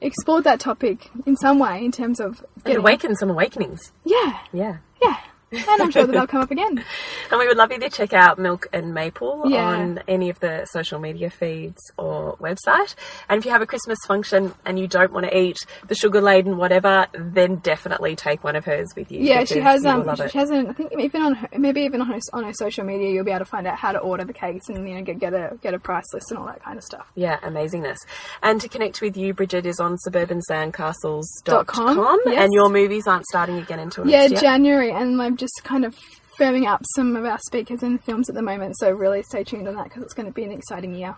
explored 0.02 0.44
that 0.44 0.60
topic 0.60 1.10
in 1.26 1.36
some 1.36 1.58
way 1.58 1.84
in 1.84 1.92
terms 1.92 2.20
of 2.20 2.40
And 2.56 2.64
getting 2.64 2.80
awaken 2.80 3.14
some 3.16 3.30
awakenings. 3.30 3.92
Yeah, 4.04 4.38
Yeah. 4.52 4.78
yeah. 5.02 5.16
And 5.52 5.82
I'm 5.82 5.90
sure 5.90 6.06
that 6.06 6.12
they'll 6.12 6.26
come 6.26 6.40
up 6.42 6.50
again. 6.50 6.84
And 7.30 7.38
we 7.38 7.46
would 7.48 7.56
love 7.56 7.72
you 7.72 7.78
to 7.78 7.88
check 7.88 8.12
out 8.12 8.38
Mylk 8.38 8.66
and 8.74 8.92
Maple 8.92 9.44
Yeah. 9.46 9.64
on 9.64 10.00
any 10.06 10.28
of 10.28 10.38
the 10.40 10.66
social 10.66 10.98
media 10.98 11.30
feeds 11.30 11.80
or 11.96 12.36
website. 12.38 12.94
And 13.28 13.38
if 13.38 13.46
you 13.46 13.50
have 13.52 13.62
a 13.62 13.66
Christmas 13.66 13.98
function 14.06 14.52
and 14.66 14.78
you 14.78 14.86
don't 14.86 15.12
want 15.12 15.24
to 15.26 15.34
eat 15.36 15.56
the 15.88 15.94
sugar 15.94 16.20
laden 16.20 16.58
whatever, 16.58 17.06
then 17.14 17.56
definitely 17.56 18.16
take 18.16 18.44
one 18.44 18.54
of 18.54 18.66
hers 18.66 18.88
with 18.96 19.10
you. 19.10 19.20
Yeah, 19.20 19.44
she 19.44 19.60
has. 19.60 19.86
Um, 19.86 20.06
it. 20.08 20.30
she 20.30 20.36
hasn't. 20.38 20.68
I 20.68 20.72
think 20.74 20.92
even 20.98 21.22
on 21.22 21.34
her, 21.36 21.48
maybe 21.56 21.80
even 21.82 22.02
on 22.02 22.08
her, 22.08 22.18
on 22.34 22.44
her 22.44 22.52
social 22.52 22.84
media, 22.84 23.10
you'll 23.10 23.24
be 23.24 23.30
able 23.30 23.38
to 23.40 23.44
find 23.46 23.66
out 23.66 23.78
how 23.78 23.92
to 23.92 23.98
order 23.98 24.24
the 24.24 24.32
cakes 24.34 24.68
and 24.68 24.86
you 24.86 24.94
know 24.96 25.02
get 25.02 25.18
get 25.18 25.32
a 25.32 25.56
get 25.62 25.72
a 25.72 25.78
price 25.78 26.04
list 26.12 26.30
and 26.30 26.38
all 26.38 26.46
that 26.46 26.62
kind 26.62 26.76
of 26.76 26.84
stuff. 26.84 27.06
Yeah, 27.14 27.38
amazingness. 27.40 27.96
And 28.42 28.60
to 28.60 28.68
connect 28.68 29.00
with 29.00 29.16
you, 29.16 29.32
Bridget 29.32 29.64
is 29.64 29.80
on 29.80 29.92
Dot 30.04 30.12
suburbansandcastles.com. 30.12 31.66
com, 31.96 32.20
yes. 32.26 32.42
And 32.44 32.52
your 32.52 32.68
movies 32.68 33.06
aren't 33.06 33.24
starting 33.26 33.58
again 33.58 33.78
until 33.78 34.06
Yeah, 34.06 34.20
next 34.26 34.32
year. 34.32 34.40
January, 34.40 34.90
and 34.92 35.20
I'm 35.20 35.36
just 35.42 35.64
kind 35.64 35.84
of 35.84 35.96
firming 36.38 36.66
up 36.66 36.82
some 36.94 37.16
of 37.16 37.24
our 37.24 37.38
speakers 37.46 37.82
and 37.82 38.02
films 38.04 38.28
at 38.28 38.34
the 38.34 38.42
moment. 38.42 38.78
So 38.78 38.90
really 38.90 39.22
stay 39.24 39.42
tuned 39.42 39.66
on 39.66 39.74
that 39.74 39.84
because 39.84 40.04
it's 40.04 40.14
going 40.14 40.26
to 40.26 40.32
be 40.32 40.44
an 40.44 40.52
exciting 40.52 40.94
year. 40.94 41.16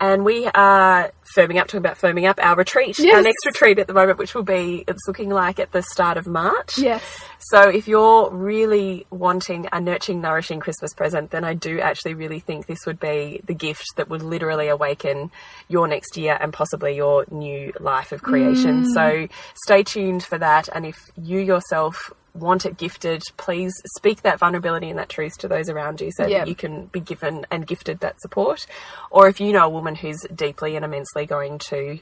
and 0.00 0.24
we 0.24 0.46
are 0.46 1.12
firming 1.36 1.60
up, 1.60 1.68
talking 1.68 1.78
about 1.78 1.96
firming 1.96 2.28
up 2.28 2.38
our 2.42 2.56
retreat, 2.56 2.98
our 3.00 3.22
next 3.22 3.46
retreat 3.46 3.78
at 3.78 3.86
the 3.86 3.94
moment, 3.94 4.18
which 4.18 4.34
will 4.34 4.42
be, 4.42 4.84
it's 4.88 5.06
looking 5.06 5.30
like 5.30 5.60
at 5.60 5.70
the 5.72 5.82
start 5.82 6.16
of 6.16 6.26
March. 6.26 6.76
Yes. 6.76 7.02
So 7.38 7.68
if 7.68 7.86
you're 7.86 8.30
really 8.30 9.06
wanting 9.10 9.68
a 9.72 9.80
nurturing, 9.80 10.20
nourishing 10.20 10.60
Christmas 10.60 10.92
present, 10.92 11.30
then 11.30 11.44
I 11.44 11.54
do 11.54 11.80
actually 11.80 12.14
really 12.14 12.40
think 12.40 12.66
this 12.66 12.84
would 12.86 12.98
be 12.98 13.40
the 13.44 13.54
gift 13.54 13.86
that 13.96 14.08
would 14.08 14.22
literally 14.22 14.68
awaken 14.68 15.30
your 15.68 15.86
next 15.86 16.16
year 16.16 16.36
and 16.40 16.52
possibly 16.52 16.96
your 16.96 17.24
new 17.30 17.72
life 17.78 18.12
of 18.12 18.22
creation. 18.22 18.84
Mm. 18.84 18.94
So 18.94 19.28
stay 19.64 19.82
tuned 19.82 20.24
for 20.24 20.38
that. 20.38 20.68
And 20.74 20.84
if 20.84 20.98
you 21.16 21.38
yourself 21.38 22.12
want 22.34 22.64
it 22.64 22.76
gifted, 22.78 23.22
please 23.36 23.72
speak 23.96 24.22
that 24.22 24.38
vulnerability 24.38 24.88
and 24.88 24.98
that 24.98 25.08
truth 25.08 25.36
to 25.38 25.48
those 25.48 25.68
around 25.68 26.00
you 26.00 26.10
so 26.12 26.26
Yep. 26.26 26.40
that 26.40 26.48
you 26.48 26.54
can 26.54 26.86
be 26.86 27.00
given 27.00 27.46
and 27.50 27.66
gifted 27.66 28.00
that 28.00 28.20
support. 28.20 28.66
Or 29.10 29.28
if 29.28 29.40
you 29.40 29.52
know 29.52 29.66
a 29.66 29.68
woman 29.68 29.94
who's 29.94 30.20
deeply 30.34 30.74
and 30.76 30.84
immensely 30.84 31.26
going 31.26 31.58
to 31.70 31.98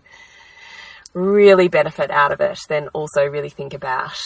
really 1.12 1.68
benefit 1.68 2.10
out 2.10 2.30
of 2.32 2.40
it, 2.40 2.60
then 2.68 2.88
also 2.88 3.24
really 3.26 3.50
think 3.50 3.74
about 3.74 4.16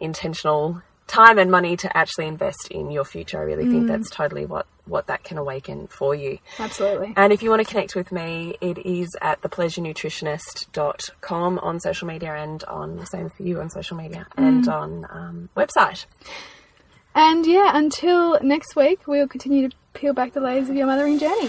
intentional 0.00 0.82
time 1.06 1.38
and 1.38 1.50
money 1.50 1.76
to 1.76 1.96
actually 1.96 2.26
invest 2.26 2.68
in 2.70 2.90
your 2.90 3.04
future. 3.04 3.38
I 3.38 3.42
really 3.42 3.66
think 3.66 3.86
that's 3.86 4.10
totally 4.10 4.44
what, 4.44 4.66
what 4.86 5.06
that 5.06 5.24
can 5.24 5.38
awaken 5.38 5.86
for 5.86 6.14
you. 6.14 6.38
Absolutely. 6.58 7.14
And 7.16 7.32
if 7.32 7.42
you 7.42 7.48
want 7.50 7.66
to 7.66 7.72
connect 7.72 7.94
with 7.94 8.10
me, 8.10 8.56
it 8.60 8.78
is 8.78 9.08
at 9.20 9.40
thepleasurenutritionist.com 9.42 11.58
on 11.60 11.80
social 11.80 12.08
media 12.08 12.34
and 12.34 12.64
on 12.64 12.96
the 12.96 13.06
same 13.06 13.30
for 13.30 13.42
you 13.42 13.60
on 13.60 13.70
social 13.70 13.96
media 13.96 14.26
and 14.36 14.68
on 14.68 15.06
um, 15.10 15.48
website. 15.56 16.06
And 17.14 17.46
yeah, 17.46 17.70
until 17.74 18.38
next 18.42 18.76
week, 18.76 19.06
we'll 19.06 19.28
continue 19.28 19.68
to 19.68 19.76
peel 19.94 20.12
back 20.12 20.34
the 20.34 20.40
layers 20.40 20.68
of 20.68 20.76
your 20.76 20.86
mothering 20.86 21.18
journey. 21.18 21.48